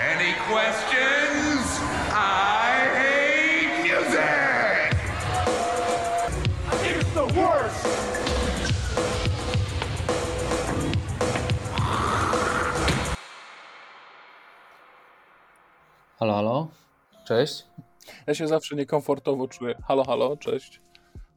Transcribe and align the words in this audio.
Any 0.00 0.34
questions? 0.48 1.66
I 2.12 2.88
hate 2.98 3.82
music! 3.82 4.94
It's 6.84 7.12
the 7.14 7.26
worst! 7.40 7.88
Halo, 16.20 16.34
halo. 16.34 16.68
Cześć. 17.24 17.66
Ja 18.26 18.34
się 18.34 18.48
zawsze 18.48 18.76
niekomfortowo 18.76 19.48
czuję. 19.48 19.74
Halo, 19.84 20.04
halo, 20.04 20.36
cześć. 20.36 20.80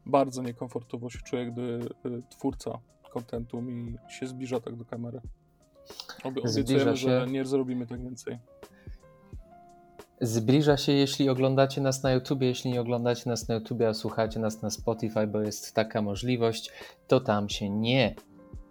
Bardzo 0.06 0.42
niekomfortowo 0.42 1.10
się 1.10 1.20
czuję, 1.20 1.46
gdy 1.52 1.62
y, 2.06 2.24
twórca 2.30 2.80
kontentu 3.10 3.62
mi 3.62 3.98
się 4.10 4.28
zbliża 4.28 4.60
tak 4.60 4.76
do 4.76 4.86
kamery. 4.86 5.22
Obiecujemy, 6.24 6.98
się. 6.98 7.10
że 7.10 7.28
nie 7.28 7.46
zrobimy 7.46 7.88
tak 7.88 8.04
więcej. 8.04 8.38
Zbliża 10.22 10.78
się, 10.78 10.92
jeśli 10.92 11.30
oglądacie 11.30 11.82
nas 11.82 12.04
na 12.04 12.12
YouTubie, 12.12 12.48
jeśli 12.48 12.72
nie 12.72 12.82
oglądacie 12.82 13.30
nas 13.30 13.48
na 13.48 13.56
YouTubie, 13.56 13.88
a 13.90 13.94
słuchacie 13.94 14.40
nas 14.40 14.62
na 14.62 14.70
Spotify, 14.70 15.28
bo 15.28 15.42
jest 15.42 15.76
taka 15.76 16.02
możliwość, 16.02 16.72
to 17.08 17.20
tam 17.20 17.50
się 17.50 17.70
nie 17.70 18.16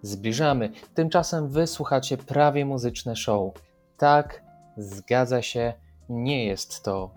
zbliżamy. 0.02 0.70
Tymczasem 0.94 1.48
wy 1.48 1.66
słuchacie 1.66 2.16
prawie 2.16 2.64
muzyczne 2.66 3.16
show. 3.16 3.54
Tak, 3.96 4.42
zgadza 4.76 5.42
się, 5.42 5.72
nie 6.08 6.44
jest 6.44 6.82
to, 6.84 7.14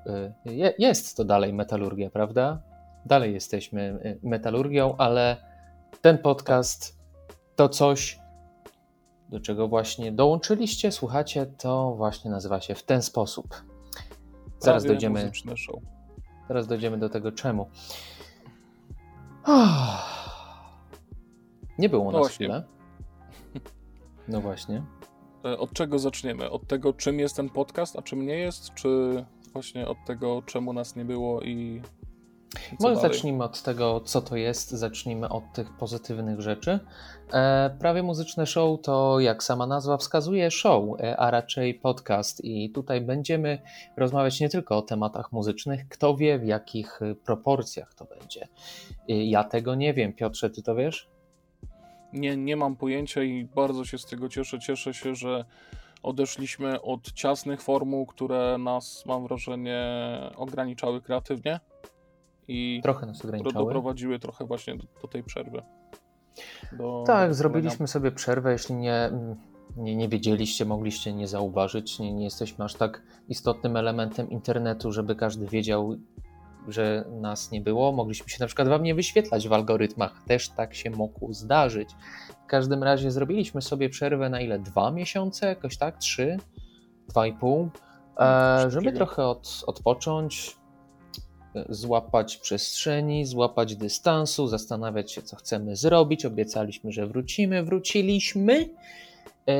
y, 0.47 0.51
je- 0.53 0.73
jest 0.79 1.17
to 1.17 1.25
dalej 1.25 1.53
metalurgia, 1.53 2.09
prawda? 2.09 2.61
Dalej 3.05 3.33
jesteśmy 3.33 3.99
y, 4.23 4.27
metalurgią, 4.27 4.95
ale 4.97 5.37
ten 6.01 6.17
podcast 6.17 6.97
to 7.55 7.69
coś, 7.69 8.19
do 9.29 9.39
czego 9.39 9.67
właśnie 9.67 10.11
dołączyliście, 10.11 10.91
słuchacie, 10.91 11.45
to 11.45 11.93
właśnie 11.95 12.31
nazywa 12.31 12.61
się 12.61 12.75
w 12.75 12.83
ten 12.83 13.01
sposób. 13.01 13.47
Zaraz 14.59 14.83
Prawie 14.83 14.87
dojdziemy, 14.87 15.31
zaraz 16.47 16.67
dojdziemy 16.67 16.97
do 16.97 17.09
tego 17.09 17.31
czemu. 17.31 17.69
Nie 21.77 21.89
było 21.89 22.11
No 22.11 22.19
nas 22.19 22.27
chwilę. 22.27 22.63
No 24.27 24.41
właśnie. 24.41 24.83
E, 25.45 25.57
Od 25.57 25.73
czego 25.73 25.99
zaczniemy? 25.99 26.49
Od 26.49 26.67
tego, 26.67 26.93
czym 26.93 27.19
jest 27.19 27.35
ten 27.35 27.49
podcast, 27.49 27.95
a 27.95 28.01
czym 28.01 28.25
nie 28.25 28.37
jest? 28.37 28.73
Czy 28.73 29.25
właśnie 29.53 29.87
od 29.87 29.97
tego, 30.05 30.41
czemu 30.45 30.73
nas 30.73 30.95
nie 30.95 31.05
było 31.05 31.41
i, 31.41 31.81
Może 32.79 32.95
dalej? 32.95 33.13
zacznijmy 33.13 33.43
od 33.43 33.61
tego, 33.61 34.01
co 34.01 34.21
to 34.21 34.35
jest, 34.35 34.71
zacznijmy 34.71 35.29
od 35.29 35.43
tych 35.53 35.77
pozytywnych 35.77 36.41
rzeczy. 36.41 36.79
E, 37.33 37.75
prawie 37.79 38.03
muzyczne 38.03 38.45
show 38.45 38.81
to, 38.81 39.19
jak 39.19 39.43
sama 39.43 39.67
nazwa 39.67 39.97
wskazuje, 39.97 40.51
show, 40.51 40.83
e, 40.99 41.17
a 41.17 41.31
raczej 41.31 41.73
podcast. 41.73 42.45
I 42.45 42.69
tutaj 42.69 43.01
będziemy 43.01 43.61
rozmawiać 43.97 44.39
nie 44.39 44.49
tylko 44.49 44.77
o 44.77 44.81
tematach 44.81 45.31
muzycznych, 45.31 45.87
kto 45.87 46.15
wie 46.15 46.39
w 46.39 46.45
jakich 46.45 47.01
e, 47.01 47.15
proporcjach 47.15 47.93
to 47.93 48.05
będzie. 48.05 48.47
E, 49.09 49.23
ja 49.23 49.43
tego 49.43 49.75
nie 49.75 49.93
wiem. 49.93 50.13
Piotrze, 50.13 50.49
ty 50.49 50.61
to 50.61 50.75
wiesz? 50.75 51.09
Nie, 52.13 52.37
nie 52.37 52.55
mam 52.55 52.75
pojęcia 52.75 53.23
i 53.23 53.45
bardzo 53.45 53.85
się 53.85 53.97
z 53.97 54.05
tego 54.05 54.29
cieszę. 54.29 54.59
Cieszę 54.59 54.93
się, 54.93 55.15
że 55.15 55.45
odeszliśmy 56.03 56.81
od 56.81 57.11
ciasnych 57.11 57.61
formuł, 57.61 58.05
które 58.05 58.57
nas, 58.57 59.03
mam 59.05 59.27
wrażenie, 59.27 59.81
ograniczały 60.35 61.01
kreatywnie 61.01 61.59
i 62.47 62.79
Trochę 62.83 63.05
nas 63.05 63.25
ograniczały. 63.25 63.65
doprowadziły 63.65 64.19
trochę 64.19 64.45
właśnie 64.45 64.77
do, 64.77 64.83
do 65.01 65.07
tej 65.07 65.23
przerwy. 65.23 65.61
Do 66.77 67.03
Tak, 67.07 67.33
zrobiliśmy 67.33 67.87
sobie 67.87 68.11
przerwę. 68.11 68.51
Jeśli 68.51 68.75
nie, 68.75 69.11
nie, 69.77 69.95
nie 69.95 70.09
wiedzieliście, 70.09 70.65
mogliście 70.65 71.13
nie 71.13 71.27
zauważyć. 71.27 71.99
Nie, 71.99 72.13
nie 72.13 72.23
jesteśmy 72.23 72.65
aż 72.65 72.73
tak 72.73 73.01
istotnym 73.29 73.77
elementem 73.77 74.29
internetu, 74.29 74.91
żeby 74.91 75.15
każdy 75.15 75.47
wiedział, 75.47 75.95
że 76.67 77.05
nas 77.21 77.51
nie 77.51 77.61
było. 77.61 77.91
Mogliśmy 77.91 78.29
się 78.29 78.37
na 78.39 78.47
przykład 78.47 78.67
wam 78.67 78.83
nie 78.83 78.95
wyświetlać 78.95 79.47
w 79.47 79.53
algorytmach. 79.53 80.23
Też 80.27 80.49
tak 80.49 80.75
się 80.75 80.89
mogło 80.89 81.33
zdarzyć. 81.33 81.89
W 82.43 82.45
każdym 82.47 82.83
razie 82.83 83.11
zrobiliśmy 83.11 83.61
sobie 83.61 83.89
przerwę 83.89 84.29
na 84.29 84.41
ile? 84.41 84.59
Dwa 84.59 84.91
miesiące? 84.91 85.47
Jakoś 85.47 85.77
tak? 85.77 85.97
Trzy? 85.97 86.37
Dwa 87.09 87.27
i 87.27 87.33
pół? 87.33 87.69
E, 88.19 88.65
żeby 88.67 88.91
trochę 88.91 89.25
od, 89.25 89.63
odpocząć, 89.67 90.57
złapać 91.69 92.37
przestrzeni, 92.37 93.25
złapać 93.25 93.75
dystansu, 93.75 94.47
zastanawiać 94.47 95.11
się, 95.11 95.21
co 95.21 95.35
chcemy 95.35 95.75
zrobić. 95.75 96.25
Obiecaliśmy, 96.25 96.91
że 96.91 97.07
wrócimy, 97.07 97.63
wróciliśmy. 97.63 98.69
E, 99.47 99.55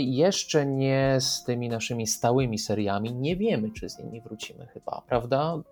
jeszcze 0.00 0.66
nie 0.66 1.16
z 1.20 1.44
tymi 1.44 1.68
naszymi 1.68 2.06
stałymi 2.06 2.58
seriami. 2.58 3.14
Nie 3.14 3.36
wiemy, 3.36 3.70
czy 3.70 3.88
z 3.88 3.98
nimi 3.98 4.20
wrócimy, 4.20 4.66
chyba, 4.66 5.02
prawda? 5.08 5.62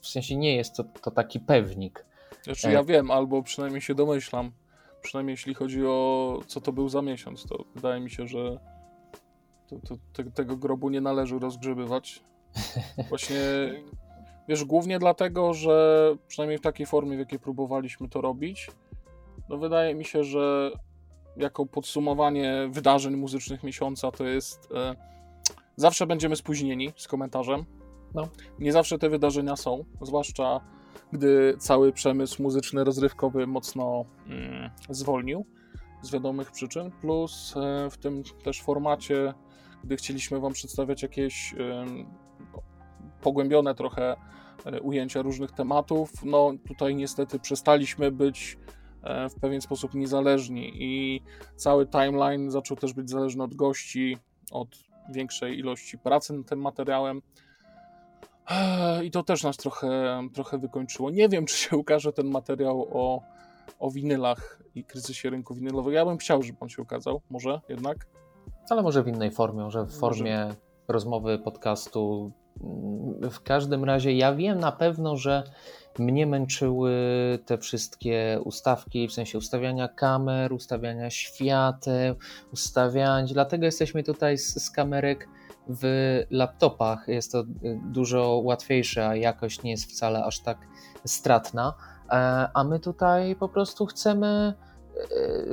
W 0.00 0.08
sensie 0.08 0.36
nie 0.36 0.56
jest 0.56 0.76
to, 0.76 0.84
to 0.84 1.10
taki 1.10 1.40
pewnik. 1.40 2.04
Znaczy 2.42 2.72
ja 2.72 2.84
wiem, 2.84 3.10
albo 3.10 3.42
przynajmniej 3.42 3.80
się 3.80 3.94
domyślam. 3.94 4.52
Przynajmniej 5.02 5.32
jeśli 5.32 5.54
chodzi 5.54 5.86
o 5.86 6.40
co 6.46 6.60
to 6.60 6.72
był 6.72 6.88
za 6.88 7.02
miesiąc, 7.02 7.46
to 7.46 7.64
wydaje 7.74 8.00
mi 8.00 8.10
się, 8.10 8.26
że 8.26 8.58
to, 9.68 9.76
to, 9.88 9.96
te, 10.12 10.30
tego 10.30 10.56
grobu 10.56 10.90
nie 10.90 11.00
należy 11.00 11.38
rozgrzebywać. 11.38 12.22
Właśnie, 13.08 13.36
wiesz, 14.48 14.64
głównie 14.64 14.98
dlatego, 14.98 15.54
że 15.54 16.16
przynajmniej 16.28 16.58
w 16.58 16.62
takiej 16.62 16.86
formie, 16.86 17.16
w 17.16 17.18
jakiej 17.18 17.38
próbowaliśmy 17.38 18.08
to 18.08 18.20
robić, 18.20 18.70
no 19.48 19.58
wydaje 19.58 19.94
mi 19.94 20.04
się, 20.04 20.24
że 20.24 20.70
jako 21.36 21.66
podsumowanie 21.66 22.68
wydarzeń 22.70 23.16
muzycznych 23.16 23.62
miesiąca 23.62 24.10
to 24.10 24.24
jest... 24.24 24.68
E, 24.74 24.94
zawsze 25.76 26.06
będziemy 26.06 26.36
spóźnieni 26.36 26.92
z 26.96 27.08
komentarzem. 27.08 27.64
No. 28.14 28.28
Nie 28.58 28.72
zawsze 28.72 28.98
te 28.98 29.08
wydarzenia 29.08 29.56
są, 29.56 29.84
zwłaszcza 30.02 30.60
gdy 31.12 31.56
cały 31.58 31.92
przemysł 31.92 32.42
muzyczny, 32.42 32.84
rozrywkowy 32.84 33.46
mocno 33.46 34.04
mm, 34.26 34.70
zwolnił 34.90 35.46
z 36.02 36.10
wiadomych 36.10 36.50
przyczyn, 36.50 36.90
plus 36.90 37.54
e, 37.56 37.90
w 37.90 37.98
tym 37.98 38.22
też 38.44 38.62
formacie, 38.62 39.34
gdy 39.84 39.96
chcieliśmy 39.96 40.40
Wam 40.40 40.52
przedstawiać 40.52 41.02
jakieś 41.02 41.54
em, 41.54 42.06
pogłębione 43.24 43.74
trochę 43.74 44.16
e, 44.66 44.80
ujęcia 44.80 45.22
różnych 45.22 45.52
tematów, 45.52 46.24
no 46.24 46.52
tutaj 46.68 46.94
niestety 46.94 47.38
przestaliśmy 47.38 48.12
być 48.12 48.58
e, 49.02 49.28
w 49.28 49.34
pewien 49.34 49.60
sposób 49.60 49.94
niezależni 49.94 50.72
i 50.74 51.22
cały 51.56 51.86
timeline 51.86 52.50
zaczął 52.50 52.76
też 52.76 52.92
być 52.92 53.10
zależny 53.10 53.42
od 53.42 53.54
gości, 53.54 54.16
od 54.50 54.68
większej 55.08 55.58
ilości 55.58 55.98
pracy 55.98 56.32
nad 56.32 56.46
tym 56.46 56.60
materiałem. 56.60 57.22
I 59.04 59.10
to 59.10 59.22
też 59.22 59.42
nas 59.42 59.56
trochę, 59.56 60.20
trochę 60.34 60.58
wykończyło. 60.58 61.10
Nie 61.10 61.28
wiem, 61.28 61.46
czy 61.46 61.56
się 61.56 61.76
ukaże 61.76 62.12
ten 62.12 62.26
materiał 62.26 62.86
o, 62.92 63.22
o 63.78 63.90
winylach 63.90 64.62
i 64.74 64.84
kryzysie 64.84 65.30
rynku 65.30 65.54
winylowego. 65.54 65.90
Ja 65.90 66.04
bym 66.04 66.18
chciał, 66.18 66.42
żeby 66.42 66.58
on 66.60 66.68
się 66.68 66.82
ukazał, 66.82 67.20
może 67.30 67.60
jednak. 67.68 68.06
Ale 68.70 68.82
może 68.82 69.02
w 69.02 69.08
innej 69.08 69.30
formie, 69.30 69.62
może 69.62 69.84
w 69.84 69.92
formie 69.92 70.48
rozmowy, 70.88 71.38
podcastu. 71.38 72.32
Mm, 72.62 73.30
W 73.30 73.42
każdym 73.42 73.84
razie 73.84 74.12
ja 74.12 74.34
wiem 74.34 74.60
na 74.60 74.72
pewno, 74.72 75.16
że 75.16 75.42
mnie 75.98 76.26
męczyły 76.26 76.92
te 77.46 77.58
wszystkie 77.58 78.40
ustawki, 78.44 79.08
w 79.08 79.12
sensie 79.12 79.38
ustawiania 79.38 79.88
kamer, 79.88 80.52
ustawiania 80.52 81.10
świateł, 81.10 82.14
ustawiania. 82.52 83.34
Dlatego 83.34 83.64
jesteśmy 83.64 84.02
tutaj 84.02 84.38
z, 84.38 84.64
z 84.64 84.70
kamerek 84.70 85.28
w 85.68 85.84
laptopach. 86.30 87.08
Jest 87.08 87.32
to 87.32 87.40
y, 87.40 87.44
dużo 87.84 88.40
łatwiejsze, 88.44 89.08
a 89.08 89.16
jakość 89.16 89.62
nie 89.62 89.70
jest 89.70 89.84
wcale 89.90 90.24
aż 90.24 90.40
tak 90.40 90.58
stratna. 91.04 91.74
E, 92.10 92.48
A 92.54 92.64
my 92.64 92.80
tutaj 92.80 93.36
po 93.36 93.48
prostu 93.48 93.86
chcemy 93.86 94.54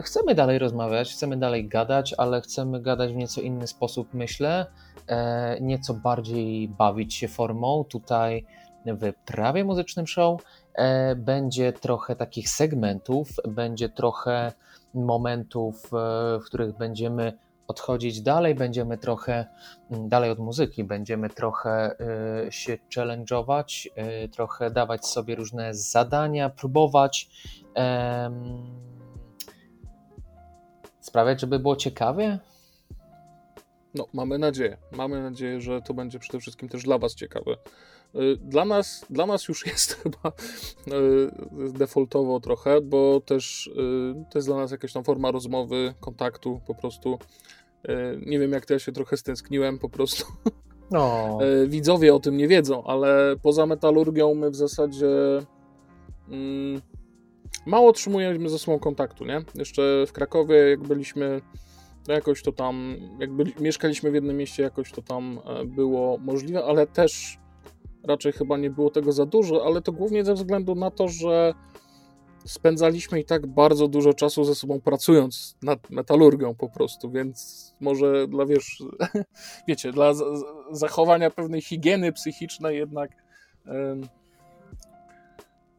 chcemy 0.01 0.35
dalej 0.35 0.59
rozmawiać, 0.59 1.13
chcemy 1.13 1.38
dalej 1.38 1.67
gadać, 1.67 2.15
ale 2.17 2.41
chcemy 2.41 2.81
gadać 2.81 3.13
w 3.13 3.15
nieco 3.15 3.41
inny 3.41 3.67
sposób, 3.67 4.13
myślę. 4.13 4.65
E, 5.07 5.57
Nieco 5.61 5.93
bardziej 5.93 6.69
bawić 6.69 7.13
się 7.13 7.27
formą. 7.27 7.83
Tutaj 7.89 8.45
w 8.85 9.13
prawie 9.25 9.63
muzycznym 9.63 10.07
show 10.07 10.41
e, 10.73 11.15
będzie 11.15 11.73
trochę 11.73 12.15
takich 12.15 12.49
segmentów, 12.49 13.29
będzie 13.47 13.89
trochę 13.89 14.51
momentów, 14.93 15.85
e, 15.85 15.89
w 16.39 16.43
których 16.45 16.77
będziemy 16.77 17.33
odchodzić 17.67 18.21
dalej, 18.21 18.55
będziemy 18.55 18.97
trochę 18.97 19.45
dalej 19.89 20.29
od 20.29 20.39
muzyki, 20.39 20.83
będziemy 20.83 21.29
trochę 21.29 21.95
się 22.49 22.77
challenge'ować, 22.95 23.89
trochę 24.31 24.71
dawać 24.71 25.05
sobie 25.05 25.35
różne 25.35 25.73
zadania, 25.73 26.49
próbować 26.49 27.29
sprawiać, 31.01 31.42
żeby 31.42 31.59
było 31.59 31.75
ciekawie. 31.75 32.39
No, 33.95 34.06
mamy 34.13 34.38
nadzieję. 34.38 34.77
Mamy 34.92 35.21
nadzieję, 35.24 35.62
że 35.62 35.81
to 35.81 35.94
będzie 35.94 36.19
przede 36.19 36.39
wszystkim 36.39 36.69
też 36.69 36.83
dla 36.83 36.98
Was 36.98 37.15
ciekawe. 37.15 37.57
Y, 38.15 38.38
dla 38.38 38.65
nas, 38.65 39.06
dla 39.09 39.25
nas 39.25 39.48
już 39.48 39.65
jest 39.71 39.94
chyba 39.94 40.31
y, 40.88 41.71
defaultowo 41.74 42.39
trochę, 42.39 42.81
bo 42.81 43.21
też 43.25 43.68
y, 43.68 43.71
to 44.31 44.38
jest 44.38 44.48
dla 44.48 44.57
nas 44.57 44.71
jakaś 44.71 44.94
tam 44.94 45.03
forma 45.03 45.31
rozmowy, 45.31 45.94
kontaktu 46.00 46.62
po 46.68 46.75
prostu. 46.75 47.19
Nie 48.25 48.39
wiem, 48.39 48.51
jak 48.51 48.65
to 48.65 48.74
ja 48.74 48.80
się 48.80 48.92
trochę 48.92 49.18
stęskniłem 49.18 49.80
po 49.80 49.89
prostu. 49.89 50.25
No. 50.94 51.39
Widzowie 51.68 52.15
o 52.15 52.19
tym 52.19 52.38
nie 52.38 52.48
wiedzą, 52.48 52.83
ale 52.83 53.36
poza 53.42 53.65
metalurgią 53.65 54.33
my 54.33 54.50
w 54.50 54.56
zasadzie 54.56 55.07
mm, 56.30 56.81
mało 57.65 57.89
otrzymujemy 57.89 58.50
ze 58.50 58.59
sobą 58.59 58.80
kontaktu, 58.80 59.25
nie? 59.25 59.42
Jeszcze 59.56 60.06
w 60.07 60.12
Krakowie, 60.12 60.56
jak 60.56 60.80
byliśmy, 60.80 61.42
to 62.06 62.12
jakoś 62.12 62.44
to 62.44 62.51
tam, 62.51 62.95
jak 63.19 63.31
byli, 63.31 63.53
mieszkaliśmy 63.59 64.12
w 64.12 64.13
jednym 64.13 64.38
mieście, 64.38 64.63
jakoś 64.63 64.92
to 64.92 65.01
tam 65.01 65.39
e, 65.45 65.65
było 65.65 66.18
możliwe, 66.18 66.63
ale 66.63 66.88
też 66.88 67.39
raczej 68.03 68.31
chyba 68.31 68.57
nie 68.57 68.69
było 68.69 68.89
tego 68.89 69.12
za 69.12 69.25
dużo, 69.25 69.65
ale 69.65 69.81
to 69.81 69.92
głównie 69.92 70.25
ze 70.25 70.33
względu 70.33 70.75
na 70.75 70.92
to, 70.92 71.07
że 71.07 71.53
spędzaliśmy 72.45 73.19
i 73.19 73.25
tak 73.25 73.48
bardzo 73.48 73.88
dużo 73.88 74.13
czasu 74.13 74.44
ze 74.44 74.56
sobą 74.56 74.81
pracując 74.81 75.57
nad 75.63 75.89
metalurgią 75.89 76.56
po 76.56 76.69
prostu, 76.69 77.12
więc 77.12 77.68
może 77.80 78.27
dla, 78.27 78.45
wiesz, 78.45 78.83
wiecie, 79.68 79.92
dla 79.92 80.13
zachowania 80.71 81.30
pewnej 81.30 81.62
higieny 81.62 82.13
psychicznej 82.13 82.77
jednak 82.77 83.12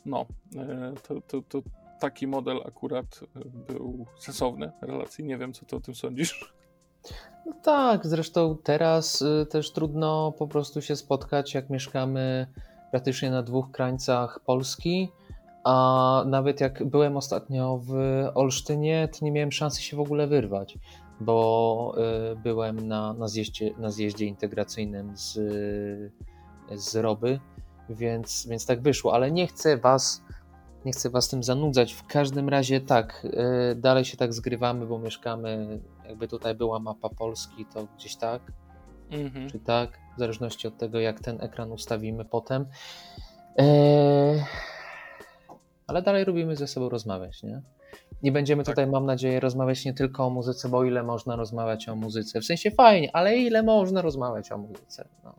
no, 0.06 0.26
e, 0.56 0.94
to, 1.08 1.20
to, 1.20 1.43
to 1.49 1.62
taki 2.00 2.26
model 2.26 2.60
akurat 2.66 3.20
e, 3.37 3.72
był 3.72 4.06
sensowny 4.19 4.72
relacji. 4.81 5.25
Nie 5.25 5.38
wiem, 5.38 5.52
co 5.52 5.66
ty 5.66 5.76
o 5.76 5.81
tym 5.81 5.94
sądzisz. 5.94 6.54
No 7.46 7.52
tak, 7.62 8.06
zresztą 8.06 8.56
teraz 8.62 9.22
e, 9.22 9.46
też 9.46 9.72
trudno 9.72 10.32
po 10.38 10.49
prostu 10.49 10.82
się 10.82 10.96
spotkać, 10.96 11.54
jak 11.54 11.70
mieszkamy 11.70 12.46
praktycznie 12.90 13.31
na 13.31 13.43
dwóch 13.43 13.70
krańcach 13.70 14.40
Polski. 14.46 15.08
A 15.64 16.25
nawet 16.26 16.60
jak 16.60 16.84
byłem 16.84 17.16
ostatnio 17.16 17.81
w 17.82 17.94
Olsztynie, 18.34 19.08
to 19.08 19.25
nie 19.25 19.32
miałem 19.32 19.52
szansy 19.52 19.82
się 19.82 19.96
w 19.96 20.00
ogóle 20.00 20.26
wyrwać, 20.26 20.78
bo 21.20 21.94
byłem 22.43 22.88
na, 22.88 23.12
na, 23.12 23.28
zjeździe, 23.28 23.75
na 23.78 23.90
zjeździe 23.90 24.26
integracyjnym 24.26 25.16
z, 25.16 25.38
z 26.75 26.96
Roby 26.96 27.40
więc, 27.90 28.46
więc 28.46 28.67
tak 28.67 28.82
wyszło, 28.82 29.14
ale 29.14 29.31
nie 29.31 29.46
chcę 29.46 29.76
was 29.76 30.23
nie 30.84 30.93
chcę 30.93 31.11
was 31.11 31.29
tym 31.29 31.43
zanudzać. 31.43 31.93
W 31.93 32.06
każdym 32.06 32.49
razie 32.49 32.81
tak, 32.81 33.25
yy, 33.25 33.75
dalej 33.76 34.05
się 34.05 34.17
tak 34.17 34.32
zgrywamy, 34.32 34.87
bo 34.87 34.99
mieszkamy, 34.99 35.81
jakby 36.08 36.29
tutaj 36.29 36.55
była 36.55 36.79
mapa 36.79 37.08
Polski, 37.08 37.67
to 37.75 37.87
gdzieś 37.96 38.17
tak, 38.17 38.43
mhm. 39.11 39.50
czy 39.50 39.58
tak, 39.58 39.99
w 40.17 40.19
zależności 40.19 40.69
od 40.69 40.79
tego, 40.79 41.00
jak 41.00 41.20
ten 41.20 41.40
ekran 41.40 41.73
ustawimy 41.73 42.25
potem. 42.25 42.67
Yy, 43.58 43.64
ale 45.87 46.02
dalej 46.02 46.25
lubimy 46.25 46.56
ze 46.56 46.67
sobą 46.67 46.88
rozmawiać, 46.88 47.43
nie? 47.43 47.62
Nie 48.23 48.32
będziemy 48.32 48.64
tak. 48.64 48.75
tutaj, 48.75 48.87
mam 48.87 49.06
nadzieję, 49.06 49.40
rozmawiać 49.40 49.85
nie 49.85 49.94
tylko 49.94 50.26
o 50.26 50.31
muzyce, 50.31 50.69
bo 50.69 50.85
ile 50.85 51.02
można 51.02 51.37
rozmawiać 51.37 51.88
o 51.88 51.96
muzyce. 51.96 52.40
W 52.40 52.44
sensie 52.44 52.70
fajnie, 52.70 53.17
ale 53.17 53.37
ile 53.37 53.62
można 53.62 54.02
rozmawiać 54.02 54.52
o 54.52 54.58
muzyce? 54.58 55.08
No. 55.25 55.35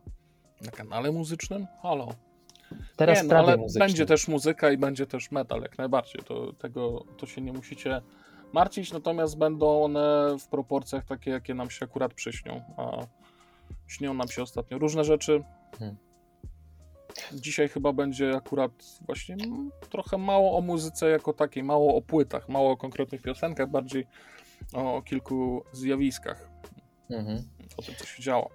Na 0.60 0.70
kanale 0.70 1.12
muzycznym? 1.12 1.66
Halo. 1.82 2.08
Teraz 2.96 3.22
nie, 3.22 3.28
no, 3.28 3.36
ale 3.36 3.56
będzie 3.78 4.06
też 4.06 4.28
muzyka 4.28 4.70
i 4.70 4.78
będzie 4.78 5.06
też 5.06 5.30
metal, 5.30 5.62
jak 5.62 5.78
najbardziej. 5.78 6.22
To, 6.22 6.52
tego 6.52 7.04
to 7.16 7.26
się 7.26 7.40
nie 7.40 7.52
musicie 7.52 8.02
martwić, 8.52 8.92
natomiast 8.92 9.38
będą 9.38 9.82
one 9.82 10.36
w 10.40 10.48
proporcjach 10.48 11.04
takie, 11.04 11.30
jakie 11.30 11.54
nam 11.54 11.70
się 11.70 11.84
akurat 11.84 12.14
przyśnią. 12.14 12.62
A 12.76 13.06
śnią 13.86 14.14
nam 14.14 14.28
się 14.28 14.42
ostatnio 14.42 14.78
różne 14.78 15.04
rzeczy. 15.04 15.42
Hmm. 15.78 15.96
Dzisiaj 17.32 17.68
chyba 17.68 17.92
będzie 17.92 18.36
akurat 18.36 18.72
właśnie 19.06 19.36
trochę 19.90 20.18
mało 20.18 20.58
o 20.58 20.60
muzyce 20.60 21.10
jako 21.10 21.32
takiej, 21.32 21.62
mało 21.62 21.96
o 21.96 22.02
płytach, 22.02 22.48
mało 22.48 22.70
o 22.70 22.76
konkretnych 22.76 23.22
piosenkach, 23.22 23.70
bardziej 23.70 24.06
o 24.72 25.02
kilku 25.02 25.64
zjawiskach. 25.72 26.50
Mhm. 27.10 27.42
O 27.76 27.82
tym, 27.82 27.94
co 27.94 28.06
się 28.06 28.22
działo. 28.22 28.50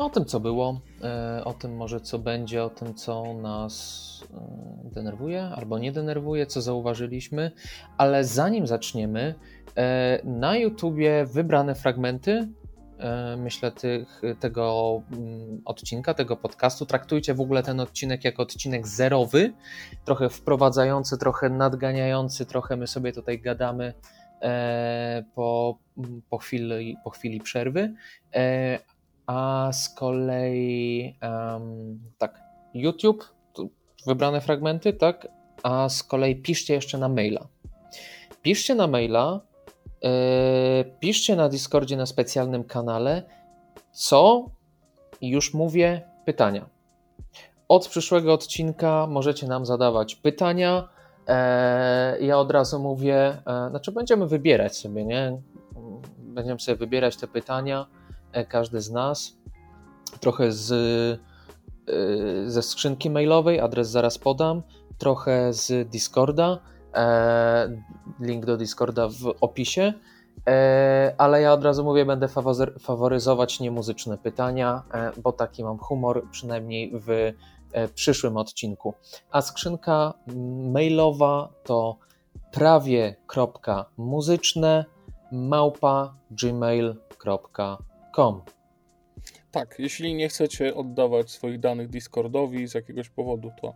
O 0.00 0.10
tym, 0.10 0.24
co 0.24 0.40
było, 0.40 0.80
e, 1.02 1.44
o 1.44 1.52
tym 1.54 1.76
może 1.76 2.00
co 2.00 2.18
będzie, 2.18 2.64
o 2.64 2.70
tym, 2.70 2.94
co 2.94 3.34
nas 3.34 4.24
e, 4.34 4.90
denerwuje 4.94 5.42
albo 5.42 5.78
nie 5.78 5.92
denerwuje, 5.92 6.46
co 6.46 6.62
zauważyliśmy, 6.62 7.50
ale 7.98 8.24
zanim 8.24 8.66
zaczniemy, 8.66 9.34
e, 9.76 10.20
na 10.24 10.56
YouTubie 10.56 11.26
wybrane 11.26 11.74
fragmenty, 11.74 12.48
myślę, 13.36 13.72
tych, 13.72 14.22
tego 14.40 15.02
mm, 15.12 15.62
odcinka, 15.64 16.14
tego 16.14 16.36
podcastu. 16.36 16.86
Traktujcie 16.86 17.34
w 17.34 17.40
ogóle 17.40 17.62
ten 17.62 17.80
odcinek 17.80 18.24
jako 18.24 18.42
odcinek 18.42 18.88
zerowy, 18.88 19.52
trochę 20.04 20.28
wprowadzający, 20.28 21.18
trochę 21.18 21.50
nadganiający, 21.50 22.46
trochę 22.46 22.76
my 22.76 22.86
sobie 22.86 23.12
tutaj 23.12 23.40
gadamy 23.40 23.94
po, 25.34 25.78
po, 26.30 26.38
chwili, 26.38 26.96
po 27.04 27.10
chwili 27.10 27.40
przerwy, 27.40 27.94
a 29.30 29.72
z 29.72 29.88
kolei 29.88 31.14
um, 31.22 32.00
tak, 32.18 32.42
YouTube, 32.74 33.24
wybrane 34.06 34.40
fragmenty, 34.40 34.92
tak, 34.92 35.28
a 35.62 35.88
z 35.88 36.02
kolei 36.02 36.36
piszcie 36.36 36.74
jeszcze 36.74 36.98
na 36.98 37.08
maila. 37.08 37.46
Piszcie 38.42 38.74
na 38.74 38.86
maila, 38.86 39.40
yy, 40.02 40.10
piszcie 41.00 41.36
na 41.36 41.48
Discordzie 41.48 41.96
na 41.96 42.06
specjalnym 42.06 42.64
kanale, 42.64 43.22
co 43.92 44.50
już 45.22 45.54
mówię, 45.54 46.02
pytania. 46.24 46.68
Od 47.68 47.88
przyszłego 47.88 48.34
odcinka 48.34 49.06
możecie 49.06 49.46
nam 49.46 49.66
zadawać 49.66 50.14
pytania. 50.14 50.88
E, 51.28 52.16
ja 52.20 52.38
od 52.38 52.50
razu 52.50 52.78
mówię, 52.78 53.42
e, 53.46 53.70
znaczy 53.70 53.92
będziemy 53.92 54.26
wybierać 54.26 54.76
sobie, 54.76 55.04
nie? 55.04 55.40
Będziemy 56.18 56.60
sobie 56.60 56.76
wybierać 56.76 57.16
te 57.16 57.28
pytania 57.28 57.99
każdy 58.48 58.80
z 58.80 58.90
nas, 58.90 59.36
trochę 60.20 60.52
z, 60.52 60.72
e, 60.72 61.18
ze 62.50 62.62
skrzynki 62.62 63.10
mailowej, 63.10 63.60
adres 63.60 63.90
zaraz 63.90 64.18
podam, 64.18 64.62
trochę 64.98 65.52
z 65.52 65.88
Discorda, 65.88 66.58
e, 66.94 67.82
link 68.20 68.46
do 68.46 68.56
Discorda 68.56 69.08
w 69.08 69.34
opisie, 69.40 69.92
ale 71.18 71.42
ja 71.42 71.52
od 71.52 71.64
razu 71.64 71.84
mówię, 71.84 72.04
będę 72.04 72.28
faworyzować 72.80 73.60
niemuzyczne 73.60 74.18
pytania, 74.18 74.82
bo 75.22 75.32
taki 75.32 75.64
mam 75.64 75.78
humor, 75.78 76.30
przynajmniej 76.30 76.92
w 76.94 77.32
przyszłym 77.94 78.36
odcinku. 78.36 78.94
A 79.30 79.42
skrzynka 79.42 80.14
mailowa 80.72 81.48
to 81.64 81.96
prawie.muzyczne 82.52 84.84
małpa 85.32 86.14
gmail.com 86.30 87.89
Tak, 89.50 89.74
jeśli 89.78 90.14
nie 90.14 90.28
chcecie 90.28 90.74
oddawać 90.74 91.30
swoich 91.30 91.60
danych 91.60 91.88
Discordowi 91.88 92.68
z 92.68 92.74
jakiegoś 92.74 93.08
powodu, 93.08 93.50
to 93.60 93.74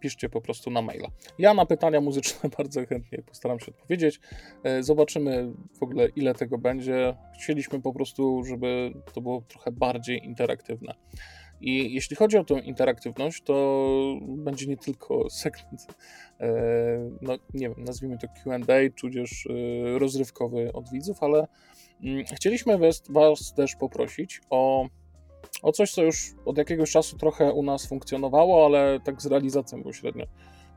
piszcie 0.00 0.28
po 0.28 0.40
prostu 0.40 0.70
na 0.70 0.82
maila. 0.82 1.08
Ja 1.38 1.54
na 1.54 1.66
pytania 1.66 2.00
muzyczne 2.00 2.50
bardzo 2.58 2.86
chętnie 2.86 3.22
postaram 3.22 3.60
się 3.60 3.66
odpowiedzieć. 3.66 4.20
E, 4.64 4.82
zobaczymy 4.82 5.52
w 5.78 5.82
ogóle, 5.82 6.08
ile 6.08 6.34
tego 6.34 6.58
będzie. 6.58 7.16
Chcieliśmy 7.34 7.82
po 7.82 7.92
prostu, 7.92 8.44
żeby 8.44 8.92
to 9.14 9.20
było 9.20 9.42
trochę 9.48 9.72
bardziej 9.72 10.24
interaktywne. 10.24 10.94
I 11.60 11.94
jeśli 11.94 12.16
chodzi 12.16 12.38
o 12.38 12.44
tę 12.44 12.54
interaktywność, 12.54 13.42
to 13.42 13.84
będzie 14.20 14.66
nie 14.66 14.76
tylko 14.76 15.30
segment, 15.40 15.86
e, 16.40 16.48
no 17.22 17.38
nie 17.54 17.68
wiem, 17.68 17.84
nazwijmy 17.84 18.18
to 18.18 18.26
QA, 18.28 18.76
tudzież 18.96 19.46
e, 19.46 19.98
rozrywkowy 19.98 20.72
od 20.72 20.90
widzów, 20.90 21.22
ale 21.22 21.46
chcieliśmy 22.34 22.78
was, 22.78 23.02
was 23.08 23.54
też 23.54 23.76
poprosić 23.76 24.40
o, 24.50 24.86
o 25.62 25.72
coś, 25.72 25.92
co 25.92 26.02
już 26.02 26.34
od 26.44 26.58
jakiegoś 26.58 26.90
czasu 26.90 27.18
trochę 27.18 27.52
u 27.52 27.62
nas 27.62 27.86
funkcjonowało, 27.86 28.66
ale 28.66 29.00
tak 29.04 29.22
z 29.22 29.26
realizacją 29.26 29.80
było 29.80 29.92
średnio. 29.92 30.26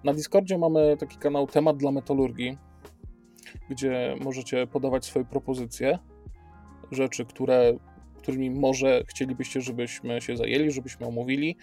Na 0.03 0.13
Discordzie 0.13 0.57
mamy 0.57 0.97
taki 0.97 1.17
kanał 1.17 1.47
Temat 1.47 1.77
dla 1.77 1.91
Metalurgii, 1.91 2.57
gdzie 3.69 4.15
możecie 4.21 4.67
podawać 4.67 5.05
swoje 5.05 5.25
propozycje, 5.25 5.99
rzeczy, 6.91 7.25
które, 7.25 7.73
którymi 8.17 8.49
może 8.49 9.03
chcielibyście, 9.07 9.61
żebyśmy 9.61 10.21
się 10.21 10.37
zajęli, 10.37 10.71
żebyśmy 10.71 11.07
omówili. 11.07 11.57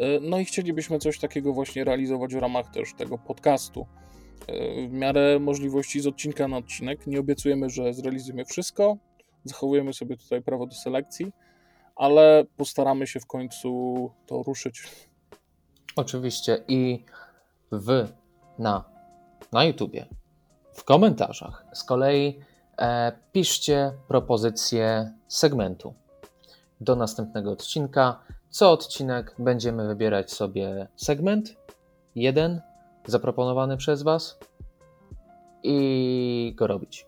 Y, 0.00 0.20
no 0.22 0.38
i 0.38 0.44
chcielibyśmy 0.44 0.98
coś 0.98 1.18
takiego 1.18 1.52
właśnie 1.52 1.84
realizować 1.84 2.34
w 2.34 2.38
ramach 2.38 2.70
też 2.70 2.94
tego 2.94 3.18
podcastu. 3.18 3.86
Y, 4.50 4.88
w 4.88 4.92
miarę 4.92 5.38
możliwości 5.40 6.00
z 6.00 6.06
odcinka 6.06 6.48
na 6.48 6.56
odcinek. 6.56 7.06
Nie 7.06 7.20
obiecujemy, 7.20 7.70
że 7.70 7.94
zrealizujemy 7.94 8.44
wszystko, 8.44 8.96
zachowujemy 9.44 9.92
sobie 9.92 10.16
tutaj 10.16 10.42
prawo 10.42 10.66
do 10.66 10.74
selekcji, 10.74 11.32
ale 11.96 12.44
postaramy 12.56 13.06
się 13.06 13.20
w 13.20 13.26
końcu 13.26 14.10
to 14.26 14.42
ruszyć. 14.42 14.82
Oczywiście 15.96 16.64
i 16.68 17.04
wy 17.72 18.08
na, 18.58 18.84
na 19.52 19.64
YouTubie, 19.64 20.06
w 20.72 20.84
komentarzach 20.84 21.64
z 21.72 21.84
kolei 21.84 22.40
e, 22.78 23.12
piszcie 23.32 23.92
propozycje 24.08 25.12
segmentu 25.28 25.94
do 26.80 26.96
następnego 26.96 27.50
odcinka. 27.50 28.20
Co 28.50 28.72
odcinek 28.72 29.34
będziemy 29.38 29.86
wybierać 29.86 30.32
sobie 30.32 30.88
segment, 30.96 31.56
jeden 32.14 32.60
zaproponowany 33.10 33.76
przez 33.76 34.02
Was 34.02 34.38
i 35.62 36.52
go 36.56 36.66
robić. 36.66 37.06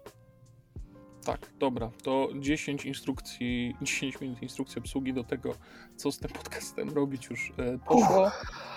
Tak, 1.24 1.52
dobra, 1.58 1.90
to 2.02 2.28
10 2.40 2.84
instrukcji, 2.84 3.74
10 3.82 4.20
minut 4.20 4.42
instrukcji 4.42 4.78
obsługi 4.78 5.14
do 5.14 5.24
tego, 5.24 5.54
co 5.96 6.12
z 6.12 6.18
tym 6.18 6.30
podcastem 6.30 6.90
robić 6.90 7.30
już 7.30 7.52
e, 7.58 7.78
poszło, 7.78 8.30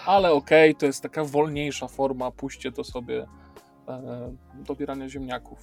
ale 0.05 0.31
okej, 0.31 0.75
to 0.75 0.85
jest 0.85 1.03
taka 1.03 1.23
wolniejsza 1.23 1.87
forma, 1.87 2.31
puśćcie 2.31 2.71
to 2.71 2.83
sobie 2.83 3.27
e, 3.87 4.35
dobierania 4.67 5.09
ziemniaków, 5.09 5.59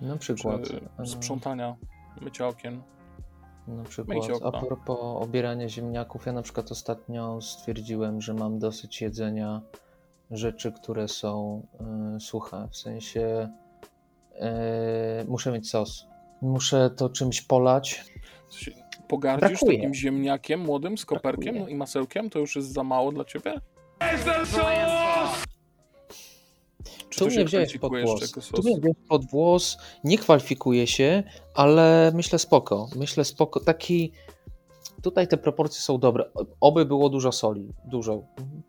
Na 0.00 0.16
przykład. 0.16 0.60
e, 0.98 1.06
sprzątania, 1.06 1.76
mycia 2.20 2.48
okien. 2.48 2.82
Na 3.68 3.84
przykład, 3.84 4.18
a 4.44 4.52
propos 4.52 4.98
obierania 5.00 5.68
ziemniaków, 5.68 6.26
ja 6.26 6.32
na 6.32 6.42
przykład 6.42 6.72
ostatnio 6.72 7.40
stwierdziłem, 7.40 8.20
że 8.20 8.34
mam 8.34 8.58
dosyć 8.58 9.00
jedzenia 9.00 9.60
rzeczy, 10.30 10.72
które 10.72 11.08
są 11.08 11.62
y, 12.16 12.20
suche. 12.20 12.68
W 12.70 12.76
sensie 12.76 13.48
y, 15.22 15.24
muszę 15.28 15.52
mieć 15.52 15.70
sos. 15.70 16.06
Muszę 16.42 16.90
to 16.96 17.08
czymś 17.08 17.42
polać. 17.42 18.04
Pogardzisz 19.08 19.50
Brakuje. 19.50 19.78
takim 19.78 19.94
ziemniakiem 19.94 20.60
młodym 20.60 20.98
z 20.98 21.06
koperkiem 21.06 21.42
Brakuje. 21.42 21.62
no 21.62 21.68
i 21.68 21.74
masełkiem, 21.74 22.30
to 22.30 22.38
już 22.38 22.56
jest 22.56 22.72
za 22.72 22.84
mało 22.84 23.12
dla 23.12 23.24
ciebie? 23.24 23.60
Czy 27.10 27.18
Tu 27.18 27.26
mnie 27.26 27.44
wziąłeś 27.44 27.78
pod 27.78 27.92
włos. 28.02 28.30
Tu 28.30 28.62
mnie 28.62 28.76
wziąłeś 28.78 28.96
pod 29.08 29.30
włos. 29.30 29.78
Nie 30.04 30.18
kwalifikuję 30.18 30.86
się, 30.86 31.22
ale 31.54 32.12
myślę 32.14 32.38
spoko. 32.38 32.88
Myślę 32.96 33.24
spoko. 33.24 33.60
Taki. 33.60 34.12
Tutaj 35.02 35.28
te 35.28 35.36
proporcje 35.36 35.80
są 35.80 35.98
dobre. 35.98 36.24
Oby 36.60 36.84
było 36.84 37.08
dużo 37.08 37.32
soli. 37.32 37.68
Dużo. 37.84 38.22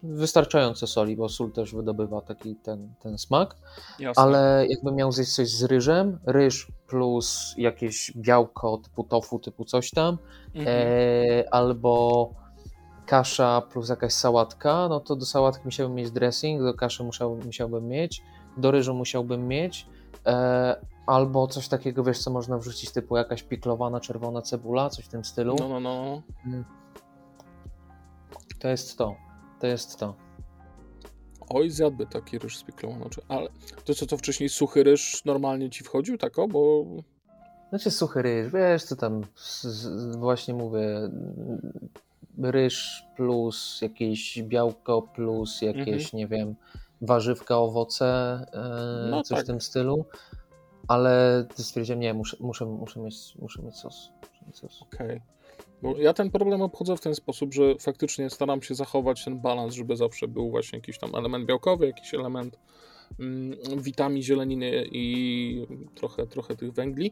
Wystarczająco 0.03 0.87
soli, 0.87 1.15
bo 1.15 1.29
sól 1.29 1.51
też 1.51 1.75
wydobywa 1.75 2.21
taki 2.21 2.55
ten, 2.55 2.93
ten 2.99 3.17
smak. 3.17 3.55
Jasne. 3.99 4.23
Ale 4.23 4.65
jakbym 4.69 4.95
miał 4.95 5.11
zjeść 5.11 5.33
coś 5.35 5.49
z 5.49 5.63
ryżem, 5.63 6.19
ryż 6.25 6.67
plus 6.87 7.53
jakieś 7.57 8.11
białko 8.15 8.77
typu 8.77 9.03
tofu, 9.03 9.39
typu 9.39 9.65
coś 9.65 9.91
tam, 9.91 10.17
Mhm. 10.55 10.67
e, 10.77 11.53
albo 11.53 12.29
kasza 13.05 13.61
plus 13.71 13.89
jakaś 13.89 14.13
sałatka, 14.13 14.87
no 14.89 14.99
to 14.99 15.15
do 15.15 15.25
sałatki 15.25 15.61
musiałbym 15.65 15.95
mieć 15.95 16.11
dressing, 16.11 16.61
do 16.63 16.73
kaszy 16.73 17.03
musiał, 17.03 17.35
musiałbym 17.45 17.87
mieć, 17.87 18.21
do 18.57 18.71
ryżu 18.71 18.93
musiałbym 18.93 19.47
mieć, 19.47 19.85
e, 20.25 20.75
albo 21.09 21.47
coś 21.47 21.67
takiego, 21.67 22.03
wiesz, 22.03 22.19
co 22.19 22.31
można 22.31 22.57
wrzucić, 22.57 22.91
typu 22.91 23.17
jakaś 23.17 23.43
piklowana 23.43 23.99
czerwona 23.99 24.41
cebula, 24.41 24.89
coś 24.89 25.05
w 25.05 25.07
tym 25.07 25.25
stylu. 25.25 25.55
No, 25.59 25.67
no, 25.67 25.79
no. 25.79 26.21
To 28.59 28.67
jest 28.67 28.97
to. 28.97 29.15
To 29.59 29.67
jest 29.67 29.99
to. 29.99 30.15
Oj, 31.49 31.69
zjadłby 31.69 32.05
taki 32.05 32.39
ryż 32.39 32.57
z 32.57 32.63
piklowaną. 32.63 33.05
Ale 33.27 33.49
to 33.85 33.93
co, 33.93 34.05
to 34.05 34.17
wcześniej 34.17 34.49
suchy 34.49 34.83
ryż 34.83 35.25
normalnie 35.25 35.69
ci 35.69 35.83
wchodził, 35.83 36.17
tak 36.17 36.39
o? 36.39 36.47
Bo 36.47 36.85
Znaczy 37.69 37.91
suchy 37.91 38.21
ryż, 38.21 38.53
wiesz 38.53 38.83
co 38.83 38.95
tam, 38.95 39.21
z, 39.35 39.63
z, 39.63 40.15
właśnie 40.15 40.53
mówię, 40.53 41.09
ryż 42.37 43.03
plus 43.15 43.81
jakieś 43.81 44.43
białko 44.43 45.01
plus 45.01 45.61
jakieś, 45.61 46.13
nie 46.13 46.27
wiem, 46.27 46.55
warzywka, 47.01 47.57
owoce, 47.57 48.05
e, 48.53 49.09
No 49.11 49.23
coś 49.23 49.37
tak. 49.37 49.43
w 49.45 49.47
tym 49.47 49.61
stylu, 49.61 50.05
ale 50.89 51.45
stwierdziłem, 51.55 51.99
nie, 51.99 52.13
muszę, 52.13 52.37
muszę, 52.39 52.65
muszę, 52.65 52.99
mieć, 52.99 53.35
muszę 53.39 53.61
mieć 53.61 53.75
sos. 53.75 54.11
Sos. 54.53 54.81
okej. 54.81 55.21
Bo 55.81 55.97
ja 55.97 56.13
ten 56.13 56.31
problem 56.31 56.61
obchodzę 56.61 56.97
w 56.97 57.01
ten 57.01 57.15
sposób, 57.15 57.53
że 57.53 57.75
faktycznie 57.79 58.29
staram 58.29 58.61
się 58.61 58.75
zachować 58.75 59.25
ten 59.25 59.39
balans, 59.39 59.73
żeby 59.73 59.95
zawsze 59.95 60.27
był 60.27 60.49
właśnie 60.49 60.77
jakiś 60.77 60.99
tam 60.99 61.15
element 61.15 61.45
białkowy, 61.45 61.87
jakiś 61.87 62.13
element 62.13 62.59
mm, 63.19 63.57
witamin, 63.77 64.23
zieleniny 64.23 64.85
i 64.91 65.67
trochę, 65.95 66.27
trochę 66.27 66.55
tych 66.55 66.73
węgli. 66.73 67.11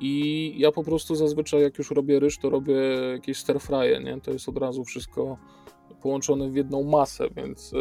I 0.00 0.54
ja 0.58 0.72
po 0.72 0.84
prostu 0.84 1.14
zazwyczaj 1.14 1.62
jak 1.62 1.78
już 1.78 1.90
robię 1.90 2.20
ryż, 2.20 2.38
to 2.38 2.50
robię 2.50 2.74
jakieś 3.12 3.38
stir 3.38 3.60
frye, 3.60 4.00
nie? 4.00 4.20
To 4.20 4.30
jest 4.30 4.48
od 4.48 4.58
razu 4.58 4.84
wszystko 4.84 5.38
połączone 6.02 6.50
w 6.50 6.56
jedną 6.56 6.82
masę, 6.82 7.28
więc 7.36 7.72
y, 7.72 7.76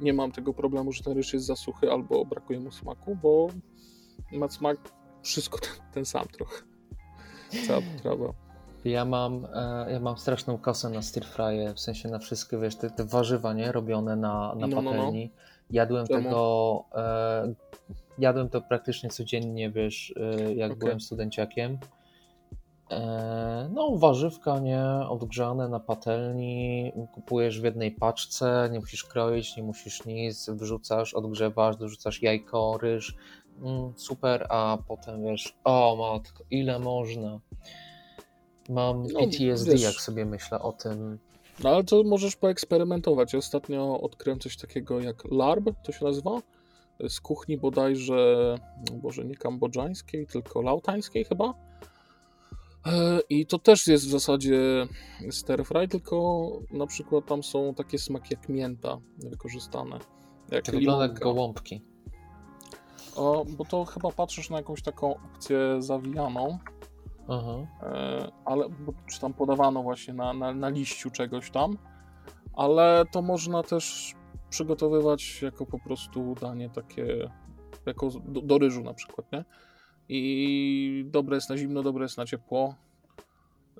nie 0.00 0.12
mam 0.12 0.32
tego 0.32 0.54
problemu, 0.54 0.92
że 0.92 1.02
ten 1.02 1.12
ryż 1.12 1.32
jest 1.32 1.46
za 1.46 1.56
suchy 1.56 1.90
albo 1.90 2.24
brakuje 2.24 2.60
mu 2.60 2.70
smaku, 2.70 3.16
bo 3.22 3.48
ma 4.34 4.48
smak 4.48 4.76
wszystko 5.22 5.58
ten, 5.58 5.70
ten 5.92 6.04
sam 6.04 6.26
trochę. 6.28 6.62
Cała 7.66 7.80
potrawa. 7.96 8.32
Ja 8.84 9.04
mam, 9.04 9.46
e, 9.54 9.92
ja 9.92 10.00
mam 10.00 10.18
straszną 10.18 10.58
kosę 10.58 10.90
na 10.90 11.02
stir 11.02 11.24
frye, 11.24 11.74
w 11.74 11.80
sensie 11.80 12.08
na 12.08 12.18
wszystkie, 12.18 12.58
wiesz, 12.58 12.76
te, 12.76 12.90
te 12.90 13.04
warzywa, 13.04 13.52
nie, 13.52 13.72
robione 13.72 14.16
na, 14.16 14.54
na 14.54 14.66
No, 14.66 14.66
no, 14.66 14.82
no. 14.82 14.90
patelni. 14.90 15.32
Jadłem 15.70 16.06
Czemu? 16.06 16.22
tego, 16.22 16.84
e, 16.94 17.54
jadłem 18.18 18.48
to 18.48 18.60
praktycznie 18.60 19.10
codziennie, 19.10 19.70
wiesz, 19.70 20.14
e, 20.16 20.54
jak 20.54 20.70
Okej. 20.70 20.78
byłem 20.80 21.00
studenciakiem. 21.00 21.78
E, 22.90 23.68
no, 23.72 23.96
warzywka, 23.96 24.58
nie, 24.58 24.84
odgrzane 25.08 25.68
na 25.68 25.80
patelni, 25.80 26.92
kupujesz 27.12 27.60
w 27.60 27.64
jednej 27.64 27.92
paczce, 27.92 28.68
nie 28.72 28.80
musisz 28.80 29.04
kroić, 29.04 29.56
nie 29.56 29.62
musisz 29.62 30.04
nic, 30.04 30.50
wrzucasz, 30.50 31.14
odgrzewasz, 31.14 31.76
dorzucasz 31.76 32.22
jajko, 32.22 32.78
ryż, 32.82 33.16
mm, 33.62 33.92
super, 33.96 34.46
a 34.50 34.78
potem 34.88 35.24
wiesz, 35.24 35.56
o 35.64 35.96
matko, 35.96 36.44
ile 36.50 36.78
można. 36.78 37.40
Mam 38.68 39.02
No, 39.06 39.20
PTSD, 39.20 39.72
wiesz- 39.72 39.82
jak 39.82 39.94
sobie 39.94 40.24
myślę 40.24 40.58
o 40.60 40.72
tym. 40.72 41.18
No 41.64 41.70
ale 41.70 41.84
to 41.84 42.02
możesz 42.02 42.36
poeksperymentować. 42.36 43.32
Ja 43.32 43.38
Ostatnio 43.38 44.00
odkryłem 44.00 44.40
coś 44.40 44.56
takiego 44.56 45.00
jak 45.00 45.24
larb, 45.30 45.70
to 45.84 45.92
się 45.92 46.04
nazywa, 46.04 46.42
z 47.08 47.20
kuchni 47.20 47.58
bodajże, 47.58 48.54
no 48.90 48.96
Boże, 48.96 49.24
nie 49.24 49.36
kambodżańskiej, 49.36 50.26
tylko 50.26 50.62
lautańskiej 50.62 51.24
chyba. 51.24 51.54
E, 52.86 53.20
I 53.28 53.46
to 53.46 53.58
też 53.58 53.86
jest 53.86 54.06
w 54.06 54.10
zasadzie 54.10 54.86
stir 55.30 55.64
fry, 55.64 55.88
tylko 55.88 56.48
na 56.70 56.86
przykład 56.86 57.26
tam 57.26 57.42
są 57.42 57.74
takie 57.74 57.98
smaki 57.98 58.28
jak 58.34 58.48
mięta 58.48 59.00
wykorzystane. 59.18 59.98
Jak 60.50 60.64
To 60.64 60.72
wygląda 60.72 61.06
jak 61.06 61.20
gołąbki. 61.20 61.82
O, 63.16 63.44
bo 63.48 63.64
to 63.64 63.84
chyba 63.84 64.10
patrzysz 64.12 64.50
na 64.50 64.56
jakąś 64.56 64.82
taką 64.82 65.16
opcję 65.16 65.58
zawijaną, 65.82 66.58
Aha. 67.28 67.66
E, 67.82 68.32
ale 68.44 68.68
czy 69.10 69.20
tam 69.20 69.34
podawano 69.34 69.82
właśnie 69.82 70.14
na, 70.14 70.32
na, 70.32 70.54
na 70.54 70.68
liściu 70.68 71.10
czegoś 71.10 71.50
tam, 71.50 71.78
ale 72.56 73.04
to 73.10 73.22
można 73.22 73.62
też 73.62 74.14
przygotowywać 74.50 75.42
jako 75.42 75.66
po 75.66 75.78
prostu 75.78 76.34
danie 76.40 76.70
takie, 76.70 77.30
jako 77.86 78.08
do, 78.24 78.40
do 78.40 78.58
ryżu 78.58 78.82
na 78.82 78.94
przykład, 78.94 79.32
nie? 79.32 79.44
I 80.08 81.04
dobre 81.10 81.34
jest 81.36 81.50
na 81.50 81.56
zimno, 81.56 81.82
dobre 81.82 82.02
jest 82.04 82.18
na 82.18 82.26
ciepło. 82.26 82.74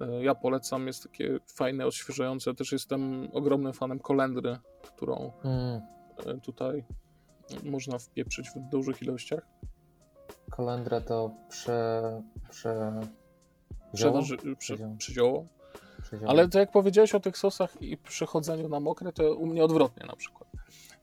E, 0.00 0.24
Ja 0.24 0.34
polecam, 0.34 0.86
jest 0.86 1.02
takie 1.02 1.38
fajne, 1.46 1.86
odświeżające. 1.86 2.54
Też 2.54 2.72
jestem 2.72 3.28
ogromnym 3.32 3.72
fanem 3.72 3.98
kolendry, 3.98 4.58
którą 4.82 5.32
Mm, 5.44 5.80
e, 6.26 6.40
tutaj 6.40 6.84
można 7.64 7.98
wpieprzyć 7.98 8.50
w 8.50 8.58
dużych 8.58 9.02
ilościach. 9.02 9.46
kolendra 10.50 11.00
to 11.00 11.30
prze... 11.48 12.22
prze... 12.50 13.00
Przeważy, 13.92 14.36
przy? 14.58 14.76
Ale 16.26 16.48
to 16.48 16.58
jak 16.58 16.70
powiedziałeś 16.72 17.14
o 17.14 17.20
tych 17.20 17.38
sosach 17.38 17.82
i 17.82 17.96
przechodzeniu 17.96 18.68
na 18.68 18.80
mokre, 18.80 19.12
to 19.12 19.34
u 19.34 19.46
mnie 19.46 19.64
odwrotnie 19.64 20.06
na 20.06 20.16
przykład. 20.16 20.48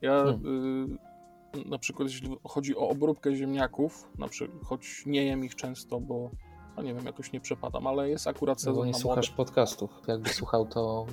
Ja 0.02 0.26
y, 0.26 1.70
na 1.70 1.78
przykład 1.78 2.10
jeśli 2.10 2.38
chodzi 2.44 2.76
o 2.76 2.90
obróbkę 2.90 3.36
ziemniaków, 3.36 4.10
na 4.18 4.28
przykład, 4.28 4.64
choć 4.64 5.04
nie 5.06 5.26
jem 5.26 5.46
ich 5.46 5.56
często, 5.56 6.00
bo 6.00 6.32
no 6.78 6.84
nie 6.84 6.94
wiem, 6.94 7.06
jakoś 7.06 7.32
nie 7.32 7.42
przepadam, 7.42 7.88
ale 7.88 8.10
jest 8.10 8.28
akurat 8.28 8.64
No 8.66 8.72
bo 8.72 8.76
sezon 8.76 8.86
nie 8.86 8.92
na 8.92 9.00
słuchasz 9.00 9.30
podcastów. 9.30 9.92
Jakby 10.08 10.30
słuchał, 10.30 10.66
to 10.66 11.06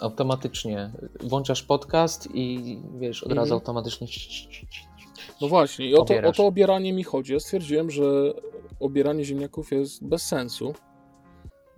automatycznie 0.00 0.90
włączasz 1.20 1.62
podcast 1.62 2.28
i 2.34 2.78
wiesz, 2.98 3.22
od 3.22 3.32
razu 3.32 3.40
Mhm. 3.40 3.52
automatycznie 3.52 4.06
No 5.40 5.48
właśnie, 5.48 5.86
i 5.90 5.94
o 5.94 6.04
to, 6.04 6.14
o 6.28 6.32
to 6.32 6.46
obieranie 6.46 6.92
mi 6.92 7.04
chodzi. 7.04 7.32
Ja 7.32 7.40
stwierdziłem, 7.40 7.90
że 7.90 8.32
obieranie 8.80 9.24
ziemniaków 9.24 9.70
jest 9.72 10.04
bez 10.04 10.22
sensu, 10.22 10.74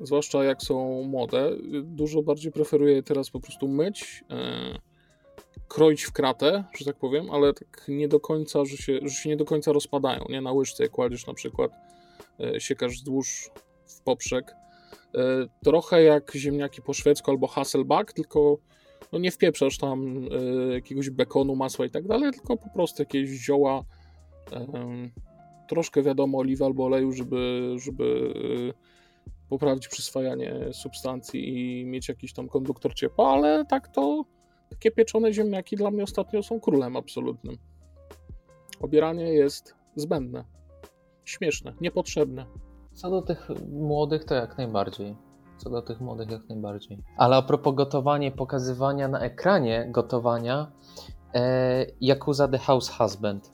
zwłaszcza 0.01 0.45
jak 0.45 0.63
są 0.63 1.03
młode. 1.03 1.51
Dużo 1.83 2.23
bardziej 2.23 2.53
preferuję 2.53 2.95
je 2.95 3.03
teraz 3.03 3.31
po 3.31 3.41
prostu 3.41 3.69
myć, 3.69 4.25
e, 4.31 4.79
kroić 5.69 6.03
w 6.03 6.13
kratę, 6.13 6.65
że 6.79 6.85
tak 6.85 6.97
powiem, 6.97 7.31
ale 7.31 7.53
tak 7.53 7.85
nie 7.89 8.09
do 8.09 8.21
końca, 8.21 8.65
że 8.65 8.77
się, 8.77 8.99
że 9.03 9.15
się 9.15 9.29
nie 9.29 9.37
do 9.37 9.45
końca 9.45 9.73
rozpadają, 9.73 10.25
nie? 10.29 10.41
Na 10.41 10.53
łyżce 10.53 10.89
kładziesz 10.89 11.27
na 11.27 11.35
przykład 11.35 11.71
e, 12.41 12.61
siekasz 12.61 12.93
wzdłuż 12.93 13.51
w 13.87 14.01
poprzek. 14.01 14.55
E, 15.15 15.47
trochę 15.65 16.03
jak 16.03 16.33
ziemniaki 16.37 16.83
po 16.83 16.93
szwedzku 16.93 17.31
albo 17.31 17.47
Hasselback, 17.47 18.13
tylko 18.13 18.59
no 19.13 19.19
nie 19.19 19.31
wpieprzasz 19.31 19.79
tam 19.79 20.29
e, 20.71 20.75
jakiegoś 20.75 21.11
bekonu, 21.11 21.57
masła 21.57 21.87
i 21.87 21.91
tak 21.91 22.07
dalej, 22.07 22.33
tylko 22.33 22.57
po 22.57 22.71
prostu 22.71 23.03
jakieś 23.03 23.31
zioła, 23.31 23.85
troszkę 25.69 26.03
wiadomo 26.03 26.39
oliwy 26.39 26.65
albo 26.65 26.85
oleju, 26.85 27.13
żeby, 27.13 27.75
żeby 27.77 28.33
poprawić 29.49 29.89
przyswajanie 29.89 30.55
substancji 30.73 31.49
i 31.81 31.85
mieć 31.85 32.09
jakiś 32.09 32.33
tam 32.33 32.49
konduktor 32.49 32.95
ciepła, 32.95 33.29
ale 33.29 33.65
tak 33.65 33.89
to 33.89 34.25
takie 34.71 34.91
pieczone 34.91 35.33
ziemniaki 35.33 35.77
dla 35.77 35.91
mnie 35.91 36.03
ostatnio 36.03 36.43
są 36.43 36.61
królem 36.61 36.97
absolutnym. 36.97 37.59
Obieranie 38.81 39.33
jest 39.33 39.75
zbędne, 39.97 40.45
śmieszne, 41.25 41.75
niepotrzebne. 41.81 42.47
Co 42.95 43.11
do 43.11 43.23
tych 43.23 43.49
młodych, 43.73 44.25
to 44.25 44.35
jak 44.35 44.59
najbardziej. 44.59 45.17
Co 45.57 45.71
do 45.71 45.83
tych 45.83 46.01
młodych, 46.01 46.31
jak 46.31 46.49
najbardziej. 46.49 46.99
Ale 47.17 47.37
a 47.37 47.43
propos 47.43 47.75
gotowania, 47.75 48.31
pokazywania 48.31 49.09
na 49.09 49.21
ekranie 49.21 49.87
gotowania, 49.91 50.73
e, 51.35 51.87
Yakuza 52.01 52.49
The 52.49 52.59
House 52.59 52.89
Husband. 52.89 53.53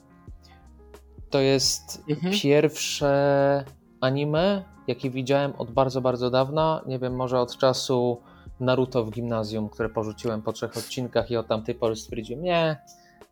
To 1.29 1.39
jest 1.39 2.03
mhm. 2.09 2.33
pierwsze 2.33 3.63
anime, 4.01 4.63
jakie 4.87 5.09
widziałem 5.09 5.53
od 5.57 5.71
bardzo, 5.71 6.01
bardzo 6.01 6.29
dawna. 6.29 6.81
Nie 6.87 6.99
wiem, 6.99 7.15
może 7.15 7.39
od 7.39 7.57
czasu 7.57 8.21
Naruto 8.59 9.05
w 9.05 9.11
gimnazjum, 9.11 9.69
które 9.69 9.89
porzuciłem 9.89 10.41
po 10.41 10.53
trzech 10.53 10.77
odcinkach 10.77 11.31
i 11.31 11.37
od 11.37 11.47
tamtej 11.47 11.75
pory 11.75 11.95
stwierdziłem, 11.95 12.43
nie, 12.43 12.77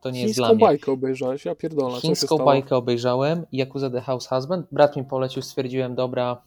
to 0.02 0.10
nie 0.10 0.22
jest 0.22 0.36
dla 0.36 0.48
mnie. 0.48 0.56
Chińską 0.56 0.68
bajkę 0.68 0.92
obejrzałeś, 0.92 1.46
ja 1.46 1.56
pierdolę. 1.56 2.02
Chińską 2.02 2.38
bajkę 2.38 2.76
obejrzałem, 2.76 3.46
Yakuza 3.52 3.90
The 3.90 4.02
House 4.02 4.28
Husband. 4.28 4.68
Brat 4.72 4.96
mi 4.96 5.04
polecił, 5.04 5.42
stwierdziłem, 5.42 5.96
dobra, 5.96 6.42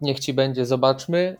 niech 0.00 0.20
ci 0.20 0.34
będzie, 0.34 0.66
zobaczmy. 0.66 1.36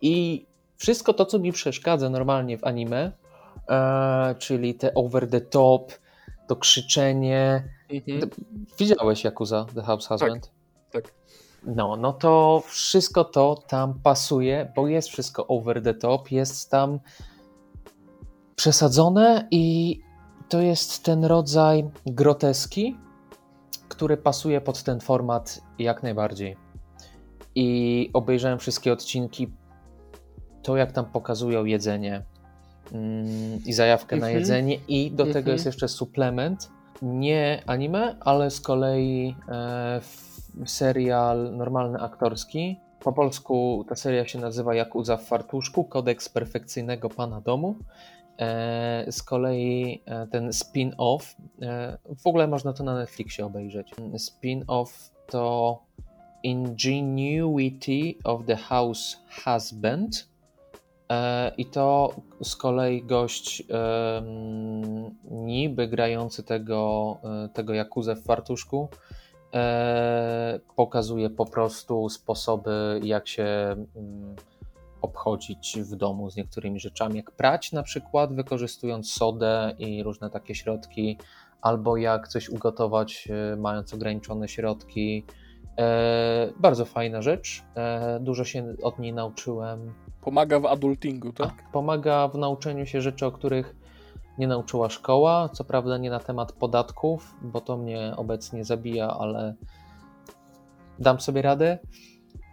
I 0.00 0.46
wszystko 0.76 1.14
to, 1.14 1.26
co 1.26 1.38
mi 1.38 1.52
przeszkadza 1.52 2.10
normalnie 2.10 2.58
w 2.58 2.64
anime, 2.64 3.12
e, 3.68 4.34
czyli 4.38 4.74
te 4.74 4.94
over 4.94 5.30
the 5.30 5.40
top, 5.40 5.92
to 6.46 6.56
krzyczenie. 6.56 7.68
Mhm. 7.90 8.30
Widziałeś 8.78 9.24
Yakuza 9.24 9.66
The 9.74 9.82
House 9.82 10.06
Husband? 10.06 10.50
Tak. 10.92 11.02
tak. 11.02 11.14
No, 11.66 11.96
no 11.96 12.12
to 12.12 12.62
wszystko 12.66 13.24
to 13.24 13.62
tam 13.66 14.00
pasuje, 14.02 14.72
bo 14.76 14.88
jest 14.88 15.08
wszystko 15.08 15.46
over 15.46 15.82
the 15.82 15.94
top, 15.94 16.30
jest 16.30 16.70
tam 16.70 16.98
przesadzone 18.56 19.48
i 19.50 19.98
to 20.48 20.60
jest 20.60 21.04
ten 21.04 21.24
rodzaj 21.24 21.90
groteski, 22.06 22.96
który 23.88 24.16
pasuje 24.16 24.60
pod 24.60 24.82
ten 24.82 25.00
format 25.00 25.60
jak 25.78 26.02
najbardziej. 26.02 26.56
I 27.54 28.10
obejrzałem 28.12 28.58
wszystkie 28.58 28.92
odcinki. 28.92 29.52
To, 30.62 30.76
jak 30.76 30.92
tam 30.92 31.04
pokazują 31.04 31.64
jedzenie 31.64 32.22
mm, 32.92 33.60
i 33.66 33.72
zajawkę 33.72 34.16
na 34.16 34.26
mhm. 34.26 34.40
jedzenie, 34.40 34.78
i 34.88 35.10
do 35.10 35.24
tego 35.24 35.50
jest 35.50 35.62
mhm. 35.62 35.72
jeszcze 35.72 35.88
suplement. 35.88 36.70
Nie 37.02 37.62
anime, 37.66 38.16
ale 38.20 38.50
z 38.50 38.60
kolei 38.60 39.36
e, 39.48 40.00
serial 40.66 41.56
normalny 41.56 42.00
aktorski. 42.00 42.80
Po 43.00 43.12
polsku 43.12 43.84
ta 43.88 43.96
seria 43.96 44.26
się 44.26 44.38
nazywa 44.38 44.74
Jakuza 44.74 45.16
w 45.16 45.24
fartuszku, 45.24 45.84
kodeks 45.84 46.28
perfekcyjnego 46.28 47.08
pana 47.08 47.40
domu. 47.40 47.76
E, 48.38 49.12
z 49.12 49.22
kolei 49.22 50.02
e, 50.06 50.26
ten 50.26 50.52
spin-off, 50.52 51.36
e, 51.62 51.98
w 52.16 52.26
ogóle 52.26 52.46
można 52.46 52.72
to 52.72 52.84
na 52.84 52.94
Netflixie 52.94 53.46
obejrzeć. 53.46 53.90
Spin-off 54.18 55.10
to 55.26 55.78
Ingenuity 56.42 58.14
of 58.24 58.46
the 58.46 58.56
House 58.56 59.16
Husband. 59.44 60.28
I 61.58 61.66
to 61.66 62.14
z 62.42 62.56
kolei 62.56 63.02
gość 63.02 63.62
niby 65.30 65.88
grający 65.88 66.42
tego, 66.42 67.16
tego 67.52 67.74
Jakuzę 67.74 68.16
w 68.16 68.24
fartuszku 68.24 68.88
pokazuje 70.76 71.30
po 71.30 71.46
prostu 71.46 72.08
sposoby, 72.08 73.00
jak 73.02 73.28
się 73.28 73.76
obchodzić 75.04 75.78
w 75.80 75.96
domu 75.96 76.30
z 76.30 76.36
niektórymi 76.36 76.80
rzeczami, 76.80 77.16
jak 77.16 77.30
prać 77.30 77.72
na 77.72 77.82
przykład, 77.82 78.34
wykorzystując 78.34 79.12
sodę 79.12 79.74
i 79.78 80.02
różne 80.02 80.30
takie 80.30 80.54
środki, 80.54 81.18
albo 81.62 81.96
jak 81.96 82.28
coś 82.28 82.48
ugotować, 82.48 83.28
e, 83.30 83.56
mając 83.56 83.94
ograniczone 83.94 84.48
środki. 84.48 85.24
E, 85.78 86.52
bardzo 86.60 86.84
fajna 86.84 87.22
rzecz. 87.22 87.62
E, 87.76 88.20
dużo 88.20 88.44
się 88.44 88.74
od 88.82 88.98
niej 88.98 89.12
nauczyłem. 89.12 89.94
Pomaga 90.20 90.60
w 90.60 90.66
adultingu, 90.66 91.32
tak? 91.32 91.56
tak? 91.56 91.70
Pomaga 91.72 92.28
w 92.28 92.38
nauczeniu 92.38 92.86
się 92.86 93.00
rzeczy, 93.00 93.26
o 93.26 93.32
których 93.32 93.76
nie 94.38 94.48
nauczyła 94.48 94.88
szkoła. 94.88 95.48
Co 95.48 95.64
prawda 95.64 95.98
nie 95.98 96.10
na 96.10 96.20
temat 96.20 96.52
podatków, 96.52 97.34
bo 97.42 97.60
to 97.60 97.76
mnie 97.76 98.14
obecnie 98.16 98.64
zabija, 98.64 99.08
ale 99.08 99.54
dam 100.98 101.20
sobie 101.20 101.42
radę 101.42 101.78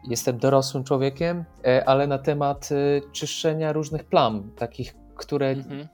jestem 0.07 0.37
dorosłym 0.37 0.83
człowiekiem, 0.83 1.45
e, 1.65 1.89
ale 1.89 2.07
na 2.07 2.17
temat 2.17 2.69
e, 2.71 3.11
czyszczenia 3.11 3.73
różnych 3.73 4.03
plam, 4.03 4.51
takich, 4.55 4.95
które 5.15 5.49
mhm. 5.49 5.87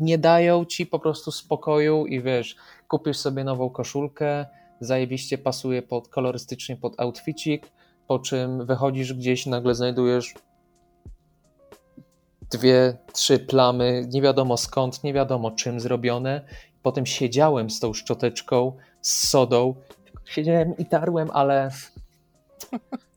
nie 0.00 0.18
dają 0.18 0.64
ci 0.64 0.86
po 0.86 0.98
prostu 0.98 1.32
spokoju 1.32 2.06
i 2.06 2.22
wiesz, 2.22 2.56
kupisz 2.88 3.16
sobie 3.16 3.44
nową 3.44 3.70
koszulkę, 3.70 4.46
zajebiście 4.80 5.38
pasuje 5.38 5.82
pod 5.82 6.08
kolorystycznie 6.08 6.76
pod 6.76 7.00
outficik, 7.00 7.72
po 8.06 8.18
czym 8.18 8.66
wychodzisz 8.66 9.14
gdzieś, 9.14 9.46
nagle 9.46 9.74
znajdujesz 9.74 10.34
dwie, 12.52 12.96
trzy 13.12 13.38
plamy, 13.38 14.08
nie 14.12 14.22
wiadomo 14.22 14.56
skąd, 14.56 15.04
nie 15.04 15.12
wiadomo 15.12 15.50
czym 15.50 15.80
zrobione. 15.80 16.44
Potem 16.82 17.06
siedziałem 17.06 17.70
z 17.70 17.80
tą 17.80 17.92
szczoteczką, 17.92 18.76
z 19.00 19.28
sodą, 19.28 19.74
siedziałem 20.24 20.76
i 20.76 20.86
tarłem, 20.86 21.30
ale 21.32 21.70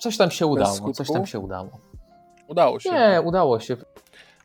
Coś 0.00 0.16
tam 0.16 0.30
się 0.30 0.46
udało, 0.46 0.92
coś 0.92 1.08
tam 1.08 1.26
się 1.26 1.38
udało. 1.38 1.70
Udało 2.48 2.80
się. 2.80 2.90
Nie, 2.90 3.22
udało 3.24 3.60
się. 3.60 3.76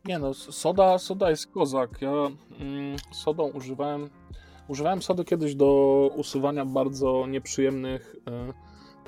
Nie 0.06 0.20
no, 0.20 0.34
soda, 0.34 0.98
soda 0.98 1.30
jest 1.30 1.48
kozak. 1.48 2.02
Ja 2.02 2.12
mm, 2.12 2.96
sodą 3.12 3.48
używałem, 3.48 4.10
używałem 4.68 5.02
sody 5.02 5.26
kiedyś 5.26 5.56
do 5.56 6.10
usuwania 6.16 6.66
bardzo 6.66 7.28
nieprzyjemnych 7.28 8.16
e, 8.28 8.54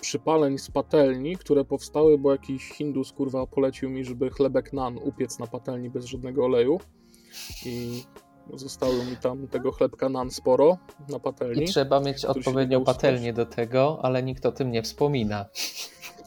przypaleń 0.01 0.57
z 0.57 0.71
patelni, 0.71 1.37
które 1.37 1.65
powstały, 1.65 2.17
bo 2.17 2.31
jakiś 2.31 2.69
hindus 2.69 3.11
kurwa 3.11 3.47
polecił 3.47 3.89
mi, 3.89 4.05
żeby 4.05 4.29
chlebek 4.29 4.73
nan 4.73 4.97
upiec 4.97 5.39
na 5.39 5.47
patelni 5.47 5.89
bez 5.89 6.05
żadnego 6.05 6.45
oleju 6.45 6.79
i 7.65 8.03
zostało 8.53 8.93
mi 8.93 9.17
tam 9.17 9.47
tego 9.47 9.71
chlebka 9.71 10.09
nan 10.09 10.31
sporo 10.31 10.77
na 11.09 11.19
patelni. 11.19 11.63
I 11.63 11.67
trzeba 11.67 11.99
mieć 11.99 12.25
odpowiednią 12.25 12.83
patelnię 12.83 13.33
do 13.33 13.45
tego, 13.45 13.99
ale 14.01 14.23
nikt 14.23 14.45
o 14.45 14.51
tym 14.51 14.71
nie 14.71 14.83
wspomina. 14.83 15.45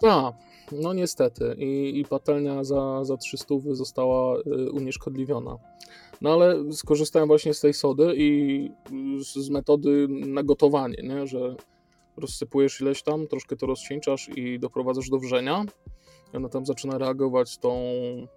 A, 0.02 0.32
no 0.72 0.92
niestety. 0.92 1.54
I, 1.58 2.00
i 2.00 2.04
patelnia 2.04 2.64
za, 2.64 3.04
za 3.04 3.16
300 3.16 3.54
została 3.72 4.38
y, 4.38 4.70
unieszkodliwiona. 4.70 5.58
No 6.20 6.32
ale 6.32 6.72
skorzystałem 6.72 7.28
właśnie 7.28 7.54
z 7.54 7.60
tej 7.60 7.74
sody 7.74 8.12
i 8.16 8.70
z, 9.20 9.34
z 9.34 9.50
metody 9.50 10.06
na 10.08 10.42
gotowanie, 10.42 11.02
nie? 11.02 11.26
że 11.26 11.56
rozsypujesz 12.16 12.80
ileś 12.80 13.02
tam, 13.02 13.26
troszkę 13.26 13.56
to 13.56 13.66
rozcieńczasz 13.66 14.30
i 14.36 14.58
doprowadzasz 14.58 15.10
do 15.10 15.18
wrzenia. 15.18 15.64
I 16.34 16.36
ona 16.36 16.48
tam 16.48 16.66
zaczyna 16.66 16.98
reagować 16.98 17.58
tą 17.58 17.82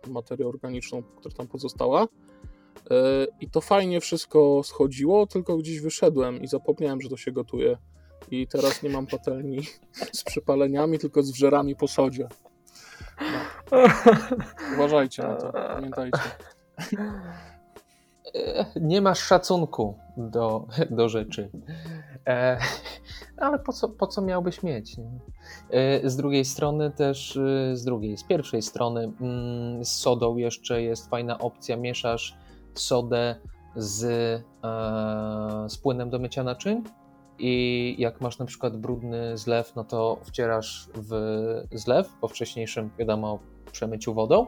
materią 0.08 0.48
organiczną, 0.48 1.04
która 1.04 1.36
tam 1.36 1.48
pozostała. 1.48 2.04
Y, 2.04 2.08
I 3.42 3.50
to 3.50 3.62
fajnie 3.62 4.02
wszystko 4.02 4.62
schodziło, 4.64 5.28
tylko 5.28 5.58
gdzieś 5.58 5.80
wyszedłem 5.80 6.42
i 6.42 6.48
zapomniałem, 6.48 7.02
że 7.02 7.10
to 7.10 7.18
się 7.18 7.32
gotuje 7.32 7.78
i 8.32 8.48
teraz 8.48 8.84
nie 8.84 8.90
mam 8.90 9.08
patelni 9.08 9.60
z 10.12 10.24
przypaleniami, 10.24 11.00
tylko 11.00 11.24
z 11.24 11.32
wżerami 11.32 11.76
po 11.76 11.88
sodzie. 11.88 12.28
No. 13.22 13.80
Uważajcie 14.76 15.24
na 15.24 15.36
to, 15.36 15.54
pamiętajcie. 15.54 16.20
Nie 18.82 19.02
masz 19.02 19.20
szacunku 19.20 19.98
do, 20.18 20.68
do 20.90 21.10
rzeczy. 21.10 21.50
E, 22.28 22.58
ale 23.38 23.60
po 23.60 23.74
co, 23.74 23.90
po 23.90 24.08
co 24.08 24.22
miałbyś 24.22 24.64
mieć? 24.64 24.96
E, 25.70 26.10
z 26.10 26.16
drugiej 26.16 26.46
strony 26.46 26.92
też, 26.92 27.38
e, 27.38 27.78
z 27.78 27.84
drugiej, 27.84 28.18
z 28.18 28.24
pierwszej 28.24 28.62
strony 28.62 29.12
mm, 29.22 29.86
z 29.86 29.90
sodą 29.90 30.38
jeszcze 30.38 30.82
jest 30.82 31.10
fajna 31.10 31.40
opcja. 31.40 31.78
Mieszasz 31.78 32.38
sodę 32.74 33.36
z, 33.76 34.04
e, 34.04 35.70
z 35.70 35.78
płynem 35.78 36.10
do 36.10 36.20
mycia 36.20 36.44
naczyń 36.44 36.84
i 37.40 37.96
jak 38.00 38.22
masz 38.22 38.40
na 38.40 38.46
przykład 38.46 38.78
brudny 38.78 39.38
zlew, 39.38 39.76
no 39.76 39.84
to 39.84 40.20
wcierasz 40.24 40.90
w 40.96 41.12
zlew 41.72 42.14
po 42.22 42.28
wcześniejszym, 42.28 42.90
wiadomo, 43.00 43.40
przemyciu 43.72 44.14
wodą 44.14 44.48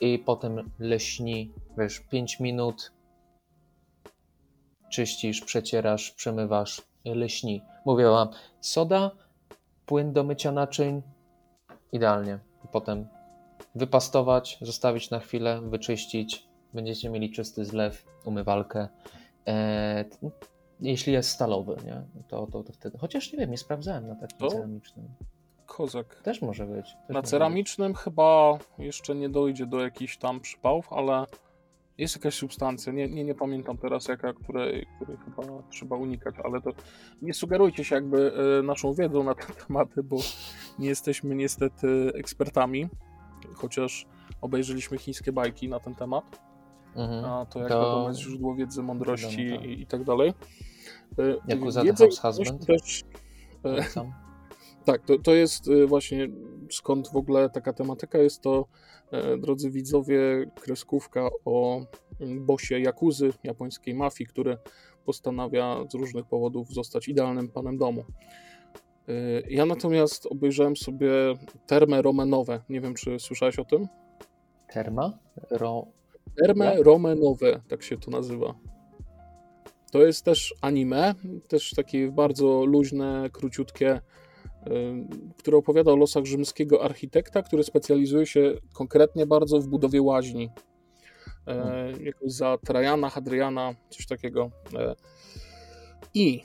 i 0.00 0.18
potem 0.18 0.70
leśni, 0.78 1.52
wiesz, 1.78 2.00
5 2.00 2.40
minut 2.40 2.92
czyścisz, 4.92 5.40
przecierasz, 5.40 6.10
przemywasz 6.10 6.82
lśni. 7.04 7.62
Mówię 7.84 8.04
wam, 8.04 8.28
soda, 8.60 9.10
płyn 9.86 10.12
do 10.12 10.24
mycia 10.24 10.52
naczyń, 10.52 11.02
idealnie. 11.92 12.38
Potem 12.72 13.06
wypastować, 13.74 14.58
zostawić 14.60 15.10
na 15.10 15.20
chwilę, 15.20 15.60
wyczyścić, 15.60 16.48
będziecie 16.74 17.10
mieli 17.10 17.30
czysty 17.30 17.64
zlew, 17.64 18.04
umywalkę. 18.24 18.88
E, 19.46 20.04
jeśli 20.80 21.12
jest 21.12 21.30
stalowy, 21.30 21.76
nie? 21.84 22.02
To, 22.28 22.46
to, 22.46 22.62
to 22.62 22.72
wtedy. 22.72 22.98
Chociaż 22.98 23.32
nie 23.32 23.38
wiem, 23.38 23.50
nie 23.50 23.58
sprawdzałem 23.58 24.08
na 24.08 24.14
takim 24.14 24.38
To? 24.38 24.48
ceramicznym. 24.48 25.08
Kozak. 25.66 26.22
Też 26.22 26.42
może 26.42 26.66
być. 26.66 26.86
Też 26.86 27.08
Na 27.08 27.14
może 27.14 27.22
ceramicznym 27.22 27.94
chyba 27.94 28.58
jeszcze 28.78 29.14
nie 29.14 29.28
dojdzie 29.28 29.66
do 29.66 29.80
jakichś 29.80 30.16
tam 30.16 30.40
przypałów, 30.40 30.92
ale 30.92 31.26
jest 31.98 32.16
jakaś 32.16 32.34
substancja, 32.34 32.92
nie, 32.92 33.08
nie, 33.08 33.24
nie 33.24 33.34
pamiętam 33.34 33.78
teraz 33.78 34.08
jaka, 34.08 34.32
której, 34.32 34.86
której 34.96 35.16
chyba 35.24 35.62
trzeba 35.70 35.96
unikać, 35.96 36.34
ale 36.44 36.60
to 36.60 36.70
nie 37.22 37.34
sugerujcie 37.34 37.84
się 37.84 37.94
jakby 37.94 38.32
e, 38.58 38.62
naszą 38.62 38.94
wiedzą 38.94 39.24
na 39.24 39.34
te 39.34 39.46
tematy, 39.66 40.02
bo 40.02 40.16
nie 40.78 40.88
jesteśmy 40.88 41.34
niestety 41.34 42.12
ekspertami, 42.14 42.88
chociaż 43.54 44.06
obejrzeliśmy 44.40 44.98
chińskie 44.98 45.32
bajki 45.32 45.68
na 45.68 45.80
ten 45.80 45.94
temat, 45.94 46.24
być. 46.30 46.45
Mhm. 46.96 47.24
a 47.24 47.46
to 47.46 47.58
jak 47.58 47.68
To- 47.68 47.80
wiadomo 47.80 48.08
jest 48.08 48.20
źródło 48.20 48.54
wiedzy, 48.54 48.82
mądrości 48.82 49.44
Wiadomo, 49.46 49.60
tak. 49.60 49.70
i, 49.70 49.82
i 49.82 49.86
tak 49.86 50.04
dalej. 50.04 50.32
E, 51.18 51.54
Yakuza 51.54 51.80
the 51.80 51.86
wiedzę 51.86 52.04
House 52.04 52.20
Husband? 52.20 52.66
też 52.66 53.00
e, 53.00 53.04
Polecam. 53.62 54.12
tak, 54.84 55.04
to, 55.04 55.18
to 55.18 55.34
jest 55.34 55.68
y, 55.68 55.86
właśnie 55.86 56.28
skąd 56.70 57.08
w 57.08 57.16
ogóle 57.16 57.50
taka 57.50 57.72
tematyka. 57.72 58.18
Jest 58.18 58.40
to, 58.40 58.66
e, 59.10 59.38
drodzy 59.38 59.70
widzowie, 59.70 60.50
kreskówka 60.60 61.28
o 61.44 61.80
mm, 62.20 62.46
bosie 62.46 62.80
Jakuzy, 62.80 63.32
japońskiej 63.44 63.94
mafii, 63.94 64.28
który 64.28 64.58
postanawia 65.04 65.84
z 65.90 65.94
różnych 65.94 66.26
powodów 66.26 66.74
zostać 66.74 67.08
idealnym 67.08 67.48
panem 67.48 67.78
domu. 67.78 68.04
Ja 69.48 69.66
natomiast 69.66 70.26
obejrzałem 70.26 70.76
sobie 70.76 71.10
Terme 71.66 72.02
Romanowe. 72.02 72.60
Nie 72.68 72.80
wiem, 72.80 72.94
czy 72.94 73.20
słyszałeś 73.20 73.58
o 73.58 73.64
tym? 73.64 73.88
Terma? 74.72 75.18
Ro... 75.50 75.86
Terme 76.42 76.64
Jak? 76.64 76.84
Romanowe, 76.84 77.60
tak 77.68 77.82
się 77.82 77.96
to 77.96 78.10
nazywa. 78.10 78.54
To 79.92 80.06
jest 80.06 80.24
też 80.24 80.54
anime, 80.60 81.14
też 81.48 81.70
takie 81.70 82.12
bardzo 82.12 82.64
luźne, 82.64 83.30
króciutkie, 83.32 83.94
y, 83.94 84.70
które 85.38 85.56
opowiada 85.56 85.92
o 85.92 85.96
losach 85.96 86.24
rzymskiego 86.24 86.84
architekta, 86.84 87.42
który 87.42 87.64
specjalizuje 87.64 88.26
się 88.26 88.54
konkretnie 88.72 89.26
bardzo 89.26 89.60
w 89.60 89.68
budowie 89.68 90.02
łaźni. 90.02 90.50
E, 91.46 91.92
jakoś 92.00 92.32
za 92.32 92.58
Trajana, 92.58 93.10
Hadriana, 93.10 93.74
coś 93.90 94.06
takiego. 94.06 94.50
E, 94.74 94.94
I 96.14 96.42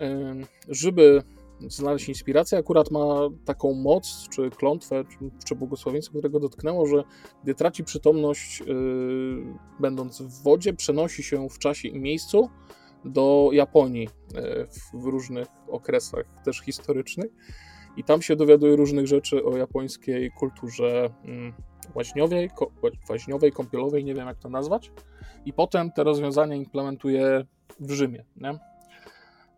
e, 0.00 0.34
żeby 0.68 1.22
znaleźć 1.68 2.08
inspirację, 2.08 2.58
akurat 2.58 2.90
ma 2.90 3.28
taką 3.44 3.74
moc, 3.74 4.28
czy 4.30 4.50
klątwę, 4.50 5.04
czy, 5.04 5.30
czy 5.44 5.54
błogosławieństwo, 5.54 6.12
którego 6.12 6.40
dotknęło, 6.40 6.86
że 6.86 7.04
gdy 7.42 7.54
traci 7.54 7.84
przytomność, 7.84 8.60
yy, 8.60 9.54
będąc 9.80 10.22
w 10.22 10.42
wodzie, 10.42 10.72
przenosi 10.72 11.22
się 11.22 11.48
w 11.48 11.58
czasie 11.58 11.88
i 11.88 11.98
miejscu 11.98 12.50
do 13.04 13.50
Japonii 13.52 14.08
yy, 14.34 14.66
w, 14.66 15.02
w 15.02 15.04
różnych 15.04 15.48
okresach 15.68 16.24
też 16.44 16.60
historycznych. 16.60 17.30
I 17.96 18.04
tam 18.04 18.22
się 18.22 18.36
dowiaduje 18.36 18.76
różnych 18.76 19.06
rzeczy 19.06 19.44
o 19.44 19.56
japońskiej 19.56 20.30
kulturze 20.30 21.10
mm, 21.24 21.52
łaźniowej, 21.94 22.50
ko, 22.50 22.70
łaźniowej, 23.10 23.52
kąpielowej, 23.52 24.04
nie 24.04 24.14
wiem 24.14 24.26
jak 24.26 24.38
to 24.38 24.48
nazwać. 24.48 24.92
I 25.44 25.52
potem 25.52 25.92
te 25.92 26.04
rozwiązania 26.04 26.54
implementuje 26.54 27.46
w 27.80 27.90
Rzymie. 27.90 28.24
Nie? 28.36 28.69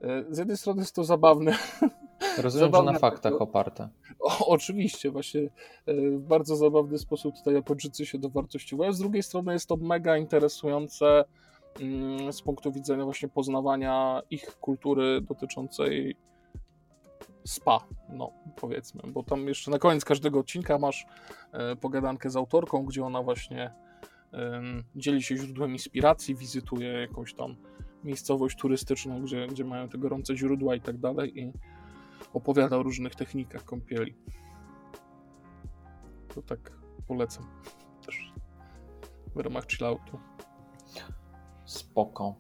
Yy, 0.03 0.35
Z 0.35 0.39
jednej 0.39 0.57
strony 0.57 0.81
jest 0.83 0.95
to 0.95 1.05
zabawne, 1.05 1.57
Rozumiem, 2.39 2.51
że 2.51 2.59
Zabawne 2.59 2.93
na 2.93 2.99
faktach 2.99 3.41
oparte. 3.41 3.89
o, 4.21 4.47
oczywiście, 4.47 5.11
właśnie 5.11 5.41
e, 5.87 5.95
w 6.11 6.21
bardzo 6.21 6.57
zabawny 6.57 6.99
sposób 6.99 7.35
tutaj 7.35 7.55
Japończycy 7.55 8.07
się 8.07 8.19
dowartościowują. 8.19 8.93
Z 8.93 8.99
drugiej 8.99 9.23
strony 9.23 9.53
jest 9.53 9.69
to 9.69 9.77
mega 9.77 10.17
interesujące 10.17 11.25
mm, 11.81 12.33
z 12.33 12.43
punktu 12.43 12.73
widzenia 12.73 13.05
właśnie 13.05 13.29
poznawania 13.29 14.23
ich 14.31 14.57
kultury 14.61 15.21
dotyczącej 15.21 16.17
spa, 17.45 17.81
no 18.09 18.33
powiedzmy, 18.57 19.03
bo 19.07 19.23
tam 19.23 19.49
jeszcze 19.49 19.71
na 19.71 19.79
koniec 19.79 20.05
każdego 20.05 20.39
odcinka 20.39 20.79
masz 20.79 21.07
e, 21.53 21.77
pogadankę 21.77 22.31
z 22.31 22.37
autorką, 22.37 22.85
gdzie 22.85 23.05
ona 23.05 23.23
właśnie 23.23 23.73
dzieli 24.97 25.23
się 25.23 25.37
źródłem 25.37 25.73
inspiracji, 25.73 26.35
wizytuje 26.35 26.89
jakąś 26.93 27.35
tam 27.35 27.57
miejscowość 28.05 28.59
turystyczną, 28.59 29.23
gdzie, 29.23 29.47
gdzie 29.47 29.65
mają 29.65 29.89
te 29.89 29.99
gorące 29.99 30.37
źródła 30.37 30.75
i 30.75 30.81
tak 30.81 30.99
dalej 30.99 31.41
i 31.41 31.53
opowiada 32.33 32.77
o 32.77 32.83
różnych 32.83 33.15
technikach 33.15 33.65
kąpieli. 33.65 34.17
To 36.35 36.43
tak 36.43 36.73
polecam 37.07 37.47
też 38.07 38.33
w 39.35 39.41
ramach 39.41 39.67
chilloutu. 39.67 40.19
Spoko. 41.65 42.35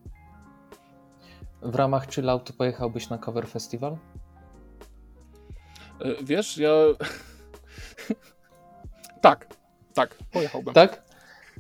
W 1.63 1.75
ramach 1.75 2.11
chilloutu 2.11 2.53
pojechałbyś 2.53 3.09
na 3.09 3.19
cover 3.19 3.49
festival? 3.49 3.97
E, 6.01 6.25
Wiesz, 6.25 6.59
ja... 6.59 6.71
tak, 9.21 9.57
tak, 9.95 10.19
pojechałbym. 10.33 10.75
Tak? 10.75 11.12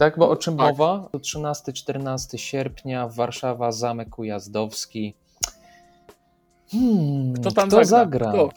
Tak, 0.03 0.19
bo 0.19 0.31
o 0.31 0.37
czym 0.37 0.57
Tak. 0.57 0.67
mowa? 0.69 1.09
To 1.12 1.19
13-14 1.19 2.38
sierpnia, 2.38 3.09
Warszawa, 3.09 3.73
Zamek 3.73 4.19
Ujazdowski. 4.19 5.15
Hmm, 6.73 7.33
Kto 7.35 7.51
tam 7.51 7.69
kto 7.69 7.85
zagra? 7.85 8.27
zagra? 8.27 8.33
Kto? 8.33 8.49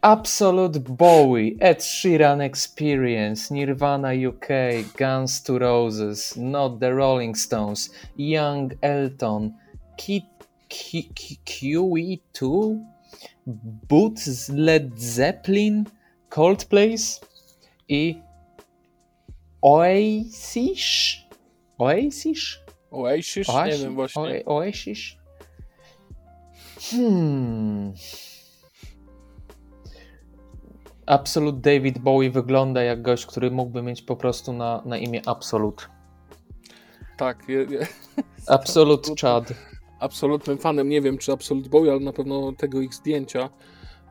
Absolute 0.00 0.80
Bowie, 0.80 1.50
Ed 1.60 1.82
Sheeran 1.82 2.40
Experience, 2.40 3.54
Nirvana 3.54 4.08
UK, 4.28 4.46
Guns 4.98 5.42
to 5.42 5.58
Roses, 5.58 6.36
Not 6.36 6.80
the 6.80 6.90
Rolling 6.90 7.36
Stones, 7.36 7.90
Young 8.16 8.72
Elton, 8.80 9.52
Kid 9.96 10.22
Q- 10.68 11.10
Q- 11.14 11.36
QE2, 11.44 12.78
Boots 13.88 14.48
Led 14.48 14.90
Zeppelin, 15.00 15.84
Coldplays 16.28 17.20
i 17.88 18.22
Oasis? 19.62 21.16
Oasis? 21.78 22.56
Oasis? 22.90 23.48
Nie 23.48 23.78
wiem 23.78 23.94
właśnie. 23.94 24.22
Oa- 24.22 24.44
Oasis? 24.46 24.98
Hmm. 26.90 27.92
Absolute 31.06 31.58
David 31.60 31.98
Bowie 31.98 32.30
wygląda 32.30 32.82
jak 32.82 33.02
gość, 33.02 33.26
który 33.26 33.50
mógłby 33.50 33.82
mieć 33.82 34.02
po 34.02 34.16
prostu 34.16 34.52
na, 34.52 34.82
na 34.84 34.98
imię 34.98 35.22
Absolute. 35.26 35.84
Tak, 37.18 37.48
je, 37.48 37.56
je, 37.70 37.86
Absolute 38.46 39.10
Chad. 39.20 39.52
absolutnym 40.00 40.58
fanem. 40.58 40.88
Nie 40.88 41.00
wiem, 41.00 41.18
czy 41.18 41.32
Absolute 41.32 41.68
Bowie, 41.68 41.90
ale 41.90 42.00
na 42.00 42.12
pewno 42.12 42.52
tego 42.52 42.80
ich 42.80 42.94
zdjęcia. 42.94 43.50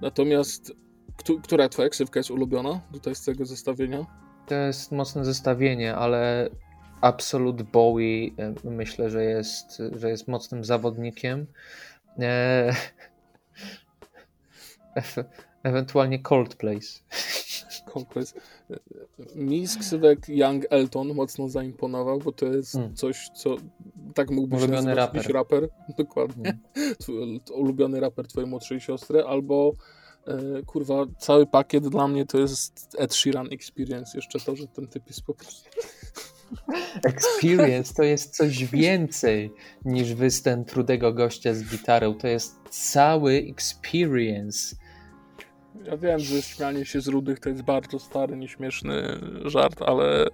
Natomiast, 0.02 0.72
któ- 1.18 1.42
która 1.42 1.70
twoja 1.70 1.90
ksywka 1.90 2.20
jest 2.20 2.32
ulubiona 2.32 2.82
tutaj 2.94 3.16
z 3.16 3.24
tego 3.24 3.46
zestawienia? 3.46 4.06
To 4.50 4.56
jest 4.56 4.92
mocne 4.92 5.26
zestawienie, 5.26 5.96
ale 5.96 6.50
Absolute 7.02 7.64
Bowie 7.64 8.30
e, 8.38 8.54
myślę, 8.64 9.10
że 9.10 9.24
jest, 9.24 9.82
że 9.96 10.10
jest 10.10 10.28
mocnym 10.28 10.64
zawodnikiem. 10.64 11.46
E... 12.20 12.74
Ewentualnie 15.64 16.20
Coldplays. 16.20 17.04
Coldplays. 17.94 18.34
Mi 19.36 19.68
z 19.68 19.78
ksywek 19.78 20.30
Young 20.30 20.66
Elton 20.70 21.14
mocno 21.14 21.50
zaimponował, 21.50 22.20
bo 22.20 22.32
to 22.32 22.46
jest 22.46 22.76
Mm. 22.76 22.96
coś, 22.96 23.30
co 23.30 23.56
tak 24.16 24.32
mógłby 24.32 24.58
się 24.58 24.64
Ulubiony 24.64 24.86
nazywać 24.86 25.14
jakiś 25.14 25.34
raper. 25.34 25.70
Dokładnie. 25.98 26.58
Twój 27.00 27.42
ulubiony 27.54 28.00
raper 28.00 28.28
twojej 28.28 28.50
młodszej 28.50 28.80
siostry, 28.80 29.24
albo 29.24 29.74
kurwa, 30.66 31.06
cały 31.18 31.48
pakiet 31.48 31.88
dla 31.88 32.08
mnie 32.08 32.26
to 32.26 32.40
jest 32.40 32.96
Ed 33.00 33.14
Sheeran 33.14 33.48
Experience. 33.52 34.18
Jeszcze 34.18 34.40
to, 34.40 34.56
że 34.56 34.68
ten 34.68 34.88
typ 34.88 35.08
jest 35.08 35.22
po 35.22 35.34
prostu... 35.34 35.70
Experience 37.04 37.94
to 37.94 38.04
jest 38.04 38.36
coś 38.36 38.66
więcej 38.66 39.52
niż 39.86 40.14
występ 40.14 40.74
rudego 40.74 41.14
gościa 41.14 41.54
z 41.54 41.64
gitarą. 41.64 42.14
To 42.14 42.28
jest 42.28 42.56
cały 42.70 43.34
experience. 43.34 44.76
Ja 45.84 45.98
wiem, 45.98 46.20
że 46.20 46.42
śmianie 46.42 46.86
się 46.86 47.02
z 47.02 47.08
rudych 47.08 47.40
to 47.40 47.50
jest 47.50 47.62
bardzo 47.62 48.00
stary, 48.00 48.38
nieśmieszny 48.38 49.20
żart, 49.46 49.82
ale 49.82 50.26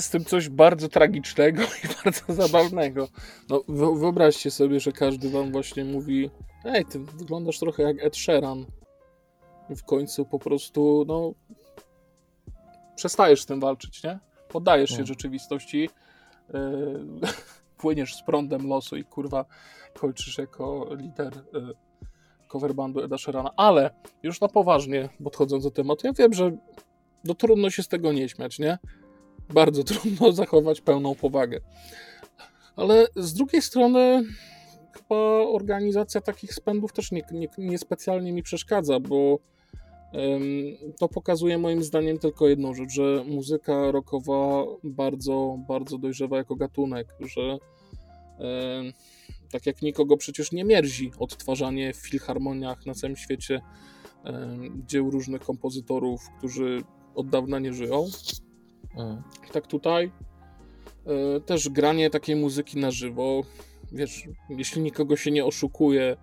w 0.00 0.10
tym 0.10 0.24
coś 0.24 0.48
bardzo 0.48 0.88
tragicznego 0.88 1.62
i 1.62 1.88
bardzo 2.04 2.34
zabawnego. 2.34 3.08
No, 3.48 3.58
wyo- 3.58 3.98
wyobraźcie 4.00 4.50
sobie, 4.50 4.80
że 4.80 4.92
każdy 4.92 5.30
wam 5.30 5.52
właśnie 5.52 5.84
mówi 5.84 6.30
ej, 6.64 6.84
ty 6.84 6.98
wyglądasz 6.98 7.58
trochę 7.58 7.82
jak 7.82 7.96
Ed 8.04 8.16
Sheeran. 8.16 8.66
I 9.70 9.76
w 9.76 9.84
końcu 9.84 10.24
po 10.26 10.38
prostu, 10.38 11.04
no 11.08 11.32
przestajesz 12.94 13.42
z 13.42 13.46
tym 13.46 13.60
walczyć, 13.60 14.02
nie? 14.02 14.18
Poddajesz 14.48 14.90
się 14.90 14.96
Mm. 14.96 15.06
rzeczywistości. 15.06 15.90
Yy, 16.54 17.06
płyniesz 17.78 18.14
z 18.14 18.22
prądem 18.22 18.68
losu 18.68 18.96
i 18.96 19.04
kurwa 19.04 19.44
kończysz 19.94 20.38
jako 20.38 20.88
lider 20.94 21.36
y, 21.36 21.38
coverbandu 22.48 23.00
Eda 23.00 23.18
Sherana. 23.18 23.50
Ale 23.56 23.90
już 24.22 24.40
na 24.40 24.48
poważnie, 24.48 25.08
podchodząc 25.24 25.64
do 25.64 25.70
tematu, 25.70 26.06
ja 26.06 26.12
wiem, 26.12 26.32
że 26.32 26.56
no 27.24 27.34
trudno 27.34 27.70
się 27.70 27.82
z 27.82 27.88
tego 27.88 28.12
nie 28.12 28.28
śmiać, 28.28 28.58
nie? 28.58 28.78
Bardzo 29.54 29.84
trudno 29.94 30.32
zachować 30.32 30.80
pełną 30.80 31.14
powagę. 31.14 31.60
Ale 32.76 33.06
z 33.16 33.34
drugiej 33.34 33.62
strony 33.62 34.22
chyba 34.92 35.16
organizacja 35.46 36.20
takich 36.20 36.54
spędów 36.54 36.92
też 36.92 37.12
nie, 37.12 37.22
nie, 37.32 37.78
nie 38.22 38.32
mi 38.32 38.42
przeszkadza, 38.42 39.00
bo 39.00 39.38
to 40.98 41.08
pokazuje 41.08 41.58
moim 41.58 41.82
zdaniem 41.82 42.18
tylko 42.18 42.48
jedną 42.48 42.74
rzecz, 42.74 42.90
że 42.90 43.24
muzyka 43.26 43.90
rockowa 43.90 44.64
bardzo, 44.84 45.58
bardzo 45.68 45.98
dojrzewa 45.98 46.36
jako 46.36 46.56
gatunek, 46.56 47.14
że 47.20 47.58
tak 49.52 49.66
jak 49.66 49.82
nikogo 49.82 50.16
przecież 50.16 50.52
nie 50.52 50.64
mierzi 50.64 51.10
odtwarzanie 51.18 51.92
w 51.92 51.96
filharmoniach 51.96 52.86
na 52.86 52.94
całym 52.94 53.16
świecie 53.16 53.60
dzieł 54.86 55.10
różnych 55.10 55.42
kompozytorów, 55.42 56.20
którzy 56.38 56.82
od 57.14 57.28
dawna 57.28 57.58
nie 57.58 57.72
żyją. 57.72 58.06
Mm. 58.96 59.22
Tak 59.52 59.66
tutaj 59.66 60.12
e, 61.06 61.40
też 61.40 61.68
granie 61.68 62.10
takiej 62.10 62.36
muzyki 62.36 62.78
na 62.78 62.90
żywo, 62.90 63.42
wiesz, 63.92 64.28
jeśli 64.48 64.82
nikogo 64.82 65.16
się 65.16 65.30
nie 65.30 65.44
oszukuje 65.44 66.16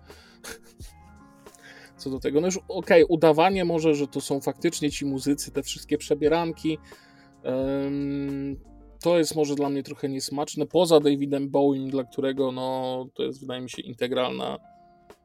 co 2.00 2.10
do 2.10 2.18
tego. 2.18 2.40
No 2.40 2.46
już 2.46 2.56
okej, 2.56 3.02
okay, 3.02 3.06
udawanie 3.08 3.64
może, 3.64 3.94
że 3.94 4.06
to 4.06 4.20
są 4.20 4.40
faktycznie 4.40 4.90
ci 4.90 5.06
muzycy, 5.06 5.50
te 5.50 5.62
wszystkie 5.62 5.98
przebieranki. 5.98 6.78
to 9.00 9.18
jest 9.18 9.36
może 9.36 9.54
dla 9.54 9.68
mnie 9.68 9.82
trochę 9.82 10.08
niesmaczne. 10.08 10.66
Poza 10.66 11.00
Davidem 11.00 11.50
Bowiem, 11.50 11.90
dla 11.90 12.04
którego 12.04 12.52
no, 12.52 13.06
to 13.14 13.22
jest 13.22 13.40
wydaje 13.40 13.60
mi 13.60 13.70
się 13.70 13.82
integralna 13.82 14.58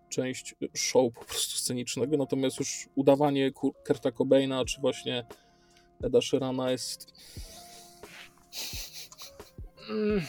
część 0.10 0.55
show 0.73 1.13
po 1.13 1.25
prostu 1.25 1.58
scenicznego. 1.58 2.17
Natomiast 2.17 2.60
już 2.60 2.89
udawanie 2.95 3.51
Kurta 3.88 4.12
Cobaina, 4.12 4.65
czy 4.65 4.81
właśnie 4.81 5.25
Eda 6.03 6.21
Sheerana 6.21 6.71
jest... 6.71 7.13
Mm. 9.89 10.21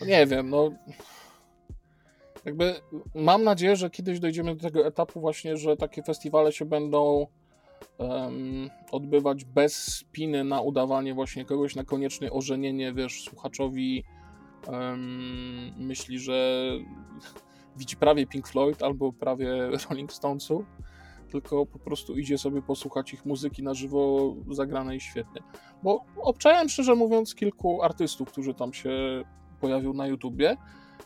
Nie 0.00 0.26
wiem, 0.26 0.50
no 0.50 0.70
jakby 2.46 2.74
mam 3.14 3.44
nadzieję, 3.44 3.76
że 3.76 3.90
kiedyś 3.90 4.20
dojdziemy 4.20 4.54
do 4.56 4.62
tego 4.62 4.86
etapu 4.86 5.20
właśnie, 5.20 5.56
że 5.56 5.76
takie 5.76 6.02
festiwale 6.02 6.52
się 6.52 6.64
będą 6.64 7.26
um, 7.98 8.70
odbywać 8.90 9.44
bez 9.44 9.94
spiny 9.94 10.44
na 10.44 10.60
udawanie 10.60 11.14
właśnie 11.14 11.44
kogoś 11.44 11.74
na 11.74 11.84
koniecznie 11.84 12.32
ożenienie, 12.32 12.92
wiesz, 12.92 13.24
słuchaczowi 13.24 14.04
um, 14.68 15.72
myśli, 15.76 16.18
że 16.18 16.70
widzi 17.76 17.96
prawie 17.96 18.26
Pink 18.26 18.48
Floyd 18.48 18.82
albo 18.82 19.12
prawie 19.12 19.70
Rolling 19.90 20.12
Stonesu, 20.12 20.64
tylko 21.26 21.66
po 21.66 21.78
prostu 21.78 22.18
idzie 22.18 22.38
sobie 22.38 22.62
posłuchać 22.62 23.12
ich 23.12 23.26
muzyki 23.26 23.62
na 23.62 23.74
żywo 23.74 24.34
zagranej 24.50 25.00
świetnie. 25.00 25.42
Bo 25.82 26.04
obczałem 26.16 26.68
szczerze 26.68 26.94
mówiąc 26.94 27.34
kilku 27.34 27.82
artystów, 27.82 28.28
którzy 28.28 28.54
tam 28.54 28.72
się 28.72 28.90
pojawił 29.60 29.94
na 29.94 30.06
YouTubie 30.06 30.56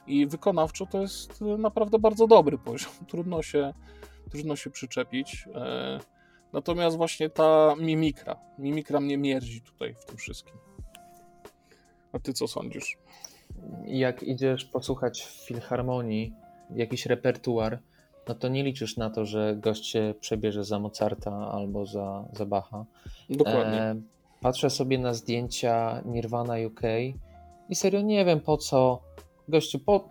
i 0.07 0.27
wykonawczo 0.27 0.87
to 0.87 1.01
jest 1.01 1.41
naprawdę 1.41 1.99
bardzo 1.99 2.27
dobry 2.27 2.59
poziom. 2.59 2.93
Trudno 3.11 3.43
się, 3.43 3.75
trudno 4.31 4.57
się 4.57 4.71
przyczepić. 4.71 5.49
E, 5.55 5.99
natomiast 6.53 6.97
właśnie 6.97 7.31
ta 7.31 7.75
mimikra, 7.81 8.37
mimikra 8.59 9.01
mnie 9.01 9.19
mierzi 9.19 9.63
tutaj 9.63 9.95
w 9.95 10.05
tym 10.05 10.17
wszystkim. 10.17 10.55
A 12.13 12.19
ty 12.19 12.33
co 12.33 12.49
sądzisz? 12.49 12.99
Jak 13.85 14.23
idziesz 14.23 14.65
posłuchać 14.65 15.23
w 15.23 15.47
filharmonii 15.47 16.33
jakiś 16.75 17.07
repertuar, 17.07 17.83
no 18.29 18.35
to 18.35 18.49
nie 18.49 18.63
liczysz 18.63 18.97
na 18.97 19.11
to, 19.11 19.25
że 19.25 19.57
gość 19.57 19.87
się 19.87 20.15
przebierze 20.21 20.65
za 20.65 20.79
Mozarta 20.79 21.51
albo 21.53 21.87
za, 21.87 22.25
za 22.33 22.47
Bacha. 22.47 22.85
Dokładnie. 23.31 23.81
E, 23.81 24.01
patrzę 24.41 24.71
sobie 24.71 24.99
na 24.99 25.15
zdjęcia 25.15 26.03
Nirvana 26.05 26.55
UK 26.67 26.81
i 27.69 27.75
serio 27.75 28.01
nie 28.01 28.25
wiem 28.25 28.41
po 28.41 28.57
co 28.57 29.01
Gościu, 29.49 29.79
po... 29.79 30.09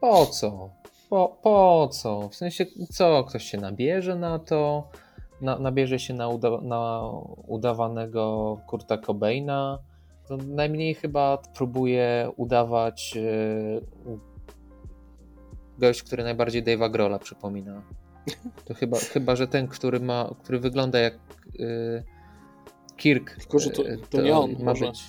Po 0.00 0.26
co? 0.26 0.70
Po, 1.10 1.38
po 1.42 1.88
co? 1.92 2.28
W 2.28 2.34
sensie, 2.34 2.66
co? 2.92 3.24
Ktoś 3.24 3.44
się 3.44 3.58
nabierze 3.58 4.16
na 4.16 4.38
to? 4.38 4.88
Na, 5.40 5.58
nabierze 5.58 5.98
się 5.98 6.14
na, 6.14 6.28
uda, 6.28 6.60
na 6.60 7.10
udawanego 7.46 8.56
Kurta 8.66 8.98
Cobaina? 8.98 9.78
To 10.28 10.36
najmniej 10.36 10.94
chyba 10.94 11.38
próbuje 11.54 12.30
udawać 12.36 13.16
yy, 13.16 13.82
gość, 15.78 16.02
który 16.02 16.24
najbardziej 16.24 16.64
Dave'a 16.64 16.90
Grola 16.90 17.18
przypomina. 17.18 17.82
To 18.64 18.74
chyba, 18.74 18.98
chyba, 18.98 19.36
że 19.36 19.48
ten, 19.48 19.68
który 19.68 20.00
ma, 20.00 20.34
który 20.42 20.58
wygląda 20.58 20.98
jak 20.98 21.18
yy, 21.58 22.04
Kirk. 22.96 23.36
Tylko, 23.36 23.58
że 23.58 23.70
to, 23.70 23.82
to, 23.82 23.88
to 24.10 24.22
nie 24.22 24.36
on. 24.36 24.56
Ma 24.62 24.72
być. 24.72 25.04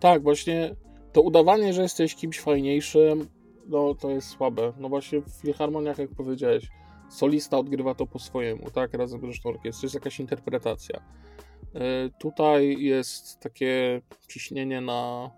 Tak, 0.00 0.22
właśnie 0.22 0.76
to 1.12 1.22
udawanie, 1.22 1.72
że 1.72 1.82
jesteś 1.82 2.14
kimś 2.14 2.40
fajniejszym, 2.40 3.28
no 3.66 3.94
to 3.94 4.10
jest 4.10 4.28
słabe. 4.28 4.72
No 4.78 4.88
właśnie 4.88 5.20
w 5.20 5.30
filharmoniach, 5.30 5.98
jak 5.98 6.10
powiedziałeś, 6.10 6.68
solista 7.10 7.58
odgrywa 7.58 7.94
to 7.94 8.06
po 8.06 8.18
swojemu, 8.18 8.70
tak, 8.70 8.94
razem 8.94 9.20
z 9.20 9.24
resztą 9.24 9.48
orkiestry, 9.48 9.86
jest 9.86 9.94
jakaś 9.94 10.20
interpretacja. 10.20 11.00
E, 11.74 12.08
tutaj 12.18 12.82
jest 12.82 13.40
takie 13.40 14.02
ciśnienie 14.28 14.80
na 14.80 15.30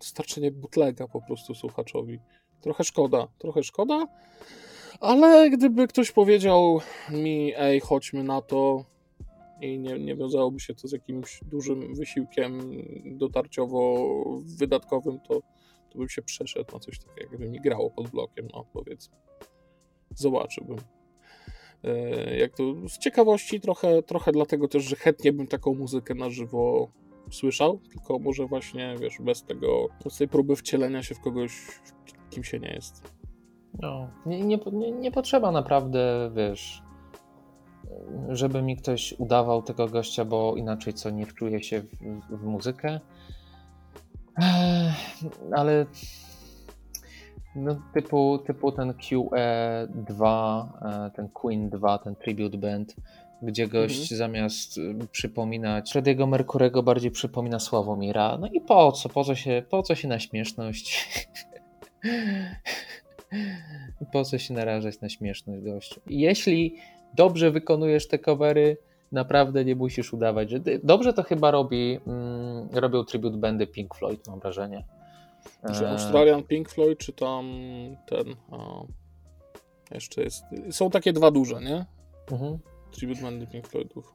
starczenie 0.00 0.50
butlega 0.50 1.08
po 1.08 1.22
prostu 1.22 1.54
słuchaczowi. 1.54 2.20
Trochę 2.60 2.84
szkoda, 2.84 3.28
trochę 3.38 3.62
szkoda, 3.62 4.06
ale 5.00 5.50
gdyby 5.50 5.88
ktoś 5.88 6.12
powiedział 6.12 6.80
mi, 7.10 7.52
ej, 7.56 7.80
chodźmy 7.80 8.24
na 8.24 8.42
to, 8.42 8.84
i 9.60 9.78
nie, 9.78 9.98
nie 9.98 10.16
wiązałoby 10.16 10.60
się 10.60 10.74
to 10.74 10.88
z 10.88 10.92
jakimś 10.92 11.40
dużym 11.44 11.94
wysiłkiem 11.94 12.60
dotarciowo-wydatkowym, 13.04 15.20
to, 15.20 15.40
to 15.90 15.98
bym 15.98 16.08
się 16.08 16.22
przeszedł 16.22 16.72
na 16.72 16.78
coś 16.78 16.98
takiego, 16.98 17.30
jakby 17.30 17.48
mi 17.48 17.60
grało 17.60 17.90
pod 17.90 18.08
blokiem, 18.08 18.48
no 18.54 18.64
powiedzmy. 18.72 19.16
Zobaczyłbym. 20.14 20.78
E, 21.84 22.36
jak 22.36 22.56
to 22.56 22.62
z 22.88 22.98
ciekawości 22.98 23.60
trochę, 23.60 24.02
trochę 24.02 24.32
dlatego 24.32 24.68
też, 24.68 24.84
że 24.84 24.96
chętnie 24.96 25.32
bym 25.32 25.46
taką 25.46 25.74
muzykę 25.74 26.14
na 26.14 26.30
żywo 26.30 26.88
słyszał, 27.30 27.78
tylko 27.78 28.18
może 28.18 28.46
właśnie, 28.46 28.96
wiesz, 29.00 29.18
bez 29.20 29.42
tego, 29.42 29.88
bez 30.04 30.16
tej 30.16 30.28
próby 30.28 30.56
wcielenia 30.56 31.02
się 31.02 31.14
w 31.14 31.20
kogoś, 31.20 31.52
kim 32.30 32.44
się 32.44 32.58
nie 32.58 32.72
jest. 32.72 33.18
No, 33.80 34.08
nie, 34.26 34.40
nie, 34.40 34.58
nie, 34.72 34.92
nie 34.92 35.12
potrzeba 35.12 35.50
naprawdę, 35.50 36.30
wiesz, 36.34 36.82
żeby 38.28 38.62
mi 38.62 38.76
ktoś 38.76 39.14
udawał 39.18 39.62
tego 39.62 39.88
gościa, 39.88 40.24
bo 40.24 40.56
inaczej 40.56 40.94
co 40.94 41.10
nie 41.10 41.26
wczuje 41.26 41.62
się 41.62 41.80
w, 41.80 41.88
w 42.30 42.42
muzykę. 42.44 43.00
Ale 45.56 45.86
no, 47.56 47.76
typu, 47.94 48.38
typu 48.46 48.72
ten 48.72 48.92
QE2, 48.92 50.22
e, 50.82 51.10
ten 51.16 51.28
Queen 51.28 51.70
2, 51.70 51.98
ten 51.98 52.16
Tribute 52.16 52.58
Band, 52.58 52.96
gdzie 53.42 53.68
gość 53.68 54.12
mhm. 54.12 54.18
zamiast 54.18 54.78
y, 54.78 54.96
przypominać 55.12 55.92
Frediego 55.92 56.26
Merkurego 56.26 56.82
bardziej 56.82 57.10
przypomina 57.10 57.58
Sławomira. 57.58 58.38
No 58.38 58.48
i 58.52 58.60
po 58.60 58.92
co? 58.92 59.08
Po 59.08 59.24
co 59.24 59.34
się, 59.34 59.62
po 59.70 59.82
co 59.82 59.94
się 59.94 60.08
na 60.08 60.18
śmieszność? 60.18 61.08
po 64.12 64.24
co 64.24 64.38
się 64.38 64.54
narażać 64.54 65.00
na 65.00 65.08
śmieszność 65.08 65.62
gościu? 65.62 66.00
Jeśli 66.06 66.76
dobrze 67.14 67.50
wykonujesz 67.50 68.08
te 68.08 68.18
covery, 68.18 68.76
naprawdę 69.12 69.64
nie 69.64 69.76
musisz 69.76 70.12
udawać, 70.12 70.50
że 70.50 70.60
dobrze 70.82 71.12
to 71.12 71.22
chyba 71.22 71.50
robi, 71.50 71.98
mm, 72.06 72.68
robią 72.72 73.04
tribute 73.04 73.36
bandy 73.36 73.66
Pink 73.66 73.94
Floyd, 73.94 74.28
mam 74.28 74.40
wrażenie. 74.40 74.84
Czy 75.74 75.84
e, 75.84 75.90
Australian 75.90 76.42
Pink 76.42 76.68
Floyd, 76.68 76.98
czy 76.98 77.12
tam 77.12 77.46
ten, 78.06 78.34
o, 78.50 78.86
jeszcze 79.90 80.22
jest, 80.22 80.44
są 80.70 80.90
takie 80.90 81.12
dwa 81.12 81.30
duże, 81.30 81.60
nie? 81.60 81.86
Mhm. 82.30 82.58
Tribute 82.90 83.22
bandy 83.22 83.46
Pink 83.46 83.68
Floydów. 83.68 84.14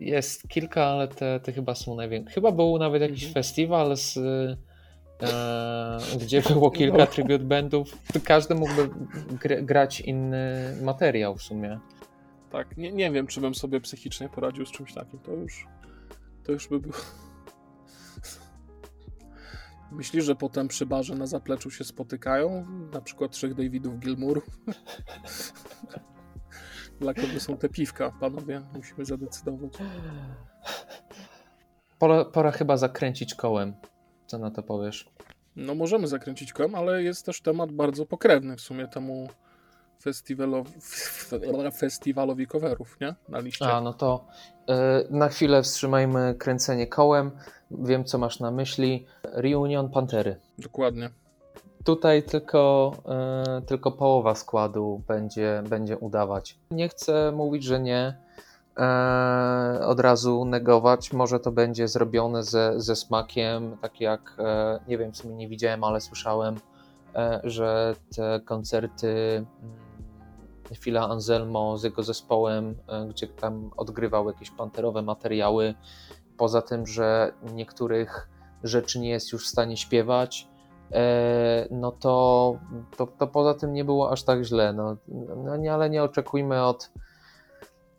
Jest 0.00 0.48
kilka, 0.48 0.84
ale 0.84 1.08
te, 1.08 1.40
te 1.40 1.52
chyba 1.52 1.74
są 1.74 1.94
największe. 1.94 2.34
Chyba 2.34 2.52
był 2.52 2.78
nawet 2.78 3.02
jakiś 3.02 3.22
mhm. 3.22 3.34
festiwal 3.34 3.96
z 3.96 4.18
gdzie 6.20 6.42
było 6.42 6.70
kilka 6.70 7.06
tribute 7.06 7.44
bandów. 7.44 7.98
Każdy 8.24 8.54
mógłby 8.54 8.88
gr 9.42 9.64
grać 9.64 10.00
inny 10.00 10.76
materiał 10.82 11.36
w 11.36 11.42
sumie. 11.42 11.80
Tak, 12.50 12.76
nie, 12.76 12.92
nie 12.92 13.10
wiem, 13.10 13.26
czy 13.26 13.40
bym 13.40 13.54
sobie 13.54 13.80
psychicznie 13.80 14.28
poradził 14.28 14.66
z 14.66 14.70
czymś 14.70 14.94
takim. 14.94 15.18
To 15.18 15.32
już, 15.32 15.66
to 16.44 16.52
już 16.52 16.68
by 16.68 16.80
było. 16.80 16.94
Myślisz, 19.92 20.24
że 20.24 20.34
potem 20.34 20.68
przy 20.68 20.86
barze 20.86 21.14
na 21.14 21.26
zapleczu 21.26 21.70
się 21.70 21.84
spotykają? 21.84 22.66
Na 22.92 23.00
przykład 23.00 23.30
trzech 23.30 23.54
Davidów 23.54 23.98
Gilmour? 23.98 24.42
Dla 27.00 27.14
kogo 27.14 27.40
są 27.40 27.56
te 27.56 27.68
piwka, 27.68 28.12
panowie? 28.20 28.62
Musimy 28.74 29.04
zadecydować. 29.04 29.72
pora, 31.98 32.24
pora 32.24 32.50
chyba 32.50 32.76
zakręcić 32.76 33.34
kołem. 33.34 33.74
Co 34.32 34.38
na 34.38 34.50
to 34.50 34.62
powiesz? 34.62 35.10
No 35.56 35.74
możemy 35.74 36.06
zakręcić 36.06 36.52
kołem, 36.52 36.74
ale 36.74 37.02
jest 37.02 37.26
też 37.26 37.40
temat 37.40 37.72
bardzo 37.72 38.06
pokrewny 38.06 38.56
w 38.56 38.60
sumie 38.60 38.88
temu 38.88 39.28
festiwalowi, 40.02 40.72
festiwalowi 41.80 42.46
coverów, 42.46 42.96
nie? 43.00 43.14
Na 43.28 43.38
liście. 43.38 43.66
A, 43.66 43.80
no 43.80 43.92
to 43.92 44.26
e, 44.68 45.04
na 45.10 45.28
chwilę 45.28 45.62
wstrzymajmy 45.62 46.34
kręcenie 46.38 46.86
kołem. 46.86 47.30
Wiem, 47.70 48.04
co 48.04 48.18
masz 48.18 48.40
na 48.40 48.50
myśli. 48.50 49.06
Reunion 49.24 49.90
Pantery. 49.90 50.36
Dokładnie. 50.58 51.10
Tutaj 51.84 52.22
tylko, 52.22 52.92
e, 53.08 53.62
tylko 53.66 53.92
połowa 53.92 54.34
składu 54.34 55.02
będzie, 55.08 55.62
będzie 55.68 55.98
udawać. 55.98 56.58
Nie 56.70 56.88
chcę 56.88 57.32
mówić, 57.32 57.64
że 57.64 57.80
nie. 57.80 58.16
E, 58.78 59.86
od 59.86 60.00
razu 60.00 60.44
negować. 60.44 61.12
Może 61.12 61.40
to 61.40 61.52
będzie 61.52 61.88
zrobione 61.88 62.42
ze, 62.42 62.80
ze 62.80 62.96
smakiem, 62.96 63.76
tak 63.82 64.00
jak 64.00 64.36
e, 64.38 64.80
nie 64.88 64.98
wiem, 64.98 65.12
co 65.12 65.28
nie 65.28 65.48
widziałem, 65.48 65.84
ale 65.84 66.00
słyszałem, 66.00 66.56
e, 67.14 67.40
że 67.44 67.94
te 68.16 68.40
koncerty 68.44 69.36
mm, 69.36 69.76
Phila 70.76 71.08
Anselmo 71.08 71.78
z 71.78 71.84
jego 71.84 72.02
zespołem, 72.02 72.74
e, 72.88 73.06
gdzie 73.06 73.26
tam 73.26 73.70
odgrywał 73.76 74.28
jakieś 74.28 74.50
panterowe 74.50 75.02
materiały, 75.02 75.74
poza 76.36 76.62
tym, 76.62 76.86
że 76.86 77.32
niektórych 77.54 78.28
rzeczy 78.64 79.00
nie 79.00 79.10
jest 79.10 79.32
już 79.32 79.46
w 79.46 79.50
stanie 79.50 79.76
śpiewać, 79.76 80.48
e, 80.92 81.66
no 81.70 81.92
to, 81.92 82.56
to, 82.96 83.06
to 83.06 83.26
poza 83.26 83.54
tym 83.54 83.72
nie 83.72 83.84
było 83.84 84.10
aż 84.10 84.22
tak 84.22 84.42
źle. 84.42 84.72
No, 84.72 84.96
no 85.44 85.56
nie, 85.56 85.74
ale 85.74 85.90
nie 85.90 86.02
oczekujmy 86.02 86.64
od, 86.64 86.90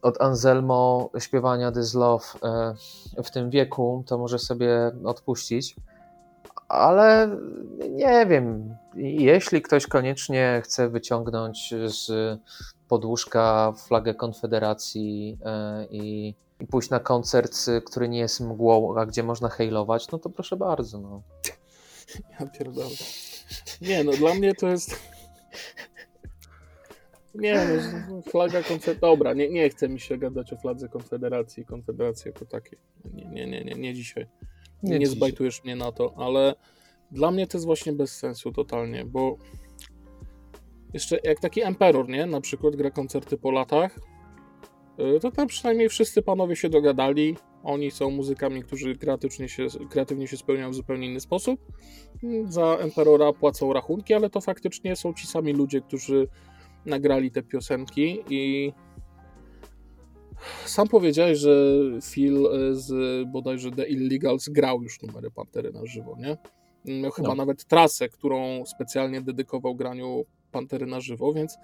od 0.03 0.21
Anselmo 0.21 1.09
śpiewania 1.19 1.71
This 1.71 1.93
Love 1.93 2.25
e, 2.43 3.23
w 3.23 3.31
tym 3.31 3.49
wieku, 3.49 4.03
to 4.07 4.17
może 4.17 4.39
sobie 4.39 4.91
odpuścić. 5.03 5.75
Ale 6.67 7.37
nie 7.89 8.25
wiem, 8.25 8.75
jeśli 8.95 9.61
ktoś 9.61 9.87
koniecznie 9.87 10.61
chce 10.63 10.89
wyciągnąć 10.89 11.73
z 11.85 12.11
podłóżka 12.87 13.73
flagę 13.87 14.13
Konfederacji 14.13 15.37
e, 15.45 15.85
i, 15.91 16.35
i 16.59 16.67
pójść 16.67 16.89
na 16.89 16.99
koncert, 16.99 17.57
który 17.85 18.09
nie 18.09 18.19
jest 18.19 18.39
mgłą, 18.39 18.97
a 18.97 19.05
gdzie 19.05 19.23
można 19.23 19.49
hejlować, 19.49 20.11
no 20.11 20.19
to 20.19 20.29
proszę 20.29 20.57
bardzo. 20.57 20.99
No. 20.99 21.21
Ja 22.39 22.45
pierdolę. 22.45 22.95
Nie, 23.81 24.03
no 24.03 24.11
dla 24.11 24.33
mnie 24.33 24.55
to 24.55 24.67
jest... 24.67 25.12
Nie, 27.35 27.67
no, 28.09 28.21
flaga 28.21 28.63
Konfederacji... 28.63 29.01
Dobra, 29.01 29.33
nie, 29.33 29.49
nie 29.49 29.69
chce 29.69 29.89
mi 29.89 29.99
się 29.99 30.17
gadać 30.17 30.53
o 30.53 30.57
fladze 30.57 30.89
Konfederacji, 30.89 31.65
Konfederacji 31.65 32.29
jako 32.29 32.45
takiej. 32.45 32.79
Nie, 33.13 33.25
nie, 33.25 33.47
nie, 33.47 33.63
nie, 33.63 33.73
nie 33.73 33.93
dzisiaj. 33.93 34.27
Nie, 34.83 34.91
nie 34.91 34.99
dzisiaj. 34.99 35.15
zbajtujesz 35.15 35.63
mnie 35.63 35.75
na 35.75 35.91
to, 35.91 36.13
ale 36.17 36.55
dla 37.11 37.31
mnie 37.31 37.47
to 37.47 37.57
jest 37.57 37.65
właśnie 37.65 37.93
bez 37.93 38.15
sensu 38.15 38.51
totalnie, 38.51 39.05
bo 39.05 39.37
jeszcze 40.93 41.19
jak 41.23 41.39
taki 41.39 41.61
Emperor, 41.61 42.09
nie? 42.09 42.25
Na 42.25 42.41
przykład 42.41 42.75
gra 42.75 42.91
koncerty 42.91 43.37
po 43.37 43.51
latach, 43.51 43.99
y, 45.15 45.19
to 45.19 45.31
tam 45.31 45.47
przynajmniej 45.47 45.89
wszyscy 45.89 46.21
panowie 46.21 46.55
się 46.55 46.69
dogadali. 46.69 47.35
Oni 47.63 47.91
są 47.91 48.09
muzykami, 48.09 48.63
którzy 48.63 48.95
kreatywnie 48.95 49.49
się, 49.49 49.67
kreatywnie 49.89 50.27
się 50.27 50.37
spełniają 50.37 50.71
w 50.71 50.75
zupełnie 50.75 51.07
inny 51.07 51.19
sposób. 51.19 51.59
Mm, 52.23 52.51
Za 52.51 52.77
Emperora 52.79 53.33
płacą 53.33 53.73
rachunki, 53.73 54.13
ale 54.13 54.29
to 54.29 54.41
faktycznie 54.41 54.95
są 54.95 55.13
ci 55.13 55.27
sami 55.27 55.53
ludzie, 55.53 55.81
którzy 55.81 56.27
nagrali 56.85 57.31
te 57.31 57.43
piosenki 57.43 58.19
i 58.29 58.73
sam 60.65 60.87
powiedziałeś, 60.87 61.39
że 61.39 61.81
Phil 62.13 62.45
y, 62.45 62.75
z 62.75 62.91
bodajże 63.29 63.71
The 63.71 63.87
Illegals 63.87 64.49
grał 64.49 64.83
już 64.83 65.01
numery 65.01 65.31
Pantery 65.31 65.71
na 65.71 65.85
żywo, 65.85 66.15
nie? 66.19 66.37
Miał 67.01 67.11
chyba 67.11 67.27
No. 67.29 67.35
nawet 67.35 67.65
trasę, 67.65 68.09
którą 68.09 68.65
specjalnie 68.65 69.21
dedykował 69.21 69.75
graniu 69.75 70.25
Pantery 70.51 70.85
na 70.85 71.01
żywo, 71.01 71.33
więc 71.33 71.57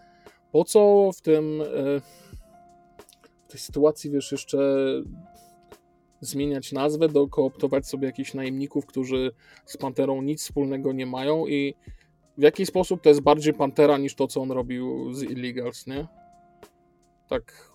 po 0.52 0.64
co 0.66 1.12
w 1.18 1.22
tym 1.22 1.62
y, 1.62 1.66
w 3.48 3.52
tej 3.52 3.60
sytuacji, 3.60 4.12
wiesz, 4.12 4.32
jeszcze 4.32 4.58
zmieniać 6.22 6.72
nazwę, 6.72 7.10
dokooptować 7.10 7.88
sobie 7.88 8.06
jakichś 8.08 8.34
najemników, 8.34 8.86
którzy 8.86 9.32
z 9.66 9.78
Panterą 9.78 10.22
nic 10.22 10.42
wspólnego 10.42 10.94
nie 10.94 11.06
mają 11.06 11.48
i 11.48 11.76
w 12.40 12.42
jaki 12.42 12.66
sposób 12.66 13.02
to 13.02 13.10
jest 13.10 13.22
bardziej 13.22 13.54
Pantera 13.54 13.98
niż 13.98 14.16
to, 14.16 14.28
co 14.28 14.42
on 14.42 14.52
robił 14.52 15.14
z 15.14 15.24
Illegals, 15.24 15.88
nie? 15.88 16.08
Tak 17.28 17.70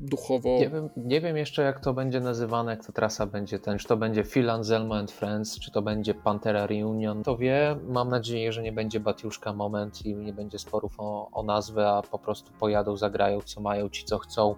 duchowo. 0.00 0.58
Nie 0.58 0.70
wiem, 0.70 0.88
nie 0.96 1.20
wiem 1.20 1.36
jeszcze, 1.36 1.62
jak 1.62 1.80
to 1.80 1.94
będzie 1.94 2.20
nazywane, 2.20 2.70
jak 2.70 2.86
ta 2.86 2.92
trasa 2.92 3.26
będzie 3.26 3.58
ten, 3.58 3.78
czy 3.78 3.88
to 3.88 3.96
będzie 3.96 4.24
Phil 4.24 4.50
Anselmo 4.50 4.96
and 4.96 5.12
Friends, 5.12 5.58
czy 5.60 5.70
to 5.70 5.82
będzie 5.82 6.14
Pantera 6.14 6.66
Reunion. 6.66 7.22
To 7.22 7.36
wie, 7.36 7.76
mam 7.88 8.08
nadzieję, 8.08 8.52
że 8.52 8.62
nie 8.62 8.72
będzie 8.72 9.00
Batiuszka 9.00 9.52
moment 9.52 10.06
i 10.06 10.14
nie 10.14 10.32
będzie 10.32 10.58
sporów 10.58 10.94
o, 10.98 11.30
o 11.32 11.42
nazwę, 11.42 11.88
a 11.88 12.02
po 12.02 12.18
prostu 12.18 12.52
pojadą, 12.52 12.96
zagrają 12.96 13.40
co 13.40 13.60
mają, 13.60 13.88
ci 13.88 14.04
co 14.04 14.18
chcą, 14.18 14.54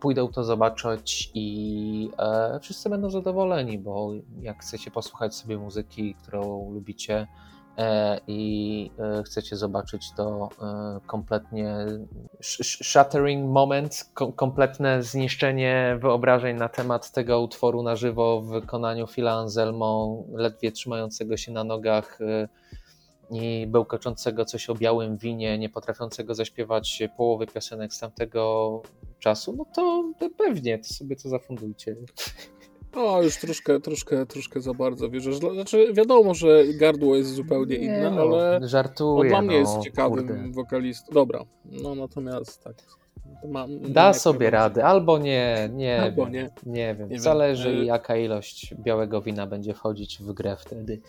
pójdą 0.00 0.28
to 0.28 0.44
zobaczyć 0.44 1.30
i 1.34 2.10
e, 2.18 2.58
wszyscy 2.62 2.90
będą 2.90 3.10
zadowoleni, 3.10 3.78
bo 3.78 4.10
jak 4.40 4.62
chcecie 4.62 4.90
posłuchać 4.90 5.34
sobie 5.34 5.58
muzyki, 5.58 6.14
którą 6.14 6.72
lubicie, 6.72 7.26
i 8.26 8.90
e, 8.98 9.22
chcecie 9.22 9.56
zobaczyć 9.56 10.12
to 10.16 10.48
e, 10.62 11.00
kompletnie 11.06 11.76
sh- 12.40 12.64
sh- 12.64 12.84
shattering 12.84 13.50
moment, 13.50 14.10
ko- 14.14 14.32
kompletne 14.32 15.02
zniszczenie 15.02 15.98
wyobrażeń 16.00 16.56
na 16.56 16.68
temat 16.68 17.12
tego 17.12 17.40
utworu 17.40 17.82
na 17.82 17.96
żywo 17.96 18.40
w 18.40 18.48
wykonaniu 18.48 19.06
Phila 19.06 19.32
Anselmo, 19.32 20.22
ledwie 20.32 20.72
trzymającego 20.72 21.36
się 21.36 21.52
na 21.52 21.64
nogach 21.64 22.18
e, 22.20 22.48
i 23.30 23.66
bełkoczącego 23.66 24.44
coś 24.44 24.70
o 24.70 24.74
białym 24.74 25.16
winie, 25.16 25.58
nie 25.58 25.68
potrafiącego 25.68 26.34
zaśpiewać 26.34 27.02
połowy 27.16 27.46
piosenek 27.46 27.94
z 27.94 27.98
tamtego 27.98 28.82
czasu, 29.18 29.54
no 29.56 29.64
to 29.74 30.04
pewnie, 30.38 30.78
to 30.78 30.94
sobie 30.94 31.16
to 31.16 31.28
zafundujcie. 31.28 31.96
O, 32.94 33.22
już 33.22 33.36
troszkę, 33.36 33.80
troszkę, 33.80 34.26
troszkę 34.26 34.60
za 34.60 34.74
bardzo 34.74 35.10
wierzysz. 35.10 35.36
Znaczy, 35.36 35.92
wiadomo, 35.92 36.34
że 36.34 36.64
gardło 36.74 37.16
jest 37.16 37.34
zupełnie 37.34 37.78
Nie 37.78 37.84
inne, 37.84 38.10
no, 38.10 38.20
ale 38.22 38.60
żartuję, 38.68 39.30
dla 39.30 39.42
mnie 39.42 39.50
no, 39.62 39.70
jest 39.70 39.80
ciekawym 39.84 40.28
kurde. 40.28 40.48
wokalistą. 40.52 41.12
Dobra, 41.12 41.44
no 41.64 41.94
natomiast 41.94 42.64
tak. 42.64 42.74
Ma, 43.48 43.66
Da 43.88 44.12
sobie 44.12 44.50
radę, 44.50 44.84
albo 44.84 45.18
nie, 45.18 45.70
nie 45.72 46.02
Albo 46.02 46.24
wiem, 46.24 46.32
nie. 46.34 46.40
nie 46.66 46.94
wiem. 46.94 47.08
Nie 47.08 47.14
wiem. 47.14 47.18
Zależy 47.20 47.68
Y- 47.70 47.84
jaka 47.84 48.16
ilość 48.16 48.74
białego 48.74 49.22
wina 49.22 49.46
będzie 49.46 49.74
wchodzić 49.74 50.18
w 50.22 50.32
grę 50.32 50.56
wtedy. 50.60 51.00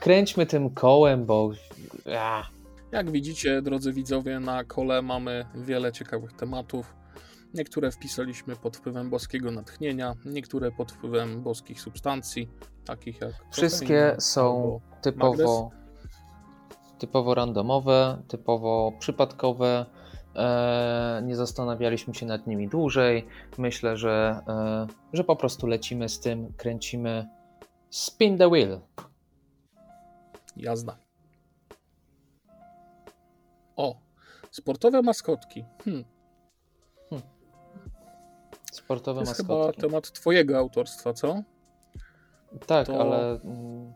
Kręćmy 0.00 0.46
tym 0.46 0.70
kołem, 0.70 1.24
bo 1.26 1.50
a, 2.16 2.42
Jak 2.92 3.10
widzicie, 3.10 3.62
drodzy 3.62 3.92
widzowie, 3.92 4.40
na 4.40 4.64
kole 4.64 5.02
mamy 5.02 5.44
wiele 5.54 5.92
ciekawych 5.92 6.32
tematów. 6.32 6.94
Niektóre 7.54 7.90
wpisaliśmy 7.90 8.56
pod 8.56 8.76
wpływem 8.76 9.10
boskiego 9.10 9.50
natchnienia, 9.50 10.14
niektóre 10.24 10.70
pod 10.70 10.92
wpływem 10.92 11.42
boskich 11.42 11.80
substancji, 11.80 12.48
takich 12.84 13.20
jak. 13.20 13.32
wszystkie 13.50 14.00
kofeina 14.00 14.20
są 14.20 14.80
typowo 15.02 15.70
typowo 17.02 17.34
randomowe, 17.34 18.22
typowo 18.28 18.92
przypadkowe. 18.98 19.86
E, 20.36 21.22
nie 21.24 21.36
zastanawialiśmy 21.36 22.14
się 22.14 22.26
nad 22.26 22.46
nimi 22.46 22.68
dłużej. 22.68 23.26
Myślę, 23.58 23.96
że, 23.96 24.40
e, 24.48 24.86
że 25.12 25.24
po 25.24 25.36
prostu 25.36 25.66
lecimy 25.66 26.08
z 26.08 26.20
tym, 26.20 26.52
kręcimy 26.56 27.28
spin 27.90 28.38
the 28.38 28.50
wheel. 28.50 28.80
Jazda. 30.56 30.98
O, 33.76 34.00
sportowe 34.50 35.02
maskotki. 35.02 35.64
Hmm, 35.84 36.04
Sportowe 38.72 39.20
to 39.22 39.28
jest 39.28 39.36
chyba 39.36 39.54
maskotki. 39.58 39.80
temat 39.80 40.12
twojego 40.12 40.58
autorstwa, 40.58 41.12
co? 41.12 41.42
Tak, 42.66 42.86
To- 42.86 43.00
ale 43.00 43.40
mm, 43.40 43.92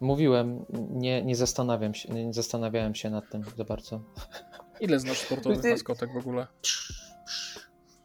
mówiłem, 0.00 0.64
nie, 0.90 1.22
nie 1.22 1.36
zastanawiam 1.36 1.94
się, 1.94 2.08
nie 2.08 2.32
zastanawiałem 2.32 2.94
się 2.94 3.10
nad 3.10 3.30
tym 3.30 3.44
za 3.56 3.64
bardzo. 3.64 4.00
Ile 4.80 5.00
znasz 5.00 5.18
sportowych 5.18 5.64
maskotek 5.64 6.12
w 6.12 6.16
ogóle? 6.16 6.46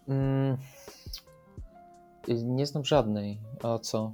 Mm, 0.07 0.57
nie 2.27 2.65
znam 2.65 2.85
żadnej. 2.85 3.39
A 3.63 3.79
co? 3.79 4.13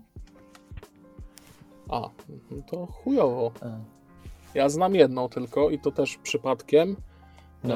A, 1.89 2.09
no 2.51 2.61
to 2.71 2.85
chujowo. 2.85 3.51
Ja 4.53 4.69
znam 4.69 4.95
jedną 4.95 5.29
tylko 5.29 5.69
i 5.69 5.79
to 5.79 5.91
też 5.91 6.17
przypadkiem. 6.17 6.95
No. 7.63 7.75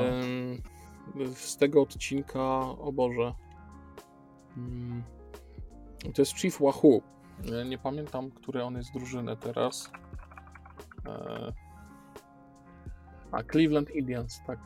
Z 1.36 1.58
tego 1.58 1.82
odcinka, 1.82 2.60
o 2.62 2.92
Boże. 2.92 3.34
Mm, 4.58 5.04
To 6.16 6.22
jest 6.22 6.38
Chief 6.40 6.60
Wahoo. 6.62 7.02
Nie 7.70 7.78
pamiętam, 7.78 8.32
które 8.32 8.66
on 8.66 8.76
jest 8.78 8.94
drużyny 8.94 9.38
teraz. 9.38 9.92
E, 11.08 11.54
A, 13.32 13.44
Cleveland 13.44 13.90
Indians, 13.92 14.42
tak. 14.48 14.60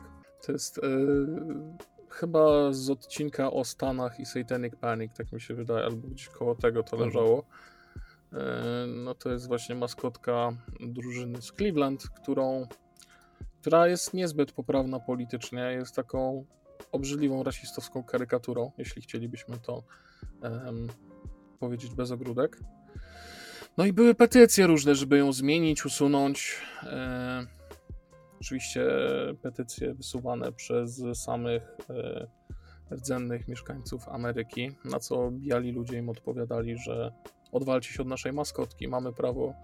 To 0.46 0.52
jest 0.52 0.78
e, 0.78 0.82
chyba 2.08 2.72
z 2.72 2.90
odcinka 2.90 3.50
o 3.50 3.64
Stanach 3.64 4.20
i 4.20 4.26
Satanic 4.26 4.76
Panic, 4.76 5.12
tak 5.16 5.32
mi 5.32 5.40
się 5.40 5.54
wydaje, 5.54 5.84
albo 5.84 6.08
gdzieś 6.08 6.28
koło 6.28 6.54
tego 6.54 6.82
to 6.82 6.96
Mhm. 6.96 7.08
leżało. 7.10 7.44
E, 8.32 8.86
no 8.86 9.14
to 9.14 9.30
jest 9.32 9.48
właśnie 9.48 9.74
maskotka 9.74 10.52
drużyny 10.80 11.42
z 11.42 11.52
Cleveland, 11.52 12.08
którą, 12.08 12.66
która 13.60 13.86
jest 13.88 14.14
niezbyt 14.14 14.52
poprawna 14.52 15.00
politycznie, 15.00 15.60
jest 15.60 15.96
taką 15.96 16.44
obrzydliwą 16.92 17.42
rasistowską 17.42 18.04
karykaturą, 18.04 18.72
jeśli 18.78 19.02
chcielibyśmy 19.02 19.58
to 19.58 19.82
um, 20.42 20.88
powiedzieć 21.58 21.94
bez 21.94 22.10
ogródek. 22.10 22.58
No 23.76 23.86
i 23.86 23.92
były 23.92 24.14
petycje 24.14 24.66
różne, 24.66 24.94
żeby 24.94 25.18
ją 25.18 25.32
zmienić, 25.32 25.86
usunąć. 25.86 26.56
E, 26.82 27.46
oczywiście 28.40 28.86
petycje 29.42 29.94
wysuwane 29.94 30.52
przez 30.52 31.02
samych 31.14 31.62
e, 31.90 32.26
rdzennych 32.94 33.48
mieszkańców 33.48 34.08
Ameryki, 34.08 34.70
na 34.84 34.98
co 34.98 35.30
biali 35.30 35.72
ludzie 35.72 35.98
im 35.98 36.08
odpowiadali, 36.08 36.78
że 36.78 37.12
odwalcie 37.52 37.92
się 37.92 38.02
od 38.02 38.08
naszej 38.08 38.32
maskotki, 38.32 38.88
mamy 38.88 39.12
prawo 39.12 39.54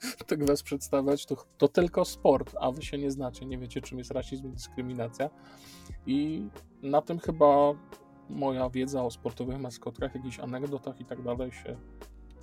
tak 0.28 0.46
was 0.46 0.62
przedstawiać, 0.62 1.26
to, 1.26 1.36
to 1.58 1.68
tylko 1.68 2.04
sport, 2.04 2.54
a 2.60 2.72
wy 2.72 2.82
się 2.82 2.98
nie 2.98 3.10
znacie, 3.10 3.46
nie 3.46 3.58
wiecie 3.58 3.80
czym 3.80 3.98
jest 3.98 4.10
rasizm 4.10 4.48
i 4.48 4.52
dyskryminacja. 4.52 5.30
I 6.06 6.48
na 6.82 7.02
tym 7.02 7.18
chyba 7.18 7.74
moja 8.30 8.70
wiedza 8.70 9.04
o 9.04 9.10
sportowych 9.10 9.60
maskotkach, 9.60 10.14
jakichś 10.14 10.40
anegdotach 10.40 11.00
i 11.00 11.04
tak 11.04 11.22
dalej 11.22 11.52
się 11.52 11.76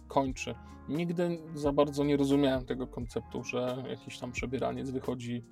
kończy. 0.07 0.55
Nigdy 0.89 1.39
za 1.55 1.71
bardzo 1.71 2.03
nie 2.03 2.17
rozumiałem 2.17 2.65
tego 2.65 2.87
konceptu, 2.87 3.43
że 3.43 3.83
jakiś 3.89 4.19
tam 4.19 4.31
przebieraniec 4.31 4.89
wychodzi 4.89 5.43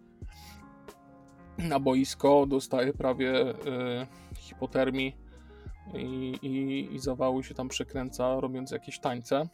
na 1.57 1.79
boisko, 1.79 2.45
dostaje 2.45 2.93
prawie 2.93 3.49
y, 3.49 3.55
hipotermii 4.35 5.17
i, 5.93 6.33
i, 6.41 6.95
i 6.95 6.99
zawału 6.99 7.43
się 7.43 7.53
tam 7.53 7.67
przekręca, 7.67 8.39
robiąc 8.39 8.71
jakieś 8.71 8.99
tańce. 8.99 9.47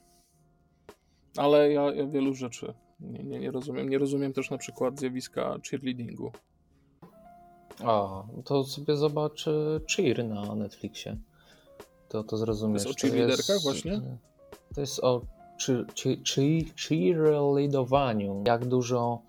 Ale 1.37 1.71
ja, 1.71 1.93
ja 1.93 2.07
wielu 2.07 2.33
rzeczy 2.33 2.73
nie, 2.99 3.23
nie, 3.23 3.39
nie 3.39 3.51
rozumiem. 3.51 3.89
Nie 3.89 3.97
rozumiem 3.97 4.33
też 4.33 4.49
na 4.49 4.57
przykład 4.57 4.99
zjawiska 4.99 5.57
cheerleadingu. 5.69 6.31
A, 7.83 8.23
to 8.45 8.63
sobie 8.63 8.95
zobacz 8.95 9.45
Cheer 9.95 10.25
na 10.25 10.55
Netflixie. 10.55 11.17
To, 12.09 12.23
to 12.23 12.37
zrozumiesz. 12.37 12.83
To 12.83 12.89
jest 12.89 13.03
o 13.03 13.07
cheerleaderkach 13.07 13.61
właśnie? 13.63 14.01
To 14.75 14.81
jest 14.81 14.99
o 15.03 15.21
cheerleadowaniu. 16.87 18.43
Jak 18.47 18.65
dużo 18.65 19.21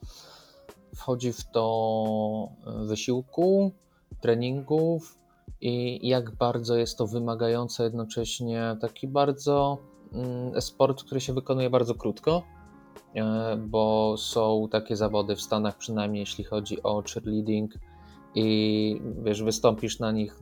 wchodzi 0.97 1.33
w 1.33 1.45
to 1.45 2.49
wysiłku, 2.87 3.73
treningów 4.21 5.19
i 5.61 6.09
jak 6.09 6.37
bardzo 6.37 6.77
jest 6.77 6.99
to 6.99 7.07
wymagające, 7.07 7.85
jednocześnie 7.85 8.77
taki 8.81 9.09
bardzo 9.09 9.79
sport, 10.61 11.05
który 11.05 11.21
się 11.21 11.33
wykonuje 11.33 11.71
bardzo 11.71 11.95
krótko, 11.95 12.43
e, 13.15 13.57
bo 13.57 14.15
są 14.19 14.69
takie 14.71 14.97
zawody 14.97 15.37
w 15.37 15.43
Stanach, 15.43 15.79
przynajmniej 15.79 16.21
jeśli 16.21 16.45
chodzi 16.45 16.83
o 16.83 17.03
cheerleading, 17.03 17.75
i 18.35 19.01
wiesz, 19.25 19.43
wystąpisz 19.43 19.99
na 19.99 20.13
nich 20.13 20.41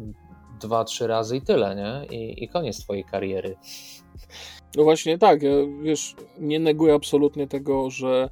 dwa, 0.61 0.85
trzy 0.85 1.07
razy 1.07 1.37
i 1.37 1.43
tyle, 1.43 1.77
nie? 1.77 2.17
I, 2.17 2.45
i 2.45 2.49
koniec 2.49 2.81
twojej 2.81 3.05
kariery. 3.05 3.57
No 4.77 4.85
właśnie 4.85 5.19
tak, 5.19 5.41
wiesz, 5.83 6.17
nie 6.39 6.61
neguję 6.61 6.95
absolutnie 6.95 7.47
tego, 7.47 7.91
że 7.91 8.29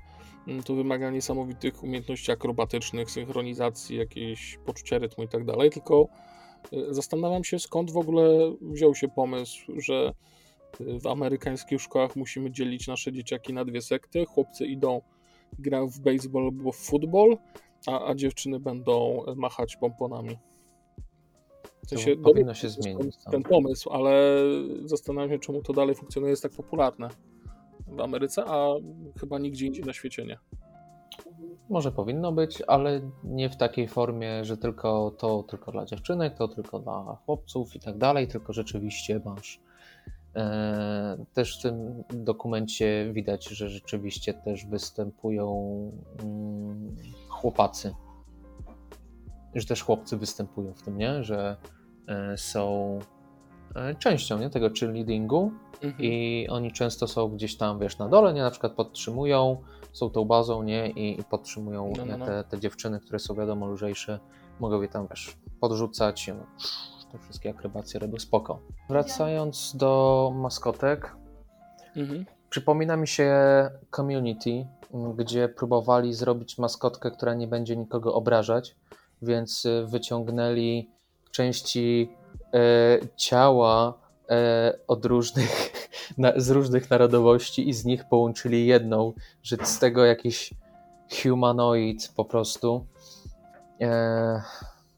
mm, 0.49 0.62
to 0.62 0.74
wymaga 0.74 1.11
niesamowitych 1.11 1.82
umiejętności 1.82 2.32
akrobatycznych, 2.32 3.11
synchronizacji, 3.11 3.97
jakieś 3.97 4.59
poczucia 4.66 4.99
rytmu 4.99 5.24
i 5.24 5.28
tak 5.28 5.45
dalej, 5.45 5.70
tylko 5.70 6.09
y, 6.72 6.95
zastanawiam 6.95 7.45
się 7.45 7.59
skąd 7.59 7.91
w 7.91 7.97
ogóle 7.97 8.53
wziął 8.61 8.95
się 8.95 9.09
pomysł, 9.09 9.72
że 9.76 10.12
w 10.81 11.07
amerykańskich 11.07 11.83
szkołach 11.83 12.16
musimy 12.16 12.51
dzielić 12.51 12.89
nasze 12.89 13.12
dzieciaki 13.12 13.53
na 13.53 13.64
dwie 13.64 13.83
sekty. 13.83 14.24
Chłopcy 14.24 14.66
idą, 14.66 15.01
grają 15.59 15.89
w 15.89 16.01
baseball 16.01 16.45
albo 16.45 16.72
w 16.72 16.77
football, 16.77 17.37
a, 17.87 18.07
a 18.07 18.14
dziewczyny 18.14 18.61
będą 18.61 19.22
machać 19.37 19.77
pomponami. 19.77 20.39
W 21.87 21.89
sensie, 21.89 22.16
powinno 22.16 22.55
się 22.55 22.68
zmienić. 22.68 23.16
Ten, 23.16 23.33
ten 23.33 23.43
pomysł, 23.43 23.91
ale 23.91 24.43
zastanawiam 24.85 25.31
się, 25.31 25.39
czemu 25.39 25.62
to 25.62 25.72
dalej 25.72 25.95
funkcjonuje, 25.95 26.31
jest 26.31 26.43
tak 26.43 26.53
popularne 26.53 27.09
w 27.87 28.01
Ameryce, 28.01 28.45
a 28.47 28.68
chyba 29.20 29.39
nigdzie 29.39 29.66
indziej 29.66 29.85
na 29.85 29.93
świecie 29.93 30.24
nie. 30.24 30.39
Może 31.68 31.93
powinno 31.93 32.33
być, 32.33 32.62
ale 32.66 33.11
nie 33.24 33.51
w 33.51 33.57
takiej 33.57 33.89
formie, 33.89 34.45
że 34.45 34.57
tylko 34.57 35.11
to 35.18 35.43
tylko 35.43 35.72
dla 35.72 35.85
dziewczynek, 35.85 36.35
to 36.35 36.49
tylko 36.49 36.79
dla 36.79 37.18
chłopców 37.27 37.77
i 37.77 37.81
tak 37.81 37.99
dalej, 37.99 38.29
tylko 38.29 38.53
rzeczywiście 38.53 39.20
masz. 39.24 39.61
E, 40.37 41.24
też 41.34 41.59
w 41.59 41.62
tym 41.62 42.05
dokumencie 42.11 43.11
widać, 43.12 43.49
że 43.49 43.68
rzeczywiście 43.68 44.34
też 44.34 44.66
występują 44.66 45.72
mm, 46.22 46.97
chłopacy. 47.28 47.95
Że 49.55 49.66
też 49.66 49.82
chłopcy 49.82 50.16
występują 50.16 50.74
w 50.74 50.82
tym, 50.82 50.99
nie? 50.99 51.24
Że 51.24 51.57
e, 52.09 52.39
są 52.39 52.99
e, 53.74 53.95
częścią 53.95 54.39
nie? 54.39 54.51
tego 54.51 54.70
cheerleadingu 54.80 55.53
mhm. 55.82 55.95
i 55.99 56.47
oni 56.51 56.72
często 56.72 57.09
są 57.09 57.28
gdzieś 57.28 57.57
tam, 57.57 57.78
wiesz, 57.78 57.99
na 57.99 58.09
dole, 58.09 58.34
nie? 58.34 58.43
Na 58.43 58.51
przykład 58.51 58.72
podtrzymują, 58.72 59.57
są 59.93 60.11
tą 60.11 60.24
bazą, 60.24 60.62
nie? 60.62 60.91
I, 60.91 61.20
i 61.20 61.24
podtrzymują 61.24 61.93
no, 61.97 62.07
no, 62.07 62.16
no. 62.16 62.26
Te, 62.26 62.45
te 62.45 62.61
dziewczyny, 62.61 63.01
które 63.01 63.18
są 63.18 63.34
wiadomo 63.34 63.66
lżejsze, 63.66 64.20
mogą 64.61 64.82
je 64.82 64.89
tam, 64.89 65.07
wiesz, 65.11 65.37
podrzucać, 65.61 66.28
no, 66.28 66.47
te 67.13 67.19
wszystkie 67.19 67.51
akrobacje 67.51 68.01
robią 68.01 68.19
spoko. 68.19 68.61
Wracając 68.89 69.77
do 69.77 70.33
maskotek, 70.35 71.17
mhm. 71.97 72.25
przypomina 72.51 72.97
mi 72.97 73.09
się 73.09 73.35
Community, 73.97 74.67
gdzie 75.17 75.49
próbowali 75.49 76.15
zrobić 76.15 76.59
maskotkę, 76.59 77.11
która 77.11 77.35
nie 77.35 77.49
będzie 77.49 77.77
nikogo 77.77 78.15
obrażać, 78.15 78.77
więc 79.23 79.65
y, 79.65 79.87
wyciągnęli 79.87 80.91
części 81.31 82.11
e, 82.55 82.99
ciała 83.17 83.99
e, 84.31 84.79
od 84.89 85.05
różnych, 85.05 85.73
na, 86.19 86.33
z 86.37 86.51
różnych 86.51 86.91
narodowości 86.91 87.69
i 87.69 87.73
z 87.73 87.85
nich 87.85 88.09
połączyli 88.09 88.67
jedną, 88.67 89.13
że 89.43 89.57
z 89.63 89.79
tego 89.79 90.05
jakiś 90.05 90.55
humanoid 91.23 92.13
po 92.17 92.25
prostu. 92.25 92.87
E, 93.81 94.43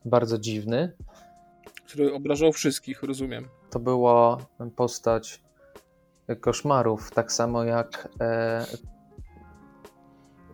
bardzo 0.04 0.38
dziwny. 0.38 0.92
Który 1.88 2.14
obrażał 2.14 2.52
wszystkich, 2.52 3.02
rozumiem. 3.02 3.48
To 3.70 3.80
była 3.80 4.38
postać 4.76 5.42
koszmarów, 6.40 7.10
tak 7.10 7.32
samo 7.32 7.64
jak 7.64 8.08
e, 8.20 8.66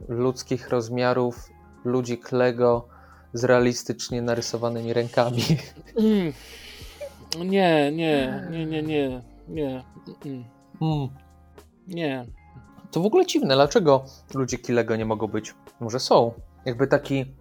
ludzkich 0.08 0.68
rozmiarów 0.68 1.50
ludzi 1.84 2.18
Klego 2.18 2.88
z 3.32 3.44
realistycznie 3.44 4.22
narysowanymi 4.22 4.92
rękami. 4.92 5.42
Mm. 5.96 6.32
Nie, 7.50 7.92
nie, 7.92 8.46
nie, 8.50 8.66
nie, 8.66 8.82
nie, 8.82 9.22
nie. 9.48 9.84
Mm. 10.80 11.08
Nie. 11.86 12.26
To 12.90 13.00
w 13.00 13.06
ogóle 13.06 13.26
dziwne, 13.26 13.54
dlaczego 13.54 14.04
ludzie 14.34 14.58
Klego 14.58 14.96
nie 14.96 15.04
mogą 15.04 15.26
być? 15.26 15.54
Może 15.80 16.00
są. 16.00 16.32
Jakby 16.64 16.86
taki 16.86 17.34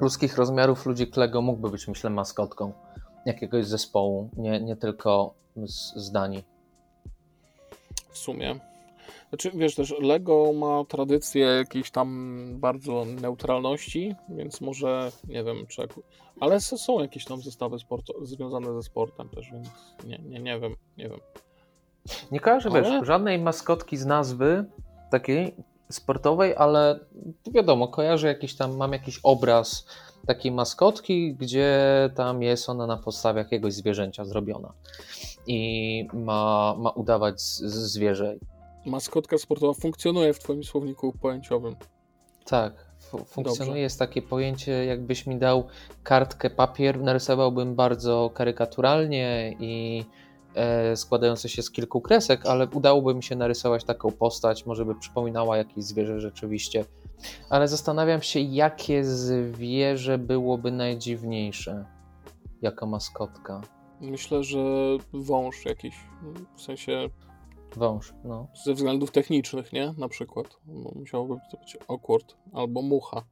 ludzkich 0.00 0.36
rozmiarów 0.36 0.86
ludzi 0.86 1.06
Klego 1.06 1.42
mógłby 1.42 1.70
być, 1.70 1.88
myślę, 1.88 2.10
maskotką 2.10 2.72
jakiegoś 3.26 3.66
zespołu, 3.66 4.30
nie, 4.36 4.60
nie 4.60 4.76
tylko 4.76 5.34
z, 5.56 5.94
z 5.96 6.10
Danii. 6.10 6.44
W 8.08 8.18
sumie. 8.18 8.60
Znaczy, 9.28 9.50
wiesz, 9.54 9.74
też 9.74 9.94
Lego 10.00 10.52
ma 10.52 10.84
tradycję 10.88 11.46
jakiejś 11.46 11.90
tam 11.90 12.48
bardzo 12.58 13.04
neutralności, 13.04 14.14
więc 14.28 14.60
może, 14.60 15.12
nie 15.28 15.44
wiem, 15.44 15.66
czy... 15.66 15.82
Ale 16.40 16.60
są 16.60 17.00
jakieś 17.00 17.24
tam 17.24 17.42
zestawy 17.42 17.76
sporto- 17.76 18.24
związane 18.24 18.74
ze 18.74 18.82
sportem 18.82 19.28
też, 19.28 19.50
więc 19.52 19.68
nie, 20.04 20.18
nie, 20.18 20.38
nie 20.40 20.60
wiem, 20.60 20.76
nie 20.96 21.08
wiem. 21.08 21.20
Nie 22.30 22.40
kojarzę, 22.40 22.70
ale... 22.70 22.82
wiesz, 22.82 23.06
żadnej 23.06 23.38
maskotki 23.38 23.96
z 23.96 24.06
nazwy 24.06 24.64
takiej 25.10 25.54
sportowej, 25.90 26.54
ale 26.56 27.00
wiadomo, 27.52 27.88
kojarzę 27.88 28.28
jakiś 28.28 28.56
tam, 28.56 28.76
mam 28.76 28.92
jakiś 28.92 29.20
obraz 29.22 29.86
takiej 30.26 30.52
maskotki, 30.52 31.34
gdzie 31.34 31.78
tam 32.14 32.42
jest 32.42 32.68
ona 32.68 32.86
na 32.86 32.96
podstawie 32.96 33.38
jakiegoś 33.38 33.72
zwierzęcia 33.72 34.24
zrobiona 34.24 34.72
i 35.46 36.08
ma, 36.12 36.74
ma 36.78 36.90
udawać 36.90 37.40
zwierzę 37.40 38.36
maskotka 38.86 39.38
sportowa 39.38 39.74
funkcjonuje 39.74 40.34
w 40.34 40.38
Twoim 40.38 40.64
słowniku 40.64 41.12
pojęciowym. 41.12 41.76
Tak, 42.44 42.72
funkcjonuje. 43.00 43.58
Dobrze. 43.58 43.80
Jest 43.80 43.98
takie 43.98 44.22
pojęcie, 44.22 44.84
jakbyś 44.84 45.26
mi 45.26 45.36
dał 45.36 45.66
kartkę 46.02 46.50
papier, 46.50 47.00
narysowałbym 47.00 47.74
bardzo 47.74 48.30
karykaturalnie 48.34 49.56
i 49.60 50.04
e, 50.54 50.96
składające 50.96 51.48
się 51.48 51.62
z 51.62 51.70
kilku 51.70 52.00
kresek, 52.00 52.46
ale 52.46 52.68
udałoby 52.68 53.14
mi 53.14 53.22
się 53.22 53.36
narysować 53.36 53.84
taką 53.84 54.10
postać, 54.10 54.66
może 54.66 54.84
by 54.84 54.94
przypominała 54.94 55.56
jakieś 55.56 55.84
zwierzę 55.84 56.20
rzeczywiście. 56.20 56.84
Ale 57.50 57.68
zastanawiam 57.68 58.22
się, 58.22 58.40
jakie 58.40 59.04
zwierzę 59.04 60.18
byłoby 60.18 60.70
najdziwniejsze 60.72 61.86
jako 62.62 62.86
maskotka. 62.86 63.60
Myślę, 64.00 64.44
że 64.44 64.58
wąż 65.12 65.64
jakiś. 65.64 65.96
W 66.56 66.62
sensie 66.62 67.08
Wąż, 67.76 68.14
no. 68.24 68.46
Ze 68.64 68.74
względów 68.74 69.10
technicznych, 69.10 69.72
nie? 69.72 69.94
Na 69.98 70.08
przykład. 70.08 70.46
Musiałoby 70.94 71.34
to 71.50 71.56
być 71.58 71.78
awkward. 71.88 72.34
Albo 72.52 72.82
mucha. 72.82 73.22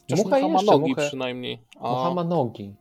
Chociaż 0.00 0.24
Mucha 0.24 0.38
mucha 0.40 0.48
ma 0.48 0.62
nogi 0.72 0.90
muchę- 0.90 1.06
przynajmniej. 1.06 1.62
A 1.80 1.90
Mucha 1.90 2.14
ma 2.14 2.24
nogi. 2.24 2.74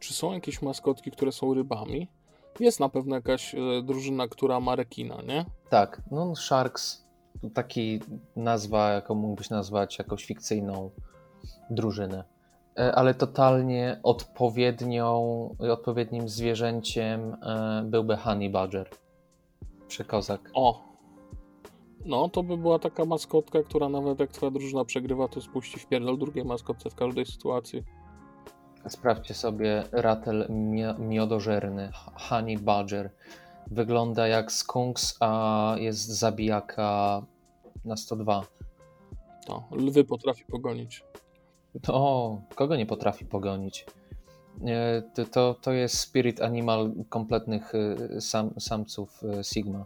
czy 0.00 0.14
są 0.14 0.32
jakieś 0.32 0.62
maskotki, 0.62 1.10
które 1.10 1.32
są 1.32 1.54
rybami? 1.54 2.08
Jest 2.60 2.80
na 2.80 2.88
pewno 2.88 3.14
jakaś 3.16 3.54
e, 3.54 3.58
drużyna, 3.82 4.28
która 4.28 4.60
ma 4.60 4.76
rekina, 4.76 5.22
nie? 5.22 5.44
Tak, 5.70 6.02
no 6.10 6.36
Sharks 6.36 7.03
taki 7.54 8.00
nazwa, 8.36 8.88
jaką 8.92 9.14
mógłbyś 9.14 9.50
nazwać 9.50 9.98
jakąś 9.98 10.24
fikcyjną 10.24 10.90
drużynę. 11.70 12.24
E, 12.78 12.94
Ale 12.94 13.14
totalnie 13.14 14.00
odpowiednią, 14.02 15.14
odpowiednim 15.58 16.28
zwierzęciem 16.28 17.36
e, 17.42 17.82
byłby 17.86 18.16
Honey 18.16 18.50
Badger. 18.50 18.90
Przekozak. 19.88 20.50
O! 20.54 20.84
No, 22.04 22.28
to 22.28 22.42
by 22.42 22.56
była 22.56 22.78
taka 22.78 23.04
maskotka, 23.04 23.62
która 23.62 23.88
nawet 23.88 24.20
jak 24.20 24.30
twoja 24.30 24.50
drużyna 24.50 24.84
przegrywa, 24.84 25.28
to 25.28 25.40
spuści 25.40 25.78
w 25.80 25.86
pierdol 25.86 26.18
drugiej 26.18 26.44
maskotce 26.44 26.90
w 26.90 26.94
każdej 26.94 27.26
sytuacji. 27.26 27.82
Sprawdźcie 28.88 29.34
sobie 29.34 29.84
ratel 29.92 30.46
mio- 30.50 30.98
miodożerny, 30.98 31.90
Honey 32.14 32.58
Badger. 32.58 33.10
Wygląda 33.70 34.28
jak 34.28 34.52
skunks, 34.52 35.16
a 35.20 35.74
jest 35.78 36.06
zabijaka 36.08 37.22
na 37.84 37.96
102. 37.96 38.46
To, 39.46 39.64
lwy 39.70 40.04
potrafi 40.04 40.44
pogonić. 40.44 41.04
O, 41.88 42.38
kogo 42.54 42.76
nie 42.76 42.86
potrafi 42.86 43.24
pogonić? 43.24 43.86
To, 45.32 45.54
to, 45.54 45.72
jest 45.72 45.98
spirit 45.98 46.42
animal 46.42 46.92
kompletnych 47.08 47.72
e, 47.74 48.20
sam, 48.20 48.50
samców 48.60 49.22
e, 49.24 49.44
Sigma. 49.44 49.84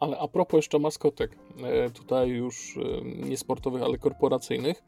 Ale 0.00 0.18
a 0.18 0.28
propos 0.28 0.58
jeszcze 0.58 0.78
maskotek, 0.78 1.38
e, 1.64 1.90
tutaj 1.90 2.28
już 2.28 2.76
e, 2.76 3.04
nie 3.28 3.36
sportowych, 3.36 3.82
ale 3.82 3.98
korporacyjnych. 3.98 4.82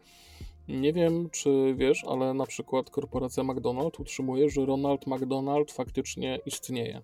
Nie 0.70 0.92
wiem, 0.92 1.30
czy 1.30 1.74
wiesz, 1.76 2.04
ale 2.04 2.34
na 2.34 2.46
przykład 2.46 2.90
korporacja 2.90 3.42
McDonald's 3.42 4.00
utrzymuje, 4.00 4.50
że 4.50 4.66
Ronald 4.66 5.06
McDonald 5.06 5.72
faktycznie 5.72 6.38
istnieje. 6.46 7.02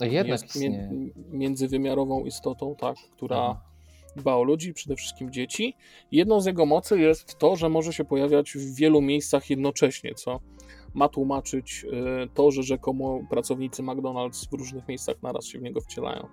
Jednak 0.00 0.28
jest 0.28 0.44
istnieje. 0.44 0.88
mie- 0.92 1.10
międzywymiarową 1.32 2.24
istotą, 2.24 2.74
tak, 2.78 2.96
która 3.12 3.36
Aha. 3.36 3.60
dba 4.16 4.34
o 4.34 4.42
ludzi, 4.42 4.74
przede 4.74 4.96
wszystkim 4.96 5.32
dzieci. 5.32 5.74
Jedną 6.12 6.40
z 6.40 6.46
jego 6.46 6.66
mocy 6.66 7.00
jest 7.00 7.38
to, 7.38 7.56
że 7.56 7.68
może 7.68 7.92
się 7.92 8.04
pojawiać 8.04 8.52
w 8.52 8.74
wielu 8.74 9.00
miejscach 9.00 9.50
jednocześnie, 9.50 10.14
co 10.14 10.40
ma 10.94 11.08
tłumaczyć 11.08 11.84
e, 11.84 12.26
to, 12.34 12.50
że 12.50 12.62
rzekomo 12.62 13.20
pracownicy 13.30 13.82
McDonald's 13.82 14.48
w 14.50 14.52
różnych 14.52 14.88
miejscach 14.88 15.22
naraz 15.22 15.46
się 15.46 15.58
w 15.58 15.62
niego 15.62 15.80
wcielają. 15.80 16.26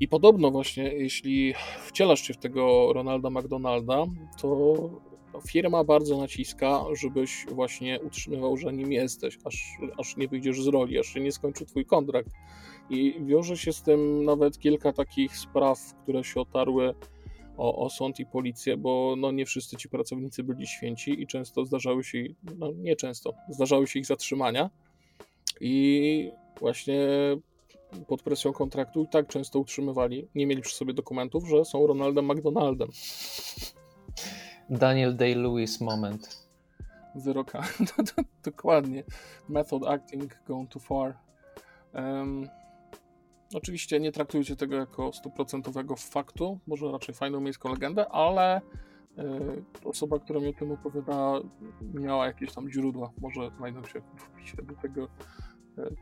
I 0.00 0.08
podobno 0.08 0.50
właśnie, 0.50 0.82
jeśli 0.82 1.54
wcielasz 1.86 2.20
się 2.20 2.34
w 2.34 2.38
tego 2.38 2.92
Ronalda 2.92 3.30
McDonalda, 3.30 4.06
to 4.40 4.76
firma 5.48 5.84
bardzo 5.84 6.18
naciska, 6.18 6.84
żebyś 6.92 7.46
właśnie 7.46 8.00
utrzymywał, 8.00 8.56
że 8.56 8.72
nim 8.72 8.92
jesteś, 8.92 9.38
aż, 9.44 9.78
aż 9.98 10.16
nie 10.16 10.28
wyjdziesz 10.28 10.62
z 10.62 10.66
roli, 10.66 10.98
aż 10.98 11.06
się 11.06 11.20
nie 11.20 11.32
skończy 11.32 11.66
twój 11.66 11.86
kontrakt. 11.86 12.30
I 12.90 13.14
wiąże 13.26 13.56
się 13.56 13.72
z 13.72 13.82
tym 13.82 14.24
nawet 14.24 14.58
kilka 14.58 14.92
takich 14.92 15.36
spraw, 15.36 15.94
które 16.02 16.24
się 16.24 16.40
otarły 16.40 16.94
o, 17.56 17.84
o 17.84 17.90
sąd 17.90 18.20
i 18.20 18.26
policję, 18.26 18.76
bo 18.76 19.14
no 19.18 19.32
nie 19.32 19.46
wszyscy 19.46 19.76
ci 19.76 19.88
pracownicy 19.88 20.42
byli 20.42 20.66
święci 20.66 21.22
i 21.22 21.26
często 21.26 21.64
zdarzały 21.64 22.04
się, 22.04 22.24
no 22.58 22.72
nie 22.72 22.96
często, 22.96 23.34
zdarzały 23.48 23.86
się 23.86 23.98
ich 23.98 24.06
zatrzymania 24.06 24.70
i 25.60 26.30
właśnie 26.60 26.98
pod 28.06 28.22
presją 28.22 28.52
kontraktu 28.52 29.02
i 29.02 29.08
tak 29.08 29.28
często 29.28 29.58
utrzymywali, 29.58 30.28
nie 30.34 30.46
mieli 30.46 30.62
przy 30.62 30.76
sobie 30.76 30.94
dokumentów, 30.94 31.48
że 31.48 31.64
są 31.64 31.86
Ronaldem 31.86 32.24
McDonaldem. 32.24 32.88
Daniel 34.70 35.16
Day-Lewis 35.16 35.80
moment. 35.80 36.44
Wyroka. 37.14 37.62
Dokładnie. 38.44 39.04
Method 39.48 39.86
acting 39.86 40.38
gone 40.46 40.66
too 40.66 40.80
far. 40.80 41.14
Em, 41.92 42.48
oczywiście 43.54 44.00
nie 44.00 44.12
traktujcie 44.12 44.56
tego 44.56 44.76
jako 44.76 45.12
stuprocentowego 45.12 45.96
faktu, 45.96 46.60
może 46.66 46.92
raczej 46.92 47.14
fajną 47.14 47.40
miejską 47.40 47.68
legendę, 47.68 48.08
ale 48.08 48.56
e, 48.56 48.60
osoba, 49.84 50.18
która 50.18 50.40
mi 50.40 50.48
o 50.48 50.52
tym 50.52 50.72
opowiada, 50.72 51.40
miała 51.94 52.26
jakieś 52.26 52.52
tam 52.52 52.70
źródła. 52.70 53.10
Może 53.20 53.50
znajdą 53.56 53.84
się 53.84 54.00
w 54.00 54.28
opisie 54.34 54.56
do 54.62 54.74
tego 54.74 55.08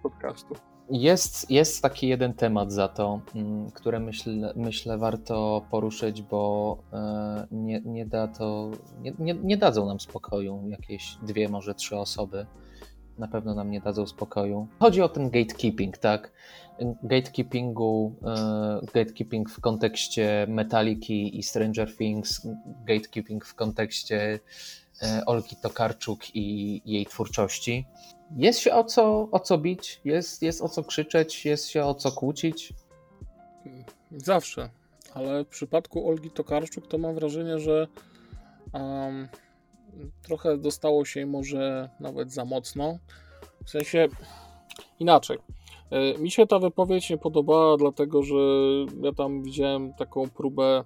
podcastu. 0.03 0.55
Jest, 0.91 1.51
jest 1.51 1.83
taki 1.83 2.09
jeden 2.09 2.35
temat 2.35 2.73
za 2.73 2.89
to, 2.89 3.21
mm, 3.35 3.71
które 3.71 4.01
myślę, 4.01 4.53
myślę 4.57 4.99
warto 4.99 5.63
poruszyć, 5.71 6.23
bo 6.23 6.79
e, 6.93 7.47
nie, 7.51 7.81
nie, 7.81 8.07
da 8.07 8.29
to, 8.29 8.71
nie, 9.01 9.13
nie, 9.19 9.35
nie 9.35 9.57
dadzą 9.57 9.87
nam 9.87 10.01
spokoju 10.01 10.63
jakieś 10.69 11.17
dwie, 11.23 11.49
może 11.49 11.75
trzy 11.75 11.97
osoby. 11.97 12.47
Na 13.19 13.29
pewno 13.29 13.55
nam 13.55 13.71
nie 13.71 13.81
dadzą 13.81 14.07
spokoju. 14.07 14.67
Chodzi 14.79 15.03
o 15.03 15.09
ten 15.09 15.31
gatekeeping, 15.31 15.99
tak? 15.99 16.33
Gatekeepingu, 17.03 18.15
e, 18.27 18.81
gatekeeping 18.95 19.51
w 19.51 19.61
kontekście 19.61 20.47
Metaliki 20.49 21.39
i 21.39 21.43
Stranger 21.43 21.97
Things, 21.97 22.49
gatekeeping 22.87 23.45
w 23.45 23.55
kontekście 23.55 24.41
Olgi 25.27 25.57
Tokarczuk 25.57 26.37
i 26.37 26.83
jej 26.85 27.07
twórczości. 27.07 27.87
Jest 28.37 28.59
się 28.59 28.75
o 28.75 28.85
co, 28.85 29.29
o 29.31 29.41
co 29.41 29.59
bić, 29.59 30.01
jest, 30.05 30.43
jest 30.43 30.63
o 30.63 30.69
co 30.69 30.85
krzyczeć, 30.85 31.45
jest 31.45 31.69
się 31.69 31.85
o 31.85 31.95
co 31.95 32.13
kłócić. 32.13 32.73
Zawsze. 34.11 34.71
Ale 35.15 35.45
w 35.45 35.49
przypadku 35.49 36.09
Olgi 36.09 36.31
Tokarczuk 36.31 36.87
to 36.87 36.99
mam 36.99 37.15
wrażenie, 37.15 37.59
że 37.59 37.87
um, 38.73 39.29
trochę 40.23 40.59
dostało 40.59 41.05
się 41.05 41.21
jej 41.21 41.27
może 41.27 41.91
nawet 42.01 42.33
za 42.33 42.45
mocno. 42.45 42.99
W 43.65 43.71
sensie 43.71 44.09
inaczej. 44.99 45.39
E, 45.91 46.19
Mi 46.19 46.31
się 46.31 46.47
ta 46.47 46.59
wypowiedź 46.59 47.11
nie 47.11 47.19
podobała, 47.19 47.77
dlatego 47.77 48.23
że 48.23 48.35
ja 49.03 49.13
tam 49.13 49.43
widziałem 49.43 49.95
taką 49.95 50.29
próbę 50.31 50.85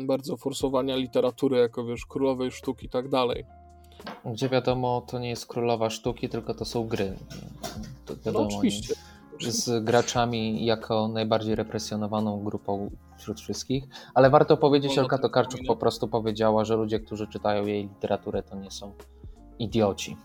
bardzo 0.00 0.36
forsowania 0.36 0.96
literatury, 0.96 1.58
jako 1.58 1.84
wiesz, 1.84 2.06
królowej 2.06 2.50
sztuki 2.50 2.86
i 2.86 2.88
tak 2.88 3.08
dalej. 3.08 3.44
Gdzie 4.24 4.48
wiadomo, 4.48 5.02
to 5.06 5.18
nie 5.18 5.28
jest 5.28 5.46
królowa 5.46 5.90
sztuki, 5.90 6.28
tylko 6.28 6.54
to 6.54 6.64
są 6.64 6.86
gry. 6.86 7.16
To 8.06 8.14
No 8.14 8.20
wiadomo, 8.26 8.46
oczywiście. 8.46 8.94
Z 9.40 9.84
graczami 9.84 10.64
jako 10.64 11.08
najbardziej 11.08 11.54
represjonowaną 11.54 12.44
grupą 12.44 12.90
wśród 13.18 13.40
wszystkich. 13.40 13.84
Ale 14.14 14.30
warto 14.30 14.56
powiedzieć, 14.56 14.88
Wolno 14.88 15.02
Olga 15.02 15.16
to 15.16 15.22
Tokarczuk 15.22 15.60
po 15.66 15.76
prostu 15.76 16.08
powiedziała, 16.08 16.64
że 16.64 16.76
ludzie, 16.76 17.00
którzy 17.00 17.26
czytają 17.26 17.66
jej 17.66 17.82
literaturę, 17.82 18.42
to 18.42 18.56
nie 18.56 18.70
są 18.70 18.92
idioci. 19.58 20.16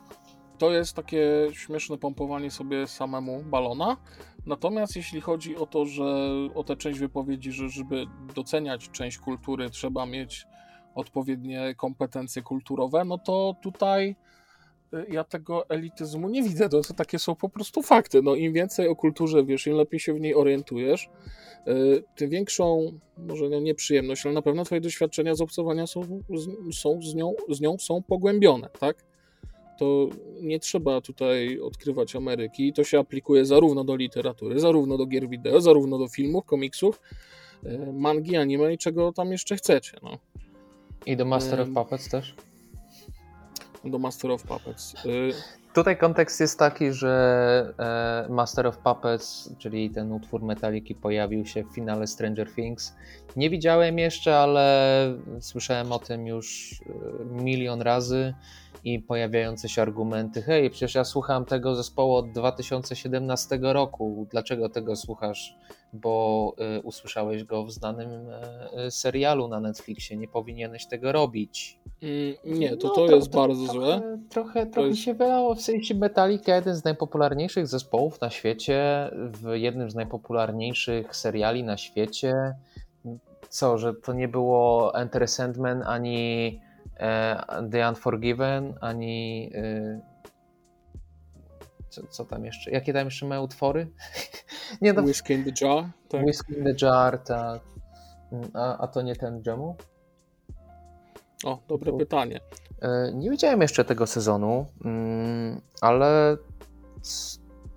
To 0.58 0.72
jest 0.72 0.93
takie 0.93 1.47
śmieszne 1.51 1.97
pompowanie 1.97 2.51
sobie 2.51 2.88
samemu 2.88 3.43
balona. 3.43 3.97
Natomiast 4.45 4.95
jeśli 4.95 5.22
chodzi 5.22 5.55
o 5.55 5.66
to, 5.66 5.86
że 5.86 6.30
o 6.55 6.64
tę 6.64 6.76
część 6.76 6.99
wypowiedzi, 6.99 7.51
że 7.51 7.70
żeby 7.70 8.05
doceniać 8.36 8.89
część 8.89 9.18
kultury, 9.18 9.70
trzeba 9.70 10.05
mieć 10.05 10.45
odpowiednie 10.95 11.76
kompetencje 11.78 12.41
kulturowe, 12.41 13.05
no 13.05 13.18
to 13.18 13.55
tutaj 13.62 14.16
y, 14.93 15.05
ja 15.10 15.24
tego 15.24 15.70
elityzmu 15.70 16.30
nie 16.30 16.43
widzę. 16.43 16.70
To, 16.70 16.82
to 16.82 16.93
takie 16.93 17.20
są 17.20 17.36
po 17.36 17.49
prostu 17.49 17.82
fakty. 17.82 18.22
No, 18.22 18.36
Im 18.36 18.53
więcej 18.53 18.88
o 18.88 18.95
kulturze 18.95 19.45
wiesz, 19.45 19.68
im 19.68 19.76
lepiej 19.76 19.99
się 19.99 20.14
w 20.14 20.20
niej 20.20 20.36
orientujesz, 20.36 21.10
y, 21.68 22.03
tym 22.16 22.30
większą, 22.30 22.91
może 23.18 23.49
nie 23.49 23.62
nieprzyjemność, 23.62 24.26
ale 24.26 24.36
na 24.36 24.41
pewno 24.41 24.64
twoje 24.64 24.82
doświadczenia 24.82 25.36
z 25.36 25.41
obcowania 25.41 25.88
są, 25.88 26.01
są 26.74 27.01
z, 27.01 27.16
nią, 27.16 27.34
z 27.49 27.62
nią 27.62 27.78
są 27.80 28.03
pogłębione, 28.03 28.70
tak? 28.80 29.16
To 29.80 30.08
nie 30.42 30.60
trzeba 30.60 31.02
tutaj 31.02 31.60
odkrywać 31.60 32.16
Ameryki. 32.16 32.74
To 32.74 32.84
się 32.84 33.00
aplikuje 33.00 33.46
zarówno 33.46 33.84
do 33.84 33.96
literatury, 33.96 34.60
zarówno 34.60 34.98
do 34.98 35.06
gier 35.06 35.30
wideo, 35.30 35.62
zarówno 35.62 35.98
do 35.98 36.08
filmów, 36.08 36.46
komiksów, 36.46 37.02
e, 37.66 37.94
mangi, 37.94 38.38
anime 38.38 38.74
i 38.74 38.78
czego 38.78 39.14
tam 39.14 39.32
jeszcze 39.32 39.56
chcecie. 39.56 39.98
No. 40.04 40.18
I 41.06 41.18
do 41.18 41.26
Master 41.26 41.62
of 41.62 41.68
Em. 41.68 41.74
Puppets 41.74 42.10
też? 42.10 42.36
Do 43.86 44.00
Master 44.00 44.32
of 44.32 44.44
Puppets. 44.44 44.96
E, 44.96 45.08
Tutaj 45.74 45.98
kontekst 45.98 46.40
jest 46.40 46.60
taki, 46.60 46.92
że 46.92 47.74
e, 48.30 48.32
Master 48.34 48.68
of 48.68 48.78
Puppets, 48.78 49.54
czyli 49.58 49.90
ten 49.90 50.12
utwór 50.12 50.44
Metaliki 50.44 50.96
pojawił 50.96 51.46
się 51.46 51.64
w 51.64 51.76
finale 51.76 52.08
Stranger 52.08 52.54
Things. 52.54 52.96
Nie 53.36 53.50
widziałem 53.50 54.00
jeszcze, 54.00 54.38
ale 54.40 55.14
słyszałem 55.40 55.92
o 55.92 56.00
tym 56.00 56.28
już 56.28 56.76
e, 57.22 57.44
milion 57.44 57.82
razy 57.82 58.34
i 58.84 59.00
pojawiające 59.00 59.70
się 59.70 59.82
argumenty, 59.82 60.42
hej, 60.42 60.70
przecież 60.70 60.96
ja 60.96 61.04
słucham 61.04 61.46
tego 61.46 61.76
zespołu 61.76 62.16
od 62.16 62.32
2017 62.32 63.60
roku, 63.62 64.28
dlaczego 64.32 64.70
tego 64.70 64.96
słuchasz? 64.96 65.56
Bo 65.94 66.56
y, 66.78 66.82
usłyszałeś 66.82 67.44
go 67.44 67.64
w 67.66 67.72
znanym 67.72 68.10
y, 68.88 68.92
serialu 68.92 69.48
na 69.48 69.60
Netflixie, 69.60 70.18
nie 70.18 70.28
powinieneś 70.28 70.86
tego 70.86 71.12
robić. 71.12 71.80
Mm, 72.02 72.60
nie, 72.60 72.78
to 72.78 72.88
No, 72.88 72.94
to 72.94 73.06
tro- 73.08 73.16
jest 73.16 73.32
tro- 73.32 73.36
bardzo 73.36 73.64
trochę, 73.64 73.80
złe. 73.80 74.18
Trochę, 74.30 74.66
trochę 74.66 74.88
jest- 74.90 75.00
się 75.02 75.14
wylało, 75.14 75.56
w 75.56 75.62
sensie 75.62 75.96
Metallica, 75.96 76.56
jeden 76.56 76.76
z 76.76 76.84
najpopularniejszych 76.84 77.68
zespołów 77.68 78.22
na 78.22 78.30
świecie, 78.30 79.10
w 79.14 79.50
jednym 79.54 79.90
z 79.92 79.96
najpopularniejszych 79.96 81.16
seriali 81.16 81.64
na 81.64 81.78
świecie. 81.78 82.56
Co, 83.50 83.78
że 83.78 83.94
to 83.94 84.14
nie 84.14 84.28
było 84.28 84.96
Enter 84.96 85.28
Sandman, 85.28 85.84
ani 85.86 86.60
The 87.72 87.89
Unforgiven, 87.89 88.78
ani 88.82 89.52
e, 89.56 90.02
co, 91.89 92.08
co 92.08 92.26
tam 92.26 92.45
jeszcze, 92.45 92.72
jakie 92.72 92.93
tam 92.93 93.06
jeszcze 93.06 93.26
mają 93.26 93.41
utwory? 93.43 93.88
nie 94.82 94.93
no, 94.93 95.02
Whiskey 95.02 95.34
in 95.36 95.43
the 95.43 95.66
Jar, 95.66 95.86
tak. 96.10 96.26
Whiskey 96.26 96.58
in 96.58 96.64
the 96.64 96.86
Jar, 96.86 97.18
tak. 97.20 97.62
A, 98.54 98.78
a 98.78 98.88
to 98.88 99.02
nie 99.02 99.16
ten 99.16 99.41
Jamu? 99.45 99.76
O, 101.43 101.60
dobre 101.68 101.91
Tu. 101.91 101.98
pytanie. 101.98 102.39
E, 102.82 103.12
Nie 103.14 103.30
widziałem 103.30 103.62
jeszcze 103.62 103.86
tego 103.86 104.08
sezonu, 104.08 104.66
mm, 104.86 105.62
ale 105.82 106.38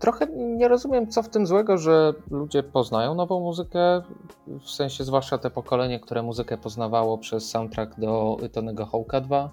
trochę 0.01 0.27
nie 0.37 0.69
rozumiem, 0.69 1.09
co 1.09 1.23
w 1.23 1.29
tym 1.29 1.47
złego, 1.47 1.79
że 1.79 2.15
ludzie 2.31 2.63
poznają 2.63 3.15
nową 3.15 3.41
muzykę, 3.41 4.03
w 4.47 4.71
sensie 4.71 5.05
zwłaszcza 5.05 5.39
te 5.39 5.51
pokolenie, 5.51 6.01
które 6.01 6.23
muzykę 6.23 6.59
poznawało 6.59 7.19
przez 7.19 7.51
soundtrack 7.51 8.01
do 8.01 8.37
Tonego 8.53 8.87
Hawka 8.87 9.21
2. 9.21 9.51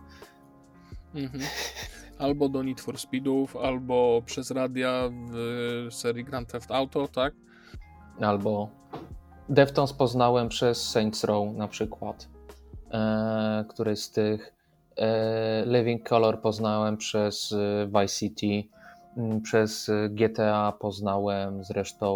Mhm. 1.15 1.43
Albo 2.19 2.49
do 2.49 2.63
Need 2.63 2.81
for 2.81 2.97
Speedów, 2.97 3.57
albo 3.57 4.21
przez 4.25 4.51
radia 4.51 5.09
w 5.11 5.87
serii 5.89 6.23
Grand 6.23 6.51
Theft 6.51 6.71
Auto, 6.71 7.07
tak? 7.07 7.33
Albo 8.19 8.69
Deftones 9.49 9.93
poznałem 9.93 10.49
przez 10.49 10.89
Saints 10.89 11.23
Row 11.23 11.53
na 11.55 11.67
przykład, 11.67 12.29
e, 12.91 13.65
któryś 13.69 13.99
z 13.99 14.11
tych. 14.11 14.53
E, 14.97 15.63
Living 15.65 16.09
Color 16.09 16.41
poznałem 16.41 16.97
przez 16.97 17.51
e, 17.51 17.87
Vice 17.87 18.07
City, 18.07 18.69
przez 19.43 19.89
e, 19.89 20.09
GTA 20.09 20.73
poznałem 20.79 21.63
zresztą, 21.63 22.09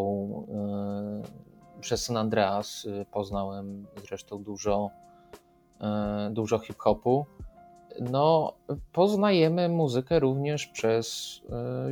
e, 1.77 1.81
przez 1.81 2.05
San 2.05 2.17
Andreas 2.17 2.87
e, 3.01 3.05
poznałem 3.05 3.87
zresztą 4.07 4.43
dużo, 4.43 4.89
dużo 6.31 6.59
hip-hopu. 6.59 7.25
No, 8.01 8.53
poznajemy 8.93 9.69
muzykę 9.69 10.19
również 10.19 10.67
przez 10.67 11.41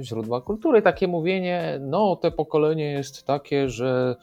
źródła 0.02 0.42
kultury. 0.42 0.82
Takie 0.82 1.08
mówienie, 1.08 1.80
no, 1.82 2.16
te 2.16 2.32
pokolenie 2.32 2.92
jest 2.92 3.26
takie, 3.26 3.70
że 3.70 4.16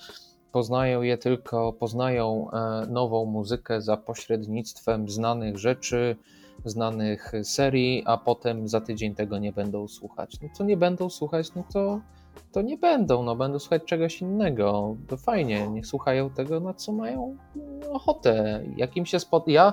poznają 0.56 1.02
je 1.02 1.18
tylko, 1.18 1.72
poznają 1.72 2.50
e, 2.50 2.86
nową 2.86 3.24
muzykę 3.24 3.80
za 3.80 3.96
pośrednictwem 3.96 5.08
znanych 5.08 5.58
rzeczy, 5.58 6.16
znanych 6.70 7.32
serii, 7.42 8.02
a 8.06 8.16
potem 8.16 8.68
za 8.68 8.80
tydzień 8.80 9.14
tego 9.14 9.38
nie 9.38 9.52
będą 9.52 9.88
słuchać. 9.88 10.40
No 10.42 10.48
to 10.58 10.64
nie 10.64 10.76
będą 10.76 11.10
słuchać, 11.10 11.54
no 11.54 11.64
to, 11.72 12.00
to 12.52 12.62
nie 12.62 12.78
będą, 12.78 13.22
no 13.22 13.36
będą 13.36 13.58
słuchać 13.58 13.84
czegoś 13.84 14.20
innego. 14.20 14.96
To 15.08 15.16
fajnie, 15.16 15.68
niech 15.68 15.86
słuchają 15.86 16.30
tego, 16.30 16.60
na 16.60 16.74
co 16.74 16.92
mają 16.92 17.36
ochotę. 17.92 18.64
Jakim 18.76 19.06
się 19.06 19.20
spod... 19.20 19.48
Ja, 19.48 19.72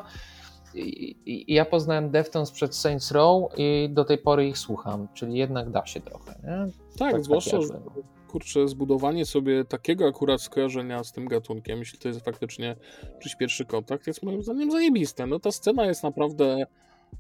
ja 1.48 1.66
poznałem 1.66 2.10
Deftones 2.10 2.52
przed 2.52 2.76
Saints 2.76 3.12
Row 3.12 3.52
i 3.58 3.90
do 3.92 4.06
tej 4.06 4.18
pory 4.18 4.48
ich 4.48 4.58
słucham, 4.58 5.08
czyli 5.14 5.38
jednak 5.38 5.70
da 5.70 5.86
się 5.86 6.02
trochę, 6.02 6.36
nie? 6.44 6.72
Tak, 7.00 7.12
Tak, 7.12 7.24
zwłaszcza, 7.24 7.58
tak 7.58 7.70
jakby. 7.70 8.04
Kurczę, 8.34 8.68
zbudowanie 8.68 9.26
sobie 9.26 9.66
takiego 9.66 10.08
akurat 10.08 10.42
skojarzenia 10.42 11.04
z 11.04 11.12
tym 11.12 11.28
gatunkiem, 11.28 11.80
jeśli 11.80 12.00
to 12.00 12.08
jest 12.08 12.26
faktycznie 12.26 12.76
czyś 13.20 13.36
pierwszy 13.36 13.66
kontakt, 13.66 14.08
jest 14.08 14.24
moim 14.24 14.44
zdaniem 14.44 14.72
zajebiste. 14.72 15.28
No 15.28 15.40
ta 15.40 15.52
scena 15.52 15.86
jest 15.86 16.04
naprawdę, 16.04 16.66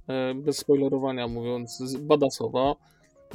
e, 0.08 0.34
bez 0.36 0.58
spoilerowania 0.58 1.28
mówiąc, 1.28 1.98
badasowa. 2.00 2.76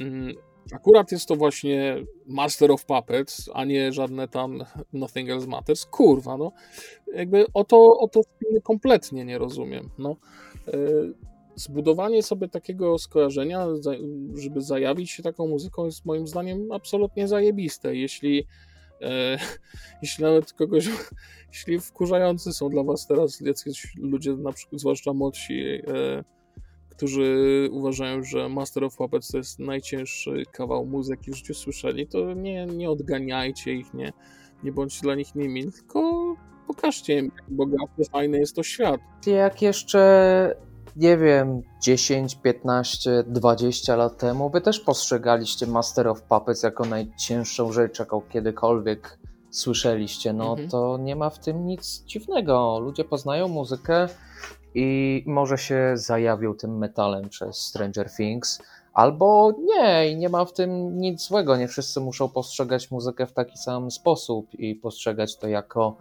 Mm, 0.01 0.35
Akurat 0.73 1.13
jest 1.13 1.29
to 1.29 1.37
właśnie 1.37 1.97
Master 2.27 2.73
of 2.73 2.85
Puppets, 2.85 3.51
a 3.55 3.65
nie 3.65 3.93
żadne 3.93 4.29
tam 4.29 4.65
Nothing 4.93 5.31
Else 5.31 5.47
Matters. 5.47 5.87
Kurwa, 5.87 6.37
no. 6.37 6.53
Jakby 7.15 7.47
o 7.55 7.65
to, 7.65 7.99
o 7.99 8.09
to 8.09 8.21
kompletnie 8.63 9.25
nie 9.25 9.39
rozumiem. 9.39 9.91
No. 9.99 10.17
Zbudowanie 11.59 12.23
sobie 12.23 12.49
takiego 12.49 12.99
skojarzenia, 12.99 13.67
żeby 14.35 14.61
zajawić 14.61 15.11
się 15.11 15.23
taką 15.23 15.47
muzyką, 15.49 15.85
jest 15.85 16.05
moim 16.05 16.27
zdaniem 16.27 16.73
absolutnie 16.73 17.29
zajebiste. 17.29 17.97
Jeśli, 17.97 18.47
e, 19.03 19.39
jeśli 20.03 20.25
nawet 20.25 20.53
kogoś, 20.53 20.89
jeśli 21.53 21.81
wkurzający 21.81 22.53
są 22.53 22.69
dla 22.69 22.83
Was 22.83 23.07
teraz 23.07 23.41
jacyś 23.41 23.97
ludzie, 23.97 24.37
na 24.37 24.53
przykład, 24.53 24.81
zwłaszcza 24.81 25.13
młodsi, 25.13 25.63
e, 25.65 26.25
którzy 26.91 27.69
uważają, 27.73 28.23
że 28.23 28.49
Master 28.49 28.85
of 28.85 28.97
Puppets 28.97 29.29
to 29.29 29.39
jest 29.39 29.59
najcięższy 29.59 30.43
kawał 30.53 30.87
muzyki 30.87 31.31
w 31.31 31.35
życiu 31.35 31.55
słyszeli, 31.55 32.07
to 32.07 32.35
nie, 32.35 32.67
nie 32.67 32.91
odganiajcie 32.91 33.73
ich, 33.73 33.95
nie, 33.95 34.13
nie 34.65 34.73
bądźcie 34.73 35.01
dla 35.03 35.15
nich 35.15 35.35
nimi, 35.35 35.73
tylko 35.73 36.35
pokażcie 36.67 37.19
im, 37.19 37.33
jak 37.37 37.51
bogaty, 37.51 38.05
fajny 38.13 38.39
jest 38.39 38.57
to 38.57 38.63
świat. 38.63 39.01
Jak 39.27 39.63
jeszcze, 39.63 40.68
nie 40.99 41.17
wiem, 41.17 41.63
10, 41.83 42.35
15, 42.35 43.25
20 43.27 43.97
lat 43.97 44.19
temu, 44.19 44.51
wy 44.51 44.61
też 44.61 44.81
postrzegaliście 44.81 45.67
Master 45.67 46.09
of 46.09 46.23
Puppets 46.23 46.63
jako 46.63 46.85
najcięższą 46.85 47.73
rzecz, 47.73 47.99
jaką 47.99 48.21
kiedykolwiek 48.21 49.19
słyszeliście, 49.51 50.33
no 50.33 50.51
Mhm. 50.51 50.69
to 50.69 50.99
nie 50.99 51.17
ma 51.17 51.31
w 51.31 51.39
tym 51.39 51.67
nic 51.67 52.03
dziwnego. 52.07 52.79
Ludzie 52.81 53.05
poznają 53.05 53.49
muzykę 53.49 54.07
i 54.75 55.25
może 55.27 55.59
się 55.59 55.93
zajawią 55.95 56.55
tym 56.55 56.79
metalem 56.79 57.29
przez 57.29 57.57
Stranger 57.57 58.11
Things, 58.17 58.63
albo 58.93 59.53
nie, 59.65 60.11
i 60.11 60.17
nie 60.17 60.29
ma 60.29 60.45
w 60.45 60.53
tym 60.53 60.99
nic 60.99 61.29
złego. 61.29 61.57
Nie 61.57 61.69
wszyscy 61.69 62.01
muszą 62.01 62.29
postrzegać 62.29 62.91
muzykę 62.91 63.27
w 63.27 63.33
taki 63.33 63.59
sam 63.59 63.91
sposób 63.91 64.55
i 64.55 64.75
postrzegać 64.75 65.37
to 65.37 65.49
jako 65.49 65.97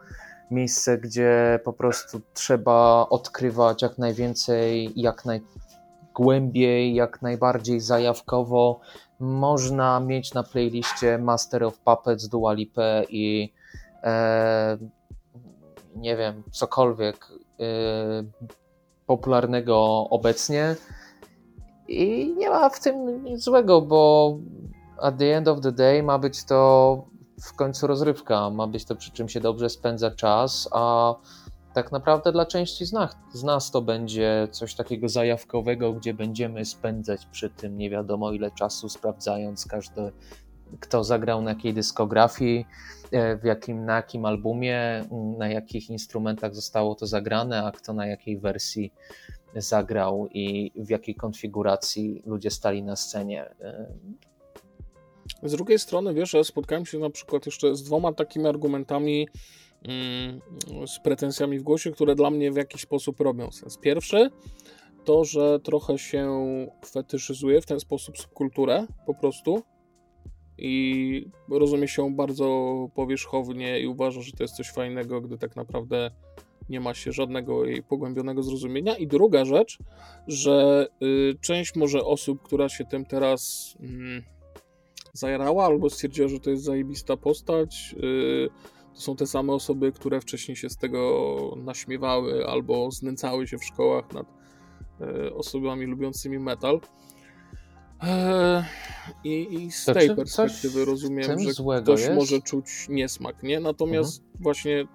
miejsce, 0.51 0.97
gdzie 0.97 1.59
po 1.63 1.73
prostu 1.73 2.21
trzeba 2.33 3.07
odkrywać 3.09 3.81
jak 3.81 3.97
najwięcej, 3.97 4.93
jak 4.95 5.23
najgłębiej, 5.25 6.95
jak 6.95 7.21
najbardziej 7.21 7.79
zajawkowo. 7.79 8.79
Można 9.19 9.99
mieć 9.99 10.33
na 10.33 10.43
playliście 10.43 11.17
Master 11.17 11.63
of 11.63 11.79
Puppets, 11.79 12.27
Dua 12.27 12.55
i 13.09 13.53
e, 14.03 14.77
nie 15.95 16.17
wiem, 16.17 16.43
cokolwiek 16.51 17.27
e, 17.59 17.63
popularnego 19.05 20.07
obecnie 20.09 20.75
i 21.87 22.33
nie 22.37 22.49
ma 22.49 22.69
w 22.69 22.79
tym 22.79 23.23
nic 23.23 23.43
złego, 23.43 23.81
bo 23.81 24.37
at 25.01 25.17
the 25.17 25.37
end 25.37 25.47
of 25.47 25.61
the 25.61 25.71
day 25.71 26.03
ma 26.03 26.19
być 26.19 26.43
to 26.43 27.03
w 27.41 27.53
końcu 27.53 27.87
rozrywka, 27.87 28.49
ma 28.49 28.67
być 28.67 28.85
to 28.85 28.95
przy 28.95 29.11
czym 29.11 29.29
się 29.29 29.39
dobrze 29.39 29.69
spędza 29.69 30.11
czas, 30.11 30.69
a 30.71 31.15
tak 31.73 31.91
naprawdę 31.91 32.31
dla 32.31 32.45
części 32.45 32.85
z 32.85 32.93
nas, 32.93 33.15
z 33.33 33.43
nas 33.43 33.71
to 33.71 33.81
będzie 33.81 34.47
coś 34.51 34.75
takiego 34.75 35.09
zajawkowego, 35.09 35.93
gdzie 35.93 36.13
będziemy 36.13 36.65
spędzać 36.65 37.25
przy 37.25 37.49
tym 37.49 37.77
nie 37.77 37.89
wiadomo 37.89 38.31
ile 38.31 38.51
czasu, 38.51 38.89
sprawdzając 38.89 39.65
każdy, 39.65 40.11
kto 40.79 41.03
zagrał 41.03 41.41
na 41.41 41.49
jakiej 41.49 41.73
dyskografii, 41.73 42.65
e, 43.11 43.37
w 43.37 43.43
jakim, 43.43 43.85
na 43.85 43.95
jakim 43.95 44.25
albumie, 44.25 45.05
na 45.37 45.47
jakich 45.47 45.89
instrumentach 45.89 46.55
zostało 46.55 46.95
to 46.95 47.07
zagrane, 47.07 47.63
a 47.63 47.71
kto 47.71 47.93
na 47.93 48.07
jakiej 48.07 48.39
wersji 48.39 48.93
zagrał 49.55 50.27
i 50.31 50.71
w 50.75 50.89
jakiej 50.89 51.15
konfiguracji 51.15 52.23
ludzie 52.25 52.51
stali 52.51 52.83
na 52.83 52.95
scenie. 52.95 53.49
Z 55.43 55.51
drugiej 55.51 55.79
strony, 55.79 56.13
wiesz, 56.13 56.33
ja 56.33 56.43
spotkałem 56.43 56.85
się 56.85 56.99
na 56.99 57.09
przykład 57.09 57.45
jeszcze 57.45 57.75
z 57.75 57.83
dwoma 57.83 58.13
takimi 58.13 58.47
argumentami, 58.47 59.27
mm, 59.83 60.41
z 60.87 60.99
pretensjami 60.99 61.59
w 61.59 61.63
głosie, 61.63 61.91
które 61.91 62.15
dla 62.15 62.29
mnie 62.29 62.51
w 62.51 62.55
jakiś 62.55 62.81
sposób 62.81 63.19
robią 63.19 63.51
sens. 63.51 63.77
Pierwszy 63.77 64.29
to, 65.05 65.25
że 65.25 65.59
trochę 65.59 65.97
się 65.97 66.47
fetyszyzuje 66.85 67.61
w 67.61 67.65
ten 67.65 67.79
sposób 67.79 68.17
subkulturę 68.17 68.87
po 69.05 69.13
prostu 69.13 69.63
i 70.57 71.29
rozumie 71.49 71.87
się 71.87 72.15
bardzo 72.15 72.73
powierzchownie 72.95 73.79
i 73.79 73.87
uważa, 73.87 74.21
że 74.21 74.31
to 74.31 74.43
jest 74.43 74.55
coś 74.55 74.71
fajnego, 74.71 75.21
gdy 75.21 75.37
tak 75.37 75.55
naprawdę 75.55 76.11
nie 76.69 76.79
ma 76.79 76.93
się 76.93 77.11
żadnego 77.11 77.65
jej 77.65 77.83
pogłębionego 77.83 78.43
zrozumienia. 78.43 78.97
I 78.97 79.07
druga 79.07 79.45
rzecz, 79.45 79.77
że 80.27 80.87
y, 81.03 81.35
część 81.41 81.75
może 81.75 82.03
osób, 82.03 82.41
która 82.43 82.69
się 82.69 82.85
tym 82.85 83.05
teraz 83.05 83.73
mm, 83.79 84.23
zajarała 85.17 85.65
albo 85.65 85.89
stwierdziła, 85.89 86.27
że 86.27 86.39
to 86.39 86.49
jest 86.49 86.63
zajebista 86.63 87.17
postać, 87.17 87.95
y, 88.03 88.49
to 88.93 89.01
są 89.01 89.15
te 89.15 89.27
same 89.27 89.53
osoby, 89.53 89.91
które 89.91 90.21
wcześniej 90.21 90.55
się 90.57 90.69
z 90.69 90.77
tego 90.77 91.27
naśmiewały 91.57 92.47
albo 92.47 92.91
znęcały 92.91 93.47
się 93.47 93.57
w 93.57 93.63
szkołach 93.65 94.13
nad 94.13 94.27
e, 95.01 95.33
osobami 95.33 95.85
lubiącymi 95.85 96.39
metal. 96.39 96.79
E, 98.03 98.65
I, 99.23 99.53
I 99.63 99.71
z 99.71 99.85
To 99.85 99.93
tej 99.93 100.15
perspektywy 100.15 100.85
rozumiem, 100.85 101.23
że 101.39 101.51
ktoś 101.81 102.01
jest? 102.01 102.13
może 102.15 102.41
czuć 102.41 102.67
niesmak, 102.89 103.43
nie? 103.43 103.59
Natomiast 103.59 104.19
Mhm. 104.21 104.43
właśnie 104.43 104.87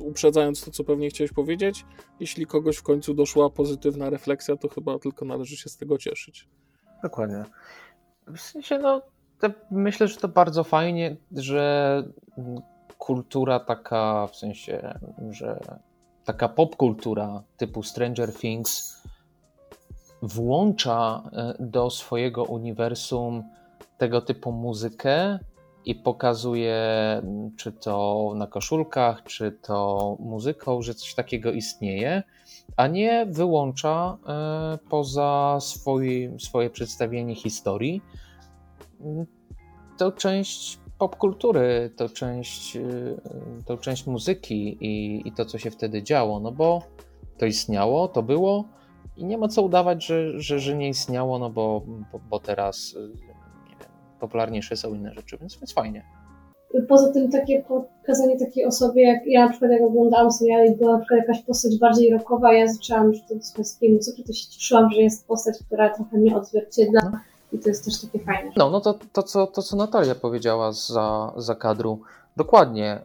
uprzedzając 0.00 0.64
to, 0.64 0.70
co 0.70 0.84
pewnie 0.84 1.08
chciałeś 1.10 1.32
powiedzieć, 1.32 1.84
jeśli 2.20 2.46
kogoś 2.46 2.76
w 2.76 2.82
końcu 2.82 3.14
doszła 3.14 3.50
pozytywna 3.50 4.10
refleksja, 4.10 4.56
to 4.56 4.68
chyba 4.68 4.98
tylko 4.98 5.24
należy 5.24 5.56
się 5.56 5.68
z 5.68 5.76
tego 5.76 5.98
cieszyć. 5.98 6.48
Dokładnie. 7.02 7.44
W 8.26 8.40
sensie, 8.40 8.78
no, 8.78 9.02
myślę, 9.70 10.08
że 10.08 10.16
to 10.16 10.28
bardzo 10.28 10.64
fajnie, 10.64 11.16
że 11.36 12.02
kultura 12.98 13.60
taka, 13.60 14.26
w 14.26 14.36
sensie, 14.36 14.98
że 15.30 15.60
taka 16.24 16.48
popkultura 16.48 17.42
typu 17.56 17.82
Stranger 17.82 18.34
Things 18.34 19.02
włącza 20.22 21.22
e, 21.32 21.54
do 21.60 21.90
swojego 21.90 22.44
uniwersum 22.44 23.42
tego 23.98 24.20
typu 24.20 24.52
muzykę 24.52 25.38
i 25.84 25.94
pokazuje, 25.94 26.76
czy 27.56 27.72
to 27.72 28.32
na 28.36 28.46
koszulkach, 28.46 29.22
czy 29.22 29.52
to 29.52 30.16
muzyką, 30.20 30.82
że 30.82 30.94
coś 30.94 31.14
takiego 31.14 31.52
istnieje, 31.52 32.22
a 32.76 32.86
nie 32.86 33.26
wyłącza 33.26 34.18
e, 34.26 34.78
poza 34.88 35.58
swój, 35.60 36.30
swoje 36.38 36.70
przedstawienie 36.70 37.34
historii 37.34 38.02
to 39.98 40.12
część 40.12 40.78
popkultury, 40.98 41.90
to 41.96 42.08
część, 42.08 42.76
y, 42.76 43.16
to 43.66 43.76
część 43.76 44.06
muzyki 44.06 44.78
i, 44.80 45.22
i 45.28 45.32
to, 45.32 45.44
co 45.44 45.58
się 45.58 45.70
wtedy 45.70 46.02
działo, 46.02 46.40
no 46.40 46.52
bo 46.52 46.82
to 47.38 47.46
istniało, 47.46 48.08
to 48.08 48.22
było 48.22 48.64
i 49.16 49.24
nie 49.24 49.38
ma 49.38 49.48
co 49.48 49.62
udawać, 49.62 50.06
że, 50.06 50.40
że, 50.40 50.58
że 50.58 50.76
nie 50.76 50.88
istniało, 50.88 51.38
no 51.38 51.50
bo, 51.50 51.82
bo, 52.12 52.20
bo 52.30 52.40
teraz 52.40 52.94
y, 52.94 53.08
nie 53.68 53.76
wiem, 53.76 53.88
popularniejsze 54.20 54.76
są 54.76 54.94
inne 54.94 55.14
rzeczy, 55.14 55.38
więc, 55.38 55.56
więc 55.56 55.72
fajnie. 55.72 56.04
Poza 56.88 57.12
tym 57.12 57.30
takie 57.30 57.62
pokazanie 57.62 58.38
takiej 58.38 58.64
osobie, 58.64 59.02
jak 59.02 59.26
ja 59.26 59.44
na 59.44 59.50
przykład 59.50 59.70
jak 59.70 59.82
oglądałam 59.82 60.32
serial 60.32 60.66
i 60.66 60.76
była 60.76 60.92
na 60.92 60.98
przykład 60.98 61.20
jakaś 61.20 61.42
postać 61.42 61.78
bardziej 61.78 62.10
rockowa, 62.10 62.52
ja 62.52 62.72
zaczęłam 62.72 63.08
już 63.08 63.22
wtedy 63.22 63.42
słuchać 63.42 63.74
takiej 63.74 63.94
muzyki, 63.94 64.24
to 64.24 64.32
się 64.32 64.50
cieszyłam, 64.50 64.90
że 64.90 65.00
jest 65.00 65.26
postać, 65.26 65.58
która 65.66 65.94
trochę 65.94 66.18
mnie 66.18 66.36
odzwierciedla 66.36 67.20
i 67.52 67.58
to 67.58 67.68
jest 67.68 67.84
też 67.84 68.00
takie 68.00 68.24
fajne. 68.24 68.50
No, 68.56 68.70
no 68.70 68.80
to, 68.80 68.98
to, 69.12 69.22
co, 69.22 69.46
to 69.46 69.62
co 69.62 69.76
Natalia 69.76 70.14
powiedziała 70.14 70.72
za, 70.72 71.32
za 71.36 71.54
kadru, 71.54 72.00
dokładnie. 72.36 73.04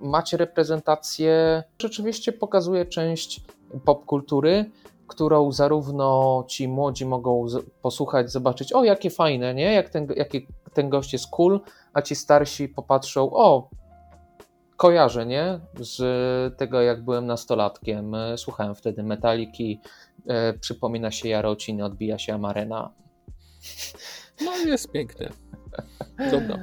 Macie 0.00 0.36
reprezentację, 0.36 1.62
rzeczywiście 1.78 2.32
pokazuje 2.32 2.86
część 2.86 3.40
popkultury, 3.84 4.70
którą 5.06 5.52
zarówno 5.52 6.44
ci 6.48 6.68
młodzi 6.68 7.06
mogą 7.06 7.46
posłuchać, 7.82 8.30
zobaczyć, 8.30 8.72
o 8.72 8.84
jakie 8.84 9.10
fajne, 9.10 9.54
nie? 9.54 9.72
Jak 9.72 9.90
ten, 9.90 10.08
jaki 10.16 10.46
ten 10.74 10.88
gość 10.88 11.12
jest 11.12 11.26
cool, 11.30 11.60
a 11.92 12.02
ci 12.02 12.14
starsi 12.14 12.68
popatrzą, 12.68 13.30
o 13.32 13.68
kojarzę, 14.76 15.26
nie? 15.26 15.60
Z 15.80 16.56
tego 16.56 16.80
jak 16.80 17.04
byłem 17.04 17.26
nastolatkiem, 17.26 18.14
e, 18.14 18.38
słuchałem 18.38 18.74
wtedy 18.74 19.02
Metaliki, 19.02 19.80
e, 20.26 20.52
przypomina 20.52 21.10
się 21.10 21.28
Jarocin, 21.28 21.82
odbija 21.82 22.18
się 22.18 22.34
Amarena, 22.34 22.90
No 24.44 24.56
jest 24.56 24.92
pięknie. 24.92 25.30
Dobra. 26.30 26.58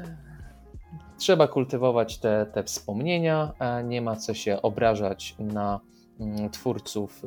Trzeba 1.17 1.47
kultywować 1.47 2.17
te, 2.17 2.45
te 2.53 2.63
wspomnienia, 2.63 3.53
nie 3.83 4.01
ma 4.01 4.15
co 4.15 4.33
się 4.33 4.61
obrażać 4.61 5.35
na 5.39 5.79
mm, 6.19 6.49
twórców 6.49 7.21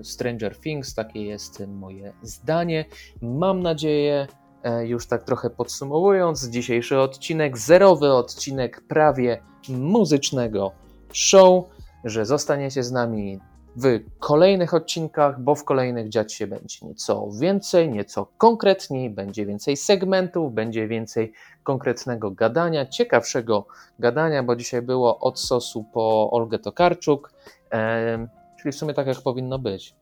y, 0.00 0.04
Stranger 0.04 0.60
Things. 0.60 0.94
Takie 0.94 1.24
jest 1.24 1.66
moje 1.66 2.12
zdanie. 2.22 2.84
Mam 3.22 3.62
nadzieję, 3.62 4.26
e, 4.62 4.86
już 4.86 5.06
tak 5.06 5.24
trochę 5.24 5.50
podsumowując, 5.50 6.48
dzisiejszy 6.48 6.98
odcinek, 6.98 7.58
zerowy 7.58 8.12
odcinek 8.12 8.82
prawie 8.88 9.42
muzycznego 9.68 10.72
show, 11.12 11.64
że 12.04 12.26
zostaniecie 12.26 12.82
z 12.82 12.92
nami 12.92 13.40
w 13.76 14.00
kolejnych 14.18 14.74
odcinkach, 14.74 15.40
bo 15.40 15.54
w 15.54 15.64
kolejnych 15.64 16.08
dziać 16.08 16.32
się 16.32 16.46
będzie 16.46 16.86
nieco 16.86 17.28
więcej, 17.40 17.90
nieco 17.90 18.26
konkretniej, 18.38 19.10
będzie 19.10 19.46
więcej 19.46 19.76
segmentów, 19.76 20.52
będzie 20.52 20.88
więcej 20.88 21.32
konkretnego 21.62 22.30
gadania, 22.30 22.86
ciekawszego 22.86 23.66
gadania, 23.98 24.42
bo 24.42 24.56
dzisiaj 24.56 24.82
było 24.82 25.18
od 25.18 25.40
sosu 25.40 25.84
po 25.92 26.30
Olgę 26.30 26.58
Tokarczuk, 26.58 27.32
em, 27.70 28.28
czyli 28.58 28.72
w 28.72 28.74
sumie 28.76 28.94
tak 28.94 29.06
jak 29.06 29.22
powinno 29.22 29.58
być. 29.58 29.94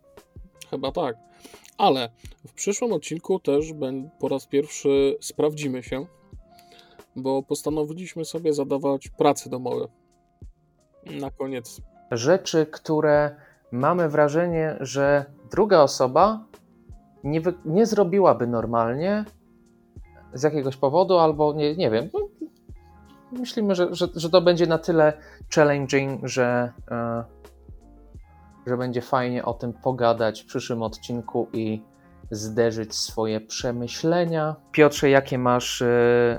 Chyba 0.70 0.92
tak. 0.92 1.16
Ale 1.78 2.10
w 2.46 2.52
przyszłym 2.52 2.92
odcinku 2.92 3.40
też 3.40 3.72
po 4.18 4.28
raz 4.28 4.46
pierwszy 4.46 5.16
sprawdzimy 5.20 5.82
się, 5.82 6.06
bo 7.16 7.42
postanowiliśmy 7.42 8.24
sobie 8.24 8.52
zadawać 8.52 9.08
prace 9.08 9.50
domowe. 9.50 9.88
Na 11.06 11.30
koniec. 11.30 11.80
Rzeczy, 12.10 12.66
które 12.66 13.36
mamy 13.74 14.08
wrażenie, 14.08 14.76
że 14.80 15.24
druga 15.50 15.80
osoba 15.80 16.44
nie, 17.24 17.40
wy, 17.40 17.54
nie 17.64 17.86
zrobiłaby 17.86 18.46
normalnie 18.46 19.24
z 20.34 20.42
jakiegoś 20.42 20.76
powodu, 20.76 21.18
albo 21.18 21.52
nie, 21.52 21.76
nie 21.76 21.90
wiem. 21.90 22.10
No, 22.14 22.20
myślimy, 23.32 23.74
że, 23.74 23.94
że, 23.94 24.08
że 24.16 24.30
to 24.30 24.40
będzie 24.40 24.66
na 24.66 24.78
tyle 24.78 25.12
challenging, 25.54 26.28
że, 26.28 26.72
e, 26.90 27.24
że 28.66 28.76
będzie 28.76 29.02
fajnie 29.02 29.44
o 29.44 29.54
tym 29.54 29.72
pogadać 29.72 30.42
w 30.42 30.46
przyszłym 30.46 30.82
odcinku 30.82 31.48
i 31.52 31.82
zderzyć 32.30 32.94
swoje 32.94 33.40
przemyślenia. 33.40 34.56
Piotrze, 34.72 35.10
jakie 35.10 35.38
masz 35.38 35.82
e, 35.82 35.86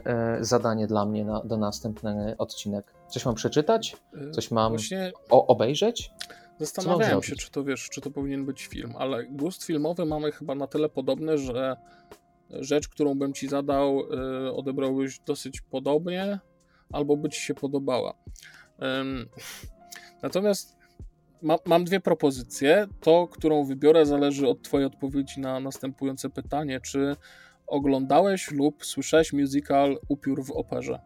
e, 0.05 0.37
zadanie 0.39 0.87
dla 0.87 1.05
mnie 1.05 1.25
na, 1.25 1.43
do 1.43 1.57
następny 1.57 2.35
odcinek? 2.37 2.93
Coś 3.07 3.25
mam 3.25 3.35
przeczytać? 3.35 3.97
Coś 4.31 4.51
mam 4.51 4.71
Właśnie 4.71 5.11
o, 5.29 5.47
obejrzeć? 5.47 6.11
Zastanawiałem 6.59 7.23
się, 7.23 7.35
czy 7.35 7.51
to 7.51 7.63
wiesz, 7.63 7.89
czy 7.89 8.01
to 8.01 8.11
powinien 8.11 8.45
być 8.45 8.67
film, 8.67 8.93
ale 8.97 9.25
gust 9.25 9.63
filmowy 9.63 10.05
mamy 10.05 10.31
chyba 10.31 10.55
na 10.55 10.67
tyle 10.67 10.89
podobny, 10.89 11.37
że 11.37 11.75
rzecz, 12.49 12.87
którą 12.87 13.15
bym 13.15 13.33
ci 13.33 13.47
zadał, 13.47 13.99
y, 14.47 14.53
odebrałbyś 14.53 15.19
dosyć 15.19 15.61
podobnie, 15.61 16.39
albo 16.93 17.17
by 17.17 17.29
ci 17.29 17.41
się 17.41 17.53
podobała. 17.53 18.13
Natomiast 20.21 20.77
ma, 21.41 21.57
mam 21.65 21.83
dwie 21.83 21.99
propozycje. 21.99 22.87
To, 23.01 23.27
którą 23.27 23.63
wybiorę, 23.63 24.05
zależy 24.05 24.47
od 24.47 24.61
Twojej 24.61 24.87
odpowiedzi 24.87 25.39
na 25.39 25.59
następujące 25.59 26.29
pytanie. 26.29 26.79
Czy 26.81 27.15
oglądałeś 27.67 28.51
lub 28.51 28.85
słyszałeś 28.85 29.33
musical 29.33 29.97
Upiór 30.07 30.45
w 30.45 30.51
operze? 30.51 30.99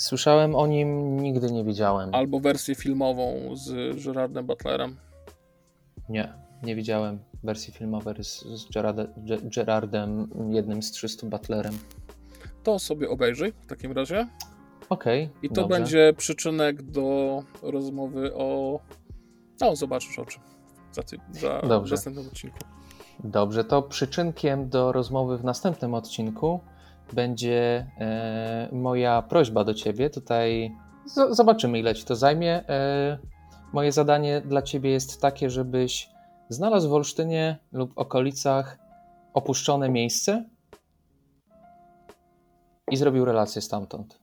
Słyszałem 0.00 0.54
o 0.54 0.66
nim, 0.66 1.20
nigdy 1.20 1.52
nie 1.52 1.64
widziałem. 1.64 2.14
Albo 2.14 2.40
wersję 2.40 2.74
filmową 2.74 3.56
z 3.56 3.96
Gerardem 4.04 4.46
Butlerem? 4.46 4.96
Nie, 6.08 6.32
nie 6.62 6.76
widziałem 6.76 7.18
wersji 7.42 7.72
filmowej 7.72 8.24
z, 8.24 8.40
z 8.44 8.70
Gerarde, 8.70 9.04
Ge- 9.04 9.54
Gerardem, 9.54 10.30
jednym 10.50 10.82
z 10.82 10.90
300 10.90 11.26
Butlerem. 11.26 11.78
To 12.62 12.78
sobie 12.78 13.08
obejrzyj 13.08 13.52
w 13.52 13.66
takim 13.66 13.92
razie. 13.92 14.26
Okej. 14.88 15.30
I 15.42 15.48
to 15.48 15.54
dobrze. 15.54 15.68
będzie 15.78 16.12
przyczynek 16.16 16.82
do 16.82 17.42
rozmowy 17.62 18.34
o. 18.34 18.80
No, 19.60 19.76
zobaczysz 19.76 20.18
o 20.18 20.24
czym 20.24 20.42
za, 20.92 21.02
ty... 21.02 21.16
za 21.30 21.60
Dobrze. 21.60 21.94
następnym 21.94 22.26
odcinku. 22.26 22.58
Dobrze, 23.24 23.64
to 23.64 23.82
przyczynkiem 23.82 24.68
do 24.68 24.92
rozmowy 24.92 25.38
w 25.38 25.44
następnym 25.44 25.94
odcinku 25.94 26.60
będzie 27.14 27.86
e, 27.98 28.68
moja 28.72 29.22
prośba 29.22 29.64
do 29.64 29.74
ciebie. 29.74 30.10
Tutaj 30.10 30.76
zobaczymy, 31.30 31.78
ile 31.78 31.94
ci 31.94 32.04
to 32.04 32.16
zajmie. 32.16 32.68
E, 32.68 33.18
moje 33.72 33.92
zadanie 33.92 34.40
dla 34.40 34.62
ciebie 34.62 34.90
jest 34.90 35.20
takie, 35.20 35.50
żebyś 35.50 36.10
znalazł 36.48 36.90
w 36.90 36.92
Olsztynie 36.92 37.58
lub 37.72 37.92
okolicach 37.98 38.78
opuszczone 39.34 39.88
miejsce 39.88 40.44
i 42.90 42.96
zrobił 42.96 43.24
relację 43.24 43.62
stamtąd. 43.62 44.20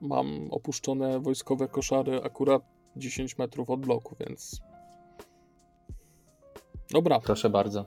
Mam 0.00 0.48
opuszczone 0.50 1.20
wojskowe 1.20 1.68
koszary 1.68 2.22
akurat 2.24 2.62
10 2.96 3.38
metrów 3.38 3.70
od 3.70 3.80
bloku, 3.80 4.16
więc. 4.20 4.60
Dobra, 6.90 7.20
Proszę 7.20 7.50
bardzo. 7.50 7.84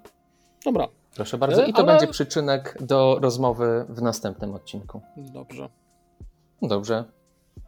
dobra, 0.65 0.87
Proszę 1.15 1.37
bardzo. 1.37 1.65
I 1.65 1.73
to 1.73 1.79
ale- 1.79 1.87
będzie 1.87 2.07
przyczynek 2.07 2.77
do 2.81 3.17
rozmowy 3.21 3.85
w 3.89 4.01
następnym 4.01 4.53
odcinku. 4.53 5.01
dobrze. 5.17 5.69
Dobrze. 6.61 7.03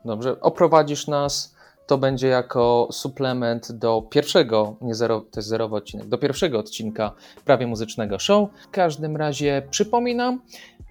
Dobrze. 0.06 0.42
Oprowadzisz 0.42 1.08
nas. 1.08 1.58
To 1.88 1.98
będzie 1.98 2.28
jako 2.28 2.88
suplement 2.92 3.72
do 3.72 4.02
pierwszego, 4.02 4.76
nie 4.82 4.96
zero, 4.96 5.22
to 5.22 5.40
jest 5.40 5.50
zerowy 5.50 5.76
odcinek, 5.76 6.08
do 6.08 6.18
pierwszego 6.18 6.60
odcinka 6.60 7.12
prawie 7.46 7.68
muzycznego 7.68 8.20
show. 8.20 8.50
W 8.68 8.72
każdym 8.72 9.18
razie 9.18 9.68
przypominam, 9.70 10.42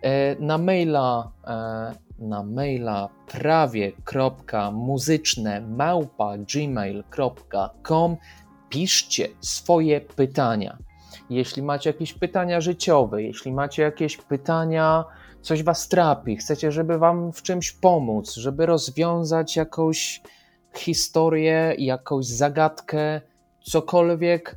e, 0.02 0.36
na 0.40 0.58
maila, 0.58 1.30
e, 1.46 1.92
na 2.18 2.42
maila 2.42 3.08
prawie.muzyczne 3.26 5.60
małpa 5.60 6.32
gmail.com 6.38 8.16
piszcie 8.68 9.28
swoje 9.40 10.00
pytania. 10.00 10.78
Jeśli 11.30 11.62
macie 11.62 11.90
jakieś 11.90 12.12
pytania 12.12 12.60
życiowe, 12.60 13.22
jeśli 13.22 13.52
macie 13.52 13.82
jakieś 13.82 14.16
pytania, 14.16 15.04
coś 15.42 15.62
was 15.62 15.88
trapi, 15.88 16.36
chcecie, 16.36 16.72
żeby 16.72 16.98
wam 16.98 17.32
w 17.32 17.42
czymś 17.42 17.72
pomóc, 17.72 18.34
żeby 18.34 18.66
rozwiązać 18.66 19.56
jakąś 19.56 20.22
historię, 20.76 21.74
jakąś 21.78 22.26
zagadkę, 22.26 23.20
cokolwiek, 23.62 24.56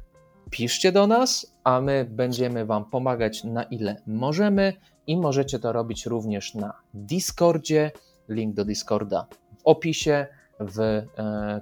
piszcie 0.49 0.91
do 0.91 1.07
nas, 1.07 1.53
a 1.63 1.81
my 1.81 2.07
będziemy 2.09 2.65
wam 2.65 2.85
pomagać 2.85 3.43
na 3.43 3.63
ile 3.63 4.01
możemy 4.07 4.73
i 5.07 5.17
możecie 5.17 5.59
to 5.59 5.71
robić 5.73 6.05
również 6.05 6.55
na 6.55 6.73
Discordzie. 6.93 7.91
Link 8.29 8.55
do 8.55 8.65
Discorda 8.65 9.27
w 9.57 9.61
opisie, 9.63 10.27
w, 10.59 10.79
e, 10.79 11.05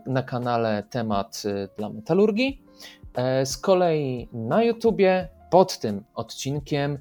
na 0.05 0.23
kanale 0.23 0.83
Temat 0.89 1.43
e, 1.45 1.67
dla 1.77 1.89
Metalurgii. 1.89 2.66
E, 3.17 3.45
z 3.45 3.57
kolei 3.57 4.29
na 4.33 4.63
YouTubie 4.63 5.29
pod 5.49 5.79
tym 5.79 6.03
odcinkiem 6.15 6.99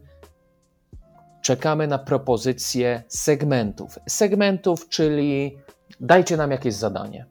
czekamy 1.43 1.87
na 1.87 1.99
propozycje 1.99 3.03
segmentów. 3.09 3.99
Segmentów, 4.09 4.89
czyli 4.89 5.59
dajcie 6.01 6.37
nam 6.37 6.51
jakieś 6.51 6.75
zadanie. 6.75 7.27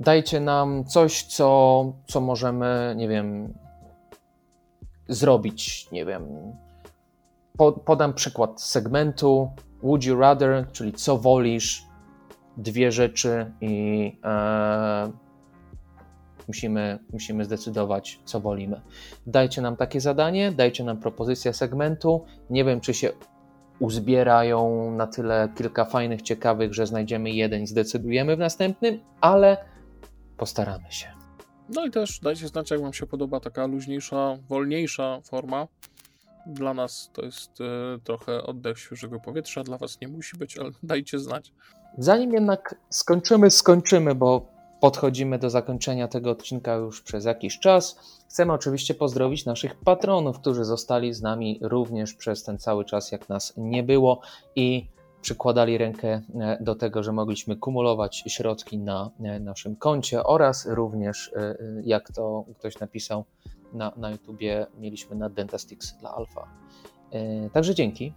Dajcie 0.00 0.40
nam 0.40 0.84
coś, 0.84 1.22
co, 1.22 1.84
co 2.06 2.20
możemy, 2.20 2.94
nie 2.96 3.08
wiem, 3.08 3.54
zrobić. 5.08 5.90
Nie 5.92 6.04
wiem. 6.04 6.52
Po, 7.56 7.72
podam 7.72 8.14
przykład 8.14 8.62
segmentu 8.62 9.50
Would 9.82 10.04
you 10.04 10.20
rather, 10.20 10.66
czyli 10.72 10.92
co 10.92 11.18
wolisz, 11.18 11.82
dwie 12.56 12.92
rzeczy 12.92 13.52
i 13.60 14.12
e, 14.24 15.27
musimy, 16.48 16.98
musimy 17.12 17.44
zdecydować, 17.44 18.20
co 18.24 18.40
wolimy. 18.40 18.80
Dajcie 19.26 19.62
nam 19.62 19.76
takie 19.76 20.00
zadanie, 20.00 20.52
dajcie 20.52 20.84
nam 20.84 20.96
propozycję 20.96 21.52
segmentu. 21.52 22.24
Nie 22.50 22.64
wiem, 22.64 22.80
czy 22.80 22.94
się 22.94 23.12
uzbierają 23.78 24.90
na 24.90 25.06
tyle 25.06 25.48
kilka 25.56 25.84
fajnych, 25.84 26.22
ciekawych, 26.22 26.74
że 26.74 26.86
znajdziemy 26.86 27.30
jeden 27.30 27.62
i 27.62 27.66
zdecydujemy 27.66 28.36
w 28.36 28.38
następnym, 28.38 29.00
ale 29.20 29.56
postaramy 30.36 30.92
się. 30.92 31.08
No 31.74 31.86
i 31.86 31.90
też 31.90 32.20
dajcie 32.20 32.48
znać, 32.48 32.70
jak 32.70 32.80
Wam 32.80 32.92
się 32.92 33.06
podoba 33.06 33.40
taka 33.40 33.66
luźniejsza, 33.66 34.36
wolniejsza 34.48 35.20
forma. 35.20 35.68
Dla 36.46 36.74
nas 36.74 37.10
to 37.12 37.22
jest 37.22 37.60
y, 37.60 37.64
trochę 38.04 38.42
oddech 38.42 38.78
świeżego 38.78 39.20
powietrza, 39.20 39.64
dla 39.64 39.78
Was 39.78 40.00
nie 40.00 40.08
musi 40.08 40.36
być, 40.36 40.58
ale 40.58 40.70
dajcie 40.82 41.18
znać. 41.18 41.52
Zanim 41.98 42.32
jednak 42.32 42.74
skończymy, 42.90 43.50
skończymy, 43.50 44.14
bo 44.14 44.57
podchodzimy 44.80 45.38
do 45.38 45.50
zakończenia 45.50 46.08
tego 46.08 46.30
odcinka 46.30 46.74
już 46.74 47.02
przez 47.02 47.24
jakiś 47.24 47.58
czas. 47.58 47.96
Chcemy 48.28 48.52
oczywiście 48.52 48.94
pozdrowić 48.94 49.44
naszych 49.44 49.74
patronów, 49.74 50.38
którzy 50.40 50.64
zostali 50.64 51.14
z 51.14 51.22
nami 51.22 51.58
również 51.62 52.14
przez 52.14 52.44
ten 52.44 52.58
cały 52.58 52.84
czas, 52.84 53.12
jak 53.12 53.28
nas 53.28 53.54
nie 53.56 53.82
było 53.82 54.20
i 54.56 54.88
przykładali 55.22 55.78
rękę 55.78 56.22
e, 56.40 56.58
do 56.60 56.74
tego, 56.74 57.02
że 57.02 57.12
mogliśmy 57.12 57.56
kumulować 57.56 58.24
środki 58.26 58.78
na 58.78 59.10
e, 59.20 59.40
naszym 59.40 59.76
koncie 59.76 60.24
oraz 60.24 60.66
również, 60.66 61.32
e, 61.36 61.56
jak 61.84 62.12
to 62.12 62.44
ktoś 62.58 62.78
napisał 62.80 63.24
na, 63.72 63.92
na 63.96 64.10
YouTubie, 64.10 64.66
mieliśmy 64.78 65.16
na 65.16 65.28
Dentastix 65.28 65.96
dla 66.00 66.14
Alfa. 66.14 66.48
Także 67.52 67.74
dzięki. 67.74 68.12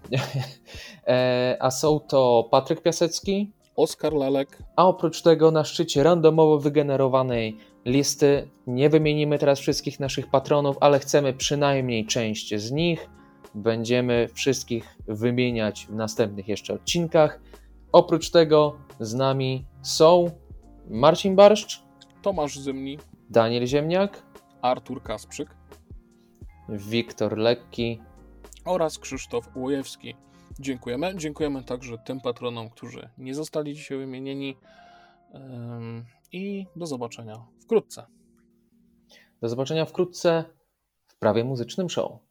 A 1.60 1.72
są 1.72 2.00
to 2.00 2.48
Patryk 2.52 2.82
Piasecki, 2.82 3.52
Oskar 3.76 4.14
Lalek. 4.14 4.64
A 4.76 4.88
oprócz 4.88 5.22
tego 5.22 5.52
na 5.52 5.64
szczycie 5.64 6.04
randomowo 6.04 6.60
wygenerowanej 6.60 7.58
listy 7.86 8.50
nie 8.68 8.90
wymienimy 8.90 9.40
teraz 9.40 9.60
wszystkich 9.60 10.00
naszych 10.00 10.30
patronów, 10.30 10.78
ale 10.80 11.00
chcemy 11.00 11.34
przynajmniej 11.34 12.06
część 12.06 12.56
z 12.56 12.72
nich. 12.72 13.10
Będziemy 13.56 14.30
wszystkich 14.34 14.98
wymieniać 15.08 15.88
w 15.90 15.96
następnych 15.96 16.48
jeszcze 16.48 16.74
odcinkach. 16.74 17.42
Oprócz 17.92 18.30
tego 18.30 18.76
z 19.00 19.14
nami 19.14 19.66
są 19.82 20.32
Marcin 20.90 21.36
Barszcz, 21.36 21.84
Tomasz 22.22 22.60
Zymni, 22.60 22.98
Daniel 23.30 23.68
Ziemniak, 23.68 24.24
Artur 24.62 25.04
Kasprzyk 25.04 25.62
Wiktor 26.70 27.38
Lekki 27.38 28.02
oraz 28.66 29.00
Krzysztof 29.00 29.50
Łojewski. 29.56 30.16
Dziękujemy. 30.60 31.16
Dziękujemy 31.16 31.64
także 31.64 31.98
tym 31.98 32.22
patronom, 32.22 32.70
którzy 32.70 33.10
nie 33.18 33.36
zostali 33.36 33.74
dzisiaj 33.74 33.98
wymienieni. 33.98 34.58
I 36.32 36.66
do 36.76 36.86
zobaczenia 36.86 37.46
wkrótce. 37.64 38.06
Do 39.42 39.50
zobaczenia 39.50 39.86
wkrótce 39.86 40.44
w 41.08 41.16
prawie 41.16 41.44
muzycznym 41.44 41.90
show. 41.90 42.31